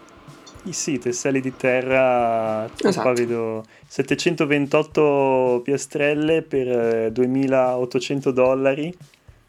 i 0.64 0.72
sì, 0.72 0.98
tasselli 0.98 1.40
di 1.40 1.56
terra. 1.56 2.68
Qua 2.80 2.88
Esatto. 2.90 3.12
vedo 3.12 3.64
728 3.86 5.60
piastrelle 5.62 6.42
per 6.42 6.68
eh, 6.68 7.12
2800 7.12 8.30
dollari. 8.32 8.94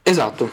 Esatto. 0.04 0.50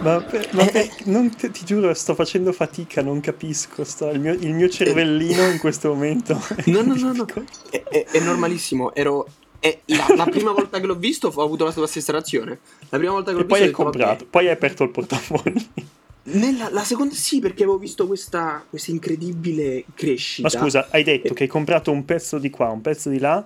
Ma, 0.00 0.20
per- 0.20 0.48
ma 0.52 0.62
Eh, 0.68 0.70
per- 0.70 1.06
non 1.06 1.34
te- 1.34 1.50
ti 1.50 1.64
giuro, 1.64 1.92
sto 1.94 2.14
facendo 2.14 2.52
fatica, 2.52 3.02
non 3.02 3.20
capisco. 3.20 3.82
sto- 3.84 4.10
il, 4.10 4.20
mio, 4.20 4.32
il 4.34 4.52
mio 4.52 4.68
cervellino 4.68 5.46
in 5.48 5.58
questo 5.58 5.88
momento. 5.88 6.38
No, 6.66 6.82
no, 6.82 6.94
no, 6.94 7.12
no. 7.12 7.26
È, 7.70 7.82
è- 7.82 8.04
è 8.10 8.20
normalissimo. 8.20 8.94
Ero. 8.94 9.26
è 9.58 9.78
la, 9.86 10.06
la 10.14 10.24
prima 10.26 10.52
volta 10.52 10.78
che 10.80 10.86
l'ho 10.86 10.96
visto 10.96 11.32
ho 11.34 11.42
avuto 11.42 11.64
la 11.64 11.72
tua 11.72 11.86
stessa 11.86 12.12
reazione. 12.12 12.58
La 12.90 12.98
prima 12.98 13.12
volta 13.12 13.30
che 13.32 13.38
l'ho 13.38 13.42
E 13.44 13.46
poi 13.46 13.60
visto 13.62 13.80
hai 13.80 13.86
ho 13.86 13.90
detto, 13.90 13.98
comprato, 13.98 14.26
poi 14.30 14.46
hai 14.46 14.52
aperto 14.52 14.82
il 14.84 14.90
portafogli. 14.90 15.42
"Vabbè". 15.74 15.88
Nella, 16.28 16.68
la 16.70 16.82
seconda 16.84 17.14
sì, 17.14 17.38
perché 17.40 17.62
avevo 17.62 17.78
visto 17.78 18.06
questa, 18.06 18.64
questa 18.68 18.90
incredibile 18.90 19.84
crescita. 19.94 20.48
Ma 20.52 20.60
scusa, 20.60 20.88
hai 20.90 21.04
detto 21.04 21.28
Eh. 21.32 21.34
che 21.34 21.42
hai 21.44 21.48
comprato 21.48 21.90
un 21.92 22.04
pezzo 22.04 22.38
di 22.38 22.50
qua, 22.50 22.68
un 22.68 22.80
pezzo 22.80 23.08
di 23.10 23.18
là, 23.20 23.44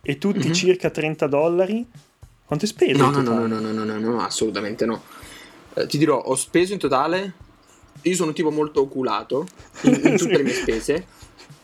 e 0.00 0.16
tutti 0.16 0.38
mm-hmm. 0.38 0.52
circa 0.52 0.90
30 0.90 1.26
dollari. 1.26 1.84
Quanto 2.50 2.64
hai 2.64 2.72
speso? 2.72 3.00
No, 3.00 3.10
no, 3.12 3.22
no, 3.22 3.46
no, 3.46 3.60
no, 3.60 3.70
no, 3.70 3.84
no, 3.84 3.98
no, 3.98 4.20
assolutamente 4.20 4.84
no. 4.84 5.04
Eh, 5.74 5.86
ti 5.86 5.98
dirò, 5.98 6.18
ho 6.18 6.34
speso 6.34 6.72
in 6.72 6.80
totale. 6.80 7.34
Io 8.02 8.14
sono 8.16 8.30
un 8.30 8.34
tipo 8.34 8.50
molto 8.50 8.80
oculato 8.80 9.46
in, 9.82 10.00
in 10.02 10.16
tutte 10.18 10.36
le 10.36 10.42
mie 10.42 10.54
spese. 10.54 11.06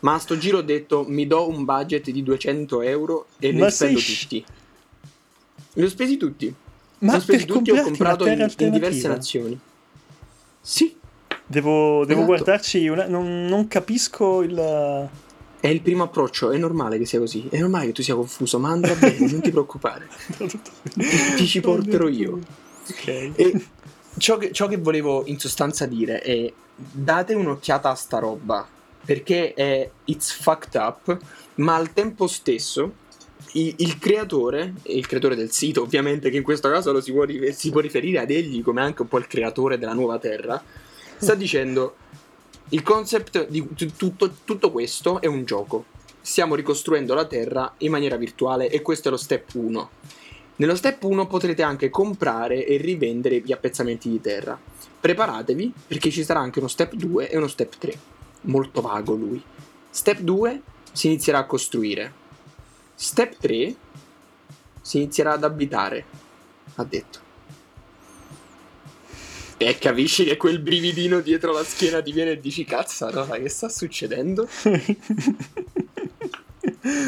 Ma 0.01 0.15
a 0.15 0.19
sto 0.21 0.39
giro 0.39 0.59
ho 0.59 0.63
detto 0.63 1.05
mi 1.09 1.27
do 1.27 1.49
un 1.49 1.65
budget 1.65 2.09
di 2.13 2.23
200 2.23 2.83
euro 2.83 3.27
e 3.41 3.51
li 3.51 3.69
spendo 3.69 3.99
sei... 3.99 4.15
tutti. 4.15 4.45
Li 5.73 5.83
ho 5.83 5.89
spesi 5.89 6.17
tutti. 6.17 6.55
Ma 6.99 7.11
li 7.11 7.19
ho 7.19 7.21
spesi 7.21 7.47
tutti 7.47 7.71
e 7.71 7.81
ho 7.81 7.83
comprato 7.83 8.25
in, 8.29 8.49
in, 8.57 8.71
diverse 8.71 9.09
nazioni. 9.09 9.59
Sì. 10.61 10.97
Devo, 11.45 12.05
devo 12.05 12.21
esatto. 12.21 12.25
guardarci, 12.27 12.87
una... 12.87 13.09
non, 13.09 13.47
non 13.47 13.67
capisco 13.67 14.43
il 14.43 15.09
è 15.61 15.69
il 15.69 15.81
primo 15.81 16.05
approccio, 16.05 16.51
è 16.51 16.59
normale 16.59 16.99
che 16.99 17.07
sia 17.07 17.19
così, 17.19 17.49
è 17.51 17.59
normale 17.59 17.87
che 17.87 17.93
tu 17.93 18.03
sia 18.03 18.15
confuso, 18.15 18.59
ma 18.59 18.71
andrà 18.71 18.95
bene, 18.95 19.31
non 19.31 19.41
ti 19.41 19.51
preoccupare. 19.51 20.09
ti, 21.37 21.47
ci 21.47 21.61
porterò 21.61 22.09
io. 22.09 22.39
Ok. 22.89 23.07
E 23.07 23.67
ciò 24.19 24.37
che, 24.37 24.53
ciò 24.53 24.67
che 24.69 24.77
volevo 24.77 25.25
in 25.27 25.39
sostanza 25.39 25.87
dire 25.87 26.21
è 26.21 26.53
date 26.75 27.35
un'occhiata 27.35 27.91
a 27.91 27.95
sta 27.95 28.19
roba, 28.19 28.67
perché 29.05 29.55
è 29.55 29.91
it's 30.05 30.33
fucked 30.33 30.75
up, 30.75 31.19
ma 31.57 31.75
al 31.75 31.93
tempo 31.93 32.27
stesso 32.27 33.05
il, 33.53 33.75
il, 33.79 33.99
creatore, 33.99 34.75
il 34.85 35.07
creatore 35.07 35.37
del 35.37 35.51
sito, 35.51 35.83
ovviamente, 35.83 36.31
che 36.31 36.37
in 36.37 36.43
questo 36.43 36.69
caso 36.71 36.93
lo 36.93 37.01
si 37.01 37.13
può, 37.13 37.25
si 37.53 37.71
può 37.71 37.81
riferire 37.81 38.19
ad 38.19 38.31
egli 38.31 38.63
come 38.63 38.83
anche 38.83 39.03
un 39.03 39.09
po' 39.09 39.19
il 39.19 39.27
creatore 39.27 39.79
della 39.79 39.95
nuova 39.95 40.19
Terra, 40.19 40.63
sta 41.17 41.35
dicendo 41.35 41.97
il 42.71 42.83
concept 42.83 43.47
di 43.49 43.65
tutto, 43.97 44.39
tutto 44.43 44.73
questo 44.73 45.21
è 45.21 45.27
un 45.27 45.45
gioco. 45.45 45.85
Stiamo 46.21 46.57
ricostruendo 46.57 47.15
la 47.15 47.25
Terra 47.25 47.75
in 47.79 47.93
maniera 47.93 48.17
virtuale 48.17 48.69
e 48.69 48.83
questo 48.83 49.07
è 49.07 49.11
lo 49.13 49.17
step 49.17 49.55
1. 49.55 49.91
Nello 50.57 50.75
step 50.75 51.03
1 51.03 51.27
potrete 51.27 51.63
anche 51.63 51.91
comprare 51.91 52.67
e 52.67 52.77
rivendere 52.79 53.41
gli 53.41 53.53
appezzamenti 53.53 54.09
di 54.09 54.21
terra. 54.21 54.59
Preparatevi 54.99 55.73
perché 55.87 56.11
ci 56.11 56.25
sarà 56.25 56.41
anche 56.41 56.59
uno 56.59 56.67
step 56.67 56.95
2 56.95 57.31
e 57.31 57.37
uno 57.37 57.47
step 57.47 57.77
3. 57.79 57.99
Molto 58.43 58.81
vago 58.81 59.15
lui. 59.15 59.41
Step 59.91 60.19
2 60.21 60.63
si 60.91 61.07
inizierà 61.09 61.39
a 61.39 61.45
costruire. 61.45 62.13
Step 62.95 63.37
3 63.39 63.75
si 64.81 64.97
inizierà 64.97 65.35
ad 65.35 65.45
abitare, 65.45 66.05
ha 66.77 66.85
detto. 66.85 67.26
E 69.59 69.79
capisci 69.79 70.25
che 70.25 70.37
quel 70.37 70.59
brividino 70.59 71.21
dietro 71.21 71.53
la 71.53 71.65
schiena 71.65 72.03
ti 72.03 72.13
viene 72.13 72.33
e 72.33 72.41
dici 72.41 72.65
cazzarola 72.65 73.39
che 73.39 73.49
sta 73.49 73.71
succedendo? 73.71 74.47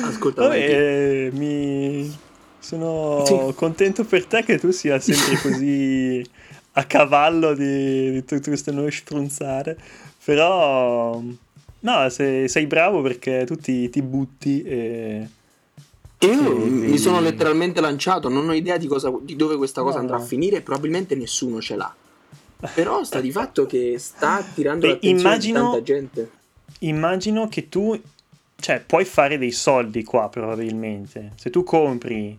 Ascolta, 0.05 0.42
Vabbè, 0.42 1.30
mi 1.32 2.16
sono 2.59 3.22
sì. 3.26 3.55
contento 3.55 4.05
per 4.05 4.24
te 4.24 4.44
che 4.44 4.59
tu 4.59 4.70
sia 4.70 4.99
sempre 4.99 5.36
così 5.51 6.24
a 6.72 6.84
cavallo 6.84 7.55
di, 7.55 8.12
di 8.12 8.24
tutte 8.24 8.49
queste 8.49 8.72
nuove 8.72 8.92
strunzare. 8.92 9.76
Però 10.24 11.22
no, 11.80 12.09
sei, 12.09 12.49
sei 12.49 12.66
bravo 12.66 13.03
perché 13.03 13.44
tu 13.46 13.57
ti, 13.57 13.90
ti 13.90 14.01
butti 14.01 14.62
e 14.62 15.28
io 16.20 16.57
mi 16.57 16.99
sono 16.99 17.20
letteralmente 17.20 17.80
lanciato, 17.80 18.28
non 18.28 18.49
ho 18.49 18.53
idea 18.53 18.76
di, 18.76 18.88
cosa, 18.88 19.12
di 19.20 19.36
dove 19.36 19.57
questa 19.57 19.82
cosa 19.82 19.96
no. 19.96 20.01
andrà 20.01 20.16
a 20.16 20.20
finire 20.20 20.62
probabilmente 20.62 21.14
nessuno 21.14 21.61
ce 21.61 21.76
l'ha. 21.76 21.94
Però 22.74 23.04
sta 23.04 23.20
di 23.20 23.30
fatto 23.30 23.66
che 23.66 23.96
sta 23.98 24.34
attirando 24.34 24.86
Beh, 24.86 24.92
l'attenzione 24.94 25.20
immagino, 25.20 25.59
di 25.59 25.64
tanta 25.64 25.82
gente. 25.82 26.30
Immagino 26.80 27.48
che 27.48 27.68
tu, 27.68 28.00
cioè, 28.59 28.82
puoi 28.84 29.04
fare 29.04 29.38
dei 29.38 29.52
soldi 29.52 30.02
qua 30.02 30.28
probabilmente. 30.28 31.32
Se 31.36 31.50
tu 31.50 31.62
compri 31.62 32.36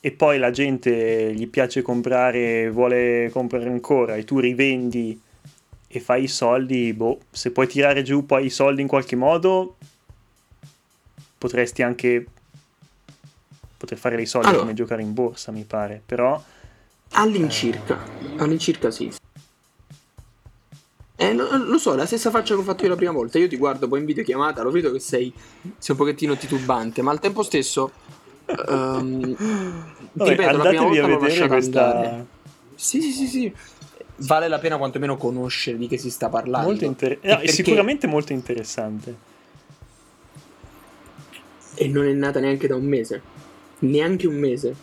e 0.00 0.10
poi 0.10 0.38
la 0.38 0.50
gente 0.50 1.32
gli 1.32 1.46
piace 1.46 1.80
comprare, 1.80 2.70
vuole 2.70 3.30
comprare 3.32 3.68
ancora 3.68 4.16
e 4.16 4.24
tu 4.24 4.40
rivendi 4.40 5.20
e 5.86 6.00
fai 6.00 6.24
i 6.24 6.28
soldi, 6.28 6.92
boh, 6.92 7.20
se 7.30 7.52
puoi 7.52 7.68
tirare 7.68 8.02
giù 8.02 8.26
poi 8.26 8.46
i 8.46 8.50
soldi 8.50 8.82
in 8.82 8.88
qualche 8.88 9.14
modo, 9.14 9.76
potresti 11.38 11.82
anche 11.82 12.26
poter 13.76 13.98
fare 13.98 14.16
dei 14.16 14.26
soldi 14.26 14.46
allora, 14.48 14.62
come 14.62 14.74
giocare 14.74 15.02
in 15.02 15.12
borsa, 15.12 15.52
mi 15.52 15.64
pare, 15.64 16.02
però 16.04 16.42
all'incirca, 17.10 18.02
eh... 18.04 18.38
all'incirca 18.38 18.90
sì. 18.90 19.12
Eh, 21.22 21.34
lo, 21.34 21.56
lo, 21.56 21.78
so, 21.78 21.94
la 21.94 22.06
stessa 22.06 22.30
faccia 22.30 22.54
che 22.54 22.60
ho 22.60 22.64
fatto 22.64 22.82
io 22.84 22.90
la 22.90 22.96
prima 22.96 23.12
volta. 23.12 23.38
Io 23.38 23.48
ti 23.48 23.56
guardo 23.56 23.88
poi 23.88 24.00
in 24.00 24.06
videochiamata, 24.06 24.62
lo 24.62 24.70
vedo 24.70 24.90
che 24.92 24.98
sei, 24.98 25.32
sei 25.34 25.90
un 25.90 25.96
pochettino 25.96 26.36
titubante, 26.36 27.02
ma 27.02 27.10
al 27.10 27.20
tempo 27.20 27.42
stesso. 27.42 27.92
Um, 28.66 29.36
Vabbè, 30.12 30.30
ripeto, 30.30 30.56
la 30.56 30.68
prima 30.68 30.82
volta 30.82 31.06
l'ho 31.06 31.18
lasciato 31.20 31.48
questa... 31.48 31.96
andare. 31.96 32.26
Sì, 32.74 33.00
sì, 33.00 33.12
sì, 33.12 33.26
sì. 33.26 33.54
Vale 34.16 34.48
la 34.48 34.58
pena 34.58 34.76
quantomeno 34.76 35.16
conoscere 35.16 35.78
di 35.78 35.88
che 35.88 35.96
si 35.98 36.10
sta 36.10 36.28
parlando. 36.28 36.68
Molto 36.68 36.84
inter- 36.84 37.18
no, 37.22 37.36
perché... 37.36 37.48
Sicuramente 37.48 38.06
molto 38.06 38.32
interessante. 38.32 39.30
E 41.74 41.88
non 41.88 42.06
è 42.06 42.12
nata 42.12 42.40
neanche 42.40 42.66
da 42.66 42.76
un 42.76 42.84
mese. 42.84 43.22
Neanche 43.80 44.26
un 44.26 44.36
mese. 44.36 44.74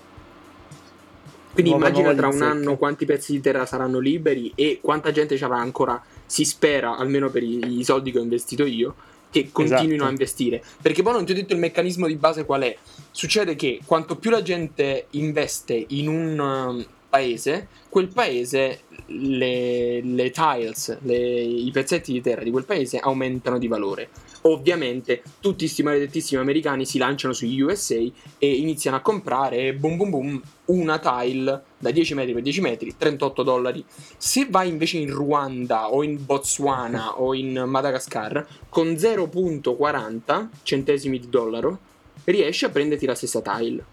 Quindi 1.53 1.71
nuova, 1.71 1.87
immagina 1.87 2.13
nuova 2.13 2.29
tra 2.29 2.35
un 2.35 2.41
anno 2.41 2.77
quanti 2.77 3.05
pezzi 3.05 3.31
di 3.33 3.41
terra 3.41 3.65
saranno 3.65 3.99
liberi 3.99 4.51
e 4.55 4.79
quanta 4.81 5.11
gente 5.11 5.35
ci 5.35 5.43
avrà 5.43 5.57
ancora 5.57 6.01
si 6.29 6.45
spera, 6.45 6.95
almeno 6.95 7.31
per 7.31 7.41
i, 7.41 7.79
i 7.79 7.83
soldi 7.83 8.11
che 8.11 8.19
ho 8.19 8.21
investito 8.21 8.63
io, 8.63 8.93
che 9.31 9.49
continuino 9.51 9.95
esatto. 9.95 10.07
a 10.07 10.11
investire. 10.11 10.63
Perché 10.79 11.01
poi 11.01 11.13
non 11.13 11.25
ti 11.25 11.31
ho 11.31 11.35
detto 11.35 11.53
il 11.53 11.59
meccanismo 11.59 12.05
di 12.05 12.15
base 12.15 12.45
qual 12.45 12.61
è. 12.61 12.77
Succede 13.09 13.55
che 13.55 13.79
quanto 13.83 14.15
più 14.15 14.29
la 14.29 14.43
gente 14.43 15.07
investe 15.11 15.85
in 15.89 16.07
un 16.07 16.39
um, 16.39 16.85
paese, 17.09 17.67
quel 17.89 18.09
paese, 18.09 18.81
le, 19.07 20.01
le 20.01 20.29
tiles, 20.29 20.99
le, 21.01 21.17
i 21.17 21.71
pezzetti 21.71 22.13
di 22.13 22.21
terra 22.21 22.43
di 22.43 22.51
quel 22.51 22.65
paese 22.65 22.99
aumentano 22.99 23.57
di 23.57 23.67
valore. 23.67 24.09
Ovviamente 24.49 25.21
tutti 25.39 25.65
questi 25.65 25.83
maledettissimi 25.83 26.41
americani 26.41 26.83
si 26.83 26.97
lanciano 26.97 27.33
sugli 27.33 27.61
USA 27.61 27.99
e 28.39 28.55
iniziano 28.55 28.97
a 28.97 29.01
comprare 29.01 29.73
boom 29.75 29.95
boom 29.95 30.09
boom 30.09 30.41
una 30.65 30.97
tile 30.97 31.63
da 31.77 31.91
10 31.91 32.13
metri 32.15 32.33
per 32.33 32.41
10 32.41 32.61
metri, 32.61 32.95
38 32.97 33.43
dollari. 33.43 33.85
Se 34.17 34.47
vai 34.49 34.67
invece 34.67 34.97
in 34.97 35.11
Ruanda 35.11 35.91
o 35.91 36.01
in 36.03 36.25
Botswana 36.25 37.19
o 37.19 37.35
in 37.35 37.63
Madagascar 37.67 38.45
con 38.69 38.87
0.40 38.87 40.47
centesimi 40.63 41.19
di 41.19 41.29
dollaro 41.29 41.77
riesci 42.23 42.65
a 42.65 42.69
prenderti 42.69 43.05
la 43.05 43.15
stessa 43.15 43.41
tile. 43.41 43.85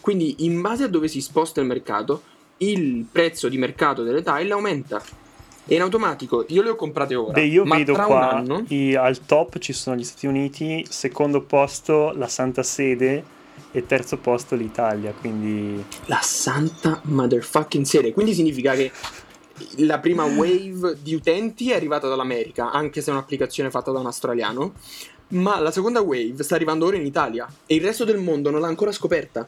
Quindi 0.00 0.36
in 0.38 0.60
base 0.62 0.84
a 0.84 0.88
dove 0.88 1.08
si 1.08 1.20
sposta 1.20 1.60
il 1.60 1.66
mercato, 1.66 2.22
il 2.58 3.04
prezzo 3.10 3.48
di 3.48 3.58
mercato 3.58 4.02
delle 4.02 4.22
tile 4.22 4.52
aumenta 4.52 5.02
e 5.68 5.74
in 5.74 5.82
automatico 5.82 6.46
io 6.48 6.62
le 6.62 6.70
ho 6.70 6.74
comprate 6.76 7.14
ora. 7.14 7.32
Beh, 7.32 7.44
io 7.44 7.62
vedo 7.64 7.92
qua 7.92 8.32
anno... 8.32 8.64
i, 8.68 8.94
al 8.94 9.24
top 9.26 9.58
ci 9.58 9.74
sono 9.74 9.96
gli 9.96 10.02
Stati 10.02 10.26
Uniti, 10.26 10.84
secondo 10.88 11.42
posto 11.42 12.12
la 12.16 12.26
Santa 12.26 12.62
Sede 12.62 13.22
e 13.70 13.84
terzo 13.84 14.16
posto 14.16 14.54
l'Italia. 14.56 15.12
Quindi 15.12 15.84
la 16.06 16.20
Santa 16.22 17.00
motherfucking 17.04 17.84
Sede. 17.84 18.12
Quindi 18.14 18.32
significa 18.32 18.74
che 18.74 18.90
la 19.78 19.98
prima 19.98 20.24
wave 20.24 20.96
di 21.02 21.14
utenti 21.14 21.70
è 21.70 21.74
arrivata 21.74 22.08
dall'America, 22.08 22.70
anche 22.70 23.02
se 23.02 23.10
è 23.10 23.12
un'applicazione 23.12 23.70
fatta 23.70 23.90
da 23.92 23.98
un 23.98 24.06
australiano. 24.06 24.72
Ma 25.30 25.60
la 25.60 25.70
seconda 25.70 26.00
wave 26.00 26.42
sta 26.42 26.54
arrivando 26.54 26.86
ora 26.86 26.96
in 26.96 27.04
Italia 27.04 27.46
e 27.66 27.74
il 27.74 27.82
resto 27.82 28.04
del 28.04 28.16
mondo 28.16 28.48
non 28.48 28.62
l'ha 28.62 28.68
ancora 28.68 28.90
scoperta. 28.90 29.46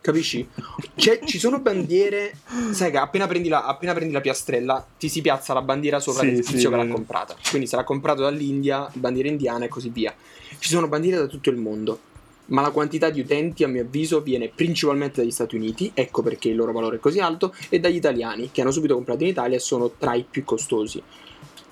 Capisci? 0.00 0.48
C'è, 0.96 1.20
ci 1.24 1.38
sono 1.38 1.60
bandiere. 1.60 2.32
Sai 2.72 2.90
che 2.90 2.96
appena 2.96 3.26
prendi, 3.26 3.48
la, 3.48 3.66
appena 3.66 3.92
prendi, 3.92 4.12
la, 4.12 4.22
piastrella 4.22 4.86
ti 4.98 5.08
si 5.10 5.20
piazza 5.20 5.52
la 5.52 5.62
bandiera 5.62 6.00
sopra 6.00 6.22
sì, 6.22 6.30
del 6.30 6.36
tizio 6.40 6.58
sì, 6.58 6.68
che 6.68 6.76
l'ha 6.76 6.88
comprata. 6.88 7.36
Quindi 7.50 7.66
se 7.66 7.76
l'ha 7.76 7.84
comprato 7.84 8.22
dall'India, 8.22 8.88
bandiera 8.94 9.28
indiana 9.28 9.66
e 9.66 9.68
così 9.68 9.90
via. 9.90 10.14
Ci 10.58 10.68
sono 10.68 10.88
bandiere 10.88 11.18
da 11.18 11.26
tutto 11.26 11.50
il 11.50 11.56
mondo. 11.56 12.00
Ma 12.46 12.62
la 12.62 12.70
quantità 12.70 13.10
di 13.10 13.20
utenti, 13.20 13.62
a 13.62 13.68
mio 13.68 13.82
avviso, 13.82 14.22
viene 14.22 14.48
principalmente 14.48 15.20
dagli 15.20 15.30
Stati 15.30 15.54
Uniti, 15.54 15.92
ecco 15.94 16.20
perché 16.22 16.48
il 16.48 16.56
loro 16.56 16.72
valore 16.72 16.96
è 16.96 16.98
così 16.98 17.20
alto, 17.20 17.54
e 17.68 17.78
dagli 17.78 17.94
italiani, 17.94 18.50
che 18.50 18.62
hanno 18.62 18.72
subito 18.72 18.94
comprato 18.94 19.22
in 19.22 19.28
Italia 19.28 19.56
e 19.56 19.60
sono 19.60 19.92
tra 19.96 20.14
i 20.14 20.24
più 20.28 20.42
costosi. 20.42 21.00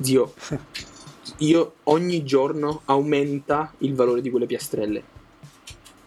Zio, 0.01 0.35
io 1.39 1.72
ogni 1.85 2.22
giorno 2.22 2.83
aumenta 2.85 3.72
il 3.79 3.95
valore 3.95 4.20
di 4.20 4.31
quelle 4.31 4.47
piastrelle. 4.47 5.03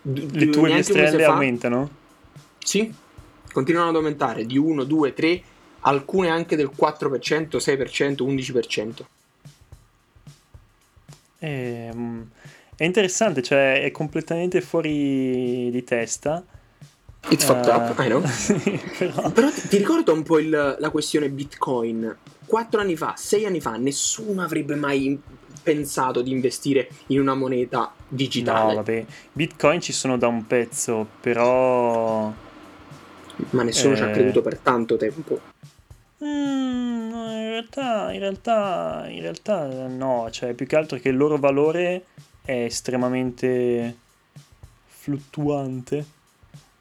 D- 0.01 0.29
Le 0.31 0.47
tue 0.47 0.69
piastrelle 0.69 1.25
aumentano? 1.25 1.99
Sì, 2.63 2.93
continuano 3.51 3.89
ad 3.89 3.95
aumentare 3.95 4.45
di 4.45 4.57
1, 4.57 4.83
2, 4.83 5.13
3, 5.13 5.41
alcune 5.81 6.29
anche 6.29 6.55
del 6.55 6.71
4%, 6.75 7.57
6%, 7.57 8.21
11%. 8.23 8.91
È, 11.37 11.89
è 12.75 12.83
interessante, 12.83 13.41
cioè 13.41 13.83
è 13.83 13.91
completamente 13.91 14.61
fuori 14.61 15.69
di 15.71 15.83
testa. 15.83 16.43
It's 17.29 17.43
uh, 17.43 17.47
fucked 17.47 17.67
up, 17.67 17.99
I 17.99 18.07
know. 18.07 18.25
sì, 18.29 18.79
però... 18.97 19.31
però 19.31 19.49
ti, 19.49 19.67
ti 19.67 19.77
ricordo 19.77 20.13
un 20.13 20.23
po' 20.23 20.39
il, 20.39 20.77
la 20.79 20.89
questione 20.89 21.29
Bitcoin. 21.29 22.15
Quattro 22.45 22.81
anni 22.81 22.95
fa, 22.95 23.13
sei 23.17 23.45
anni 23.45 23.61
fa, 23.61 23.77
nessuno 23.77 24.41
avrebbe 24.41 24.75
mai 24.75 25.19
pensato 25.61 26.21
di 26.21 26.31
investire 26.31 26.89
in 27.07 27.19
una 27.19 27.35
moneta 27.35 27.93
digitale. 28.07 28.69
No, 28.69 28.75
vabbè, 28.75 29.05
Bitcoin 29.31 29.79
ci 29.79 29.93
sono 29.93 30.17
da 30.17 30.27
un 30.27 30.45
pezzo, 30.45 31.07
però... 31.19 32.49
Ma 33.51 33.63
nessuno 33.63 33.93
eh... 33.93 33.97
ci 33.97 34.03
ha 34.03 34.11
creduto 34.11 34.41
per 34.41 34.57
tanto 34.57 34.97
tempo. 34.97 35.39
Mm, 36.23 37.11
in 37.11 37.49
realtà, 37.49 38.11
in 38.13 38.19
realtà, 38.19 39.05
in 39.09 39.21
realtà 39.21 39.87
no, 39.87 40.29
cioè 40.31 40.53
più 40.53 40.67
che 40.67 40.75
altro 40.75 40.97
che 40.99 41.09
il 41.09 41.17
loro 41.17 41.37
valore 41.37 42.05
è 42.43 42.63
estremamente 42.63 43.95
fluttuante 44.85 46.05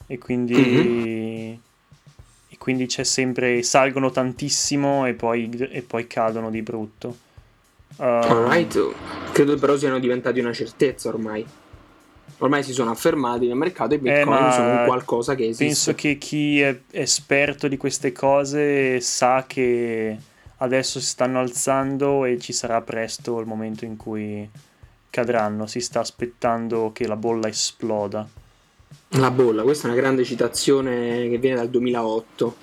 e 0.06 0.18
quindi, 0.18 0.54
mm-hmm. 0.54 1.54
e 2.48 2.58
quindi 2.58 2.86
c'è 2.86 3.04
sempre, 3.04 3.62
salgono 3.62 4.10
tantissimo 4.10 5.06
e 5.06 5.14
poi, 5.14 5.48
e 5.70 5.82
poi 5.82 6.06
cadono 6.06 6.50
di 6.50 6.62
brutto. 6.62 7.16
Um, 7.96 8.06
Alright, 8.06 8.78
credo 9.32 9.56
però 9.56 9.76
siano 9.76 9.98
diventati 9.98 10.38
una 10.40 10.52
certezza 10.52 11.08
ormai 11.08 11.44
ormai 12.40 12.62
si 12.62 12.72
sono 12.72 12.90
affermati 12.90 13.46
nel 13.46 13.56
mercato 13.56 13.94
e 13.94 13.96
eh, 13.96 14.00
bitcoin 14.00 14.44
eh, 14.44 14.52
sono 14.52 14.70
un 14.70 14.84
qualcosa 14.86 15.34
che 15.34 15.44
esiste. 15.44 15.64
Penso 15.64 15.94
che 15.94 16.18
chi 16.18 16.60
è 16.60 16.78
esperto 16.90 17.68
di 17.68 17.76
queste 17.76 18.12
cose 18.12 19.00
sa 19.00 19.44
che 19.46 20.16
adesso 20.58 21.00
si 21.00 21.06
stanno 21.06 21.38
alzando 21.38 22.24
e 22.24 22.38
ci 22.38 22.52
sarà 22.52 22.80
presto 22.80 23.38
il 23.40 23.46
momento 23.46 23.84
in 23.84 23.96
cui 23.96 24.48
cadranno. 25.10 25.66
Si 25.66 25.80
sta 25.80 26.00
aspettando 26.00 26.90
che 26.92 27.06
la 27.06 27.16
bolla 27.16 27.48
esploda. 27.48 28.28
La 29.14 29.30
bolla, 29.30 29.62
questa 29.62 29.88
è 29.88 29.90
una 29.90 30.00
grande 30.00 30.24
citazione 30.24 31.28
che 31.28 31.38
viene 31.38 31.56
dal 31.56 31.68
2008. 31.68 32.56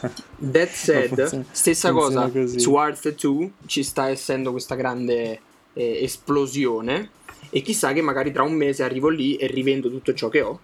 That 0.52 0.68
said, 0.68 1.08
funziona, 1.08 1.44
stessa 1.50 1.90
funziona 1.90 2.20
cosa 2.26 2.40
così. 2.40 2.60
su 2.60 2.76
Earth 2.76 3.14
2 3.14 3.52
ci 3.66 3.82
sta 3.82 4.08
essendo 4.08 4.52
questa 4.52 4.74
grande 4.76 5.40
eh, 5.72 6.04
esplosione 6.04 7.10
e 7.50 7.62
chissà 7.62 7.92
che 7.92 8.02
magari 8.02 8.32
tra 8.32 8.42
un 8.42 8.54
mese 8.54 8.82
arrivo 8.82 9.08
lì 9.08 9.36
e 9.36 9.46
rivendo 9.46 9.88
tutto 9.90 10.12
ciò 10.14 10.28
che 10.28 10.42
ho. 10.42 10.58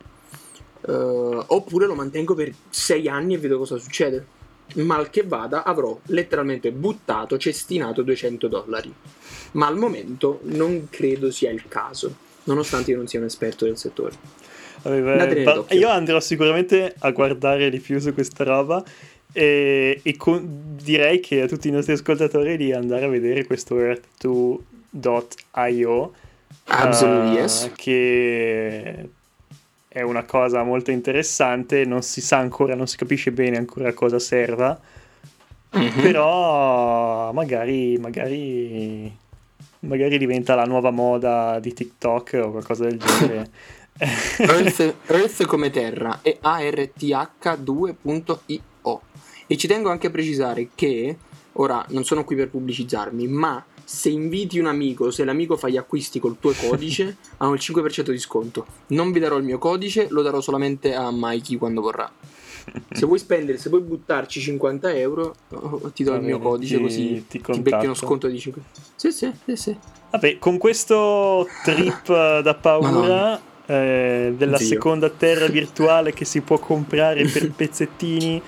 Uh, 0.87 1.43
oppure 1.47 1.87
lo 1.87 1.95
mantengo 1.95 2.35
per 2.35 2.53
sei 2.69 3.09
anni 3.09 3.35
e 3.35 3.39
vedo 3.39 3.59
cosa 3.59 3.79
succede. 3.79 4.43
Mal 4.75 5.11
che 5.11 5.23
vada, 5.23 5.63
avrò 5.63 5.99
letteralmente 6.07 6.73
buttato, 6.73 7.39
cestinato 7.39 8.03
200 8.03 8.49
dollari. 8.49 8.93
Ma 9.53 9.67
al 9.67 9.77
momento 9.77 10.41
non 10.45 10.89
credo 10.91 11.31
sia 11.31 11.51
il 11.51 11.69
caso, 11.69 12.15
nonostante 12.45 12.91
io 12.91 12.97
non 12.97 13.07
sia 13.07 13.19
un 13.19 13.27
esperto 13.27 13.65
del 13.65 13.79
settore. 13.79 14.43
Vabbè, 14.83 15.45
beh, 15.45 15.65
io 15.77 15.89
andrò 15.89 16.21
sicuramente 16.21 16.95
a 16.99 17.11
guardare 17.11 17.71
di 17.71 17.81
più 17.81 17.99
su 17.99 18.13
questa 18.13 18.45
roba 18.45 18.85
e, 19.33 20.01
e 20.03 20.17
con, 20.17 20.77
direi 20.83 21.21
che 21.21 21.43
a 21.43 21.49
tutti 21.49 21.69
i 21.69 21.73
nostri 21.73 21.95
ascoltatori 21.95 22.57
di 22.57 22.73
andare 22.73 23.05
a 23.07 23.09
vedere 23.09 23.47
questo 23.47 23.77
earth2.io 23.77 26.13
Absolutely 26.67 27.37
uh, 27.37 27.39
yes. 27.41 27.71
Che 27.75 29.09
è 29.89 30.03
una 30.03 30.25
cosa 30.25 30.63
molto 30.65 30.91
interessante, 30.91 31.85
non 31.85 32.03
si 32.03 32.21
sa 32.21 32.39
ancora, 32.39 32.75
non 32.75 32.89
si 32.89 32.97
capisce 32.97 33.31
bene 33.31 33.57
ancora 33.57 33.91
a 33.91 33.93
cosa 33.93 34.19
serva, 34.19 34.77
mm-hmm. 35.77 36.01
però 36.01 37.31
magari, 37.33 37.97
magari, 37.99 39.17
magari 39.81 40.19
diventa 40.19 40.57
la 40.57 40.65
nuova 40.65 40.91
moda 40.91 41.61
di 41.61 41.73
TikTok 41.73 42.41
o 42.43 42.51
qualcosa 42.51 42.87
del 42.87 42.99
genere. 42.99 43.49
Earth, 44.39 44.95
Earth 45.07 45.47
come 45.47 45.71
terra 45.71 46.19
è 46.23 46.39
ARTH2.io 46.43 49.01
e 49.47 49.57
ci 49.57 49.69
tengo 49.69 49.91
anche 49.91 50.09
a 50.09 50.11
precisare 50.11 50.71
che 50.75 51.17
ora 51.53 51.87
non 51.91 52.03
sono 52.03 52.25
qui 52.25 52.35
per 52.35 52.49
pubblicizzarmi, 52.49 53.29
ma 53.29 53.65
se 53.85 54.09
inviti 54.09 54.59
un 54.59 54.67
amico, 54.67 55.11
se 55.11 55.25
l'amico 55.25 55.57
fa 55.57 55.69
gli 55.69 55.77
acquisti 55.77 56.19
col 56.19 56.39
tuo 56.39 56.53
codice, 56.53 57.17
hanno 57.39 57.55
il 57.55 57.61
5% 57.63 58.11
di 58.11 58.19
sconto. 58.19 58.67
Non 58.89 59.13
vi 59.13 59.21
darò 59.21 59.37
il 59.37 59.45
mio 59.45 59.59
codice, 59.59 60.07
lo 60.11 60.23
darò 60.23 60.41
solamente 60.41 60.95
a 60.95 61.11
Mikey 61.13 61.57
quando 61.57 61.81
vorrà. 61.81 62.11
Se 62.91 63.05
vuoi 63.05 63.19
spendere, 63.19 63.59
se 63.59 63.69
vuoi 63.69 63.83
buttarci 63.83 64.41
50 64.41 64.95
euro, 64.95 65.35
oh, 65.51 65.91
ti 65.93 66.03
do 66.03 66.13
Va 66.13 66.17
il 66.17 66.23
mio 66.23 66.39
codice 66.39 66.77
ti, 66.77 66.83
così 66.83 67.25
ti, 67.29 67.41
ti 67.41 67.61
becchi 67.61 67.85
uno 67.85 67.95
sconto 67.95 68.27
di 68.27 68.39
5. 68.39 68.63
Sì, 68.97 69.13
sì, 69.13 69.31
sì, 69.45 69.57
sì. 69.57 69.77
Vabbè, 70.11 70.39
con 70.39 70.57
questo 70.57 71.47
trip 71.63 72.41
da 72.41 72.55
paura 72.55 73.39
eh, 73.67 74.33
della 74.37 74.57
Zio. 74.57 74.67
seconda 74.67 75.11
terra 75.11 75.47
virtuale 75.47 76.13
che 76.13 76.25
si 76.25 76.41
può 76.41 76.59
comprare 76.59 77.27
per 77.27 77.51
pezzettini 77.57 78.41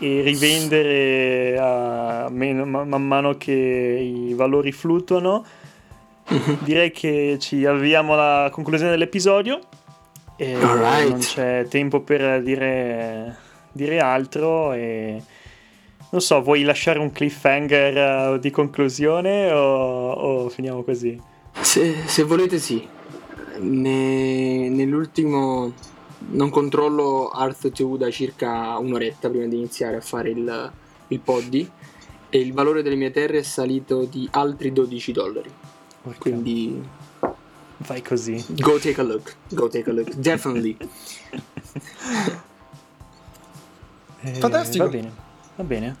e 0.00 0.20
rivendere 0.22 1.58
a 1.58 2.28
meno, 2.30 2.64
man 2.64 3.06
mano 3.06 3.36
che 3.36 3.52
i 3.52 4.32
valori 4.34 4.72
fluttuano. 4.72 5.44
Mhm. 6.28 6.58
Direi 6.62 6.90
che 6.90 7.36
ci 7.40 7.64
avviamo 7.64 8.12
alla 8.12 8.50
conclusione 8.50 8.92
dell'episodio. 8.92 9.60
E 10.36 10.56
right. 10.58 11.08
Non 11.08 11.18
c'è 11.18 11.66
tempo 11.68 12.00
per 12.00 12.42
dire, 12.42 13.36
dire 13.72 13.98
altro. 13.98 14.72
E 14.72 15.20
non 16.10 16.20
so, 16.20 16.40
vuoi 16.42 16.62
lasciare 16.62 16.98
un 16.98 17.10
cliffhanger 17.10 18.30
uh, 18.34 18.38
di 18.38 18.50
conclusione 18.50 19.50
o, 19.50 20.10
o 20.10 20.48
finiamo 20.48 20.82
così? 20.82 21.20
Se, 21.60 22.06
se 22.06 22.22
volete, 22.22 22.58
sì. 22.58 22.86
Ne, 23.60 24.68
nell'ultimo 24.68 25.72
non 26.30 26.50
controllo 26.50 27.32
Earth 27.32 27.70
2 27.70 27.98
da 27.98 28.10
circa 28.10 28.76
un'oretta 28.78 29.28
prima 29.28 29.46
di 29.46 29.56
iniziare 29.56 29.96
a 29.96 30.00
fare 30.00 30.30
il, 30.30 30.72
il 31.08 31.20
poddy 31.20 31.70
e 32.30 32.38
il 32.38 32.52
valore 32.52 32.82
delle 32.82 32.96
mie 32.96 33.10
terre 33.10 33.38
è 33.38 33.42
salito 33.42 34.04
di 34.04 34.28
altri 34.32 34.72
12 34.72 35.12
dollari. 35.12 35.50
Okay. 36.02 36.18
Quindi 36.18 36.82
vai 37.78 38.02
così. 38.02 38.44
Go 38.48 38.78
take 38.78 39.00
a 39.00 39.04
look. 39.04 39.34
Go 39.50 39.68
take 39.68 39.90
a 39.90 39.92
look. 39.92 40.14
Definitely. 40.14 40.76
eh, 44.20 44.34
Fantastico. 44.34 44.84
Va 44.84 44.90
bene. 44.90 45.12
Va 45.56 45.64
bene. 45.64 45.96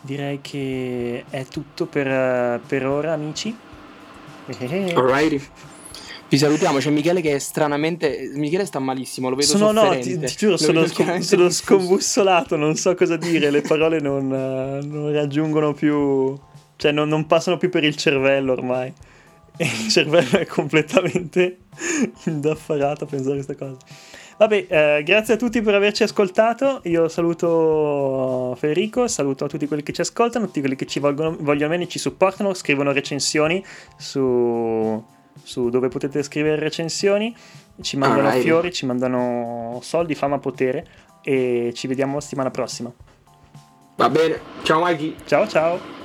Direi 0.00 0.40
che 0.42 1.24
è 1.30 1.46
tutto 1.46 1.86
per, 1.86 2.60
per 2.66 2.86
ora, 2.86 3.12
amici. 3.12 3.56
Alrighty. 4.46 5.42
Vi 6.34 6.40
salutiamo, 6.40 6.78
c'è 6.78 6.90
Michele 6.90 7.20
che 7.20 7.36
è 7.36 7.38
stranamente... 7.38 8.28
Michele 8.34 8.64
sta 8.64 8.80
malissimo, 8.80 9.28
lo 9.28 9.36
vedo 9.36 9.56
sono, 9.56 9.68
sofferente. 9.68 10.14
No, 10.14 10.20
ti, 10.22 10.26
ti 10.26 10.36
giuro, 10.36 10.56
sono, 10.56 10.84
scom- 10.84 11.18
sono 11.20 11.48
scombussolato, 11.48 12.56
non 12.56 12.74
so 12.74 12.92
cosa 12.96 13.16
dire, 13.16 13.50
le 13.52 13.60
parole 13.60 14.00
non, 14.00 14.24
uh, 14.24 14.84
non 14.84 15.12
raggiungono 15.12 15.74
più... 15.74 16.36
Cioè 16.74 16.90
non, 16.90 17.08
non, 17.08 17.26
passano 17.26 17.56
più 17.56 17.68
per 17.68 17.84
il 17.84 17.94
cervello 17.94 18.50
ormai. 18.50 18.92
E 19.56 19.64
il 19.64 19.88
cervello 19.88 20.36
è 20.36 20.44
completamente 20.44 21.58
indaffarato 22.26 23.04
a 23.04 23.06
pensare 23.06 23.38
a 23.38 23.44
questa 23.44 23.54
cosa. 23.54 23.76
Vabbè, 24.36 24.66
eh, 24.68 25.02
grazie 25.04 25.34
a 25.34 25.36
tutti 25.36 25.62
per 25.62 25.76
averci 25.76 26.02
ascoltato. 26.02 26.80
Io 26.86 27.06
saluto 27.06 28.56
Federico, 28.58 29.06
saluto 29.06 29.44
a 29.44 29.48
tutti 29.48 29.68
quelli 29.68 29.84
che 29.84 29.92
ci 29.92 30.00
ascoltano, 30.00 30.46
tutti 30.46 30.58
quelli 30.58 30.74
che 30.74 30.86
ci 30.86 30.98
vogliono, 30.98 31.36
vogliono 31.38 31.70
bene, 31.70 31.86
ci 31.86 32.00
supportano, 32.00 32.54
scrivono 32.54 32.90
recensioni 32.90 33.64
su 33.96 35.12
su 35.42 35.68
dove 35.70 35.88
potete 35.88 36.22
scrivere 36.22 36.58
recensioni, 36.58 37.34
ci 37.80 37.96
mandano 37.96 38.28
right. 38.28 38.42
fiori, 38.42 38.72
ci 38.72 38.86
mandano 38.86 39.78
soldi, 39.82 40.14
fama, 40.14 40.38
potere 40.38 40.86
e 41.22 41.72
ci 41.74 41.86
vediamo 41.86 42.20
settimana 42.20 42.50
prossima. 42.50 42.92
Va 43.96 44.08
bene, 44.08 44.40
ciao 44.62 44.84
Mikey. 44.84 45.16
Ciao 45.24 45.46
ciao. 45.46 46.03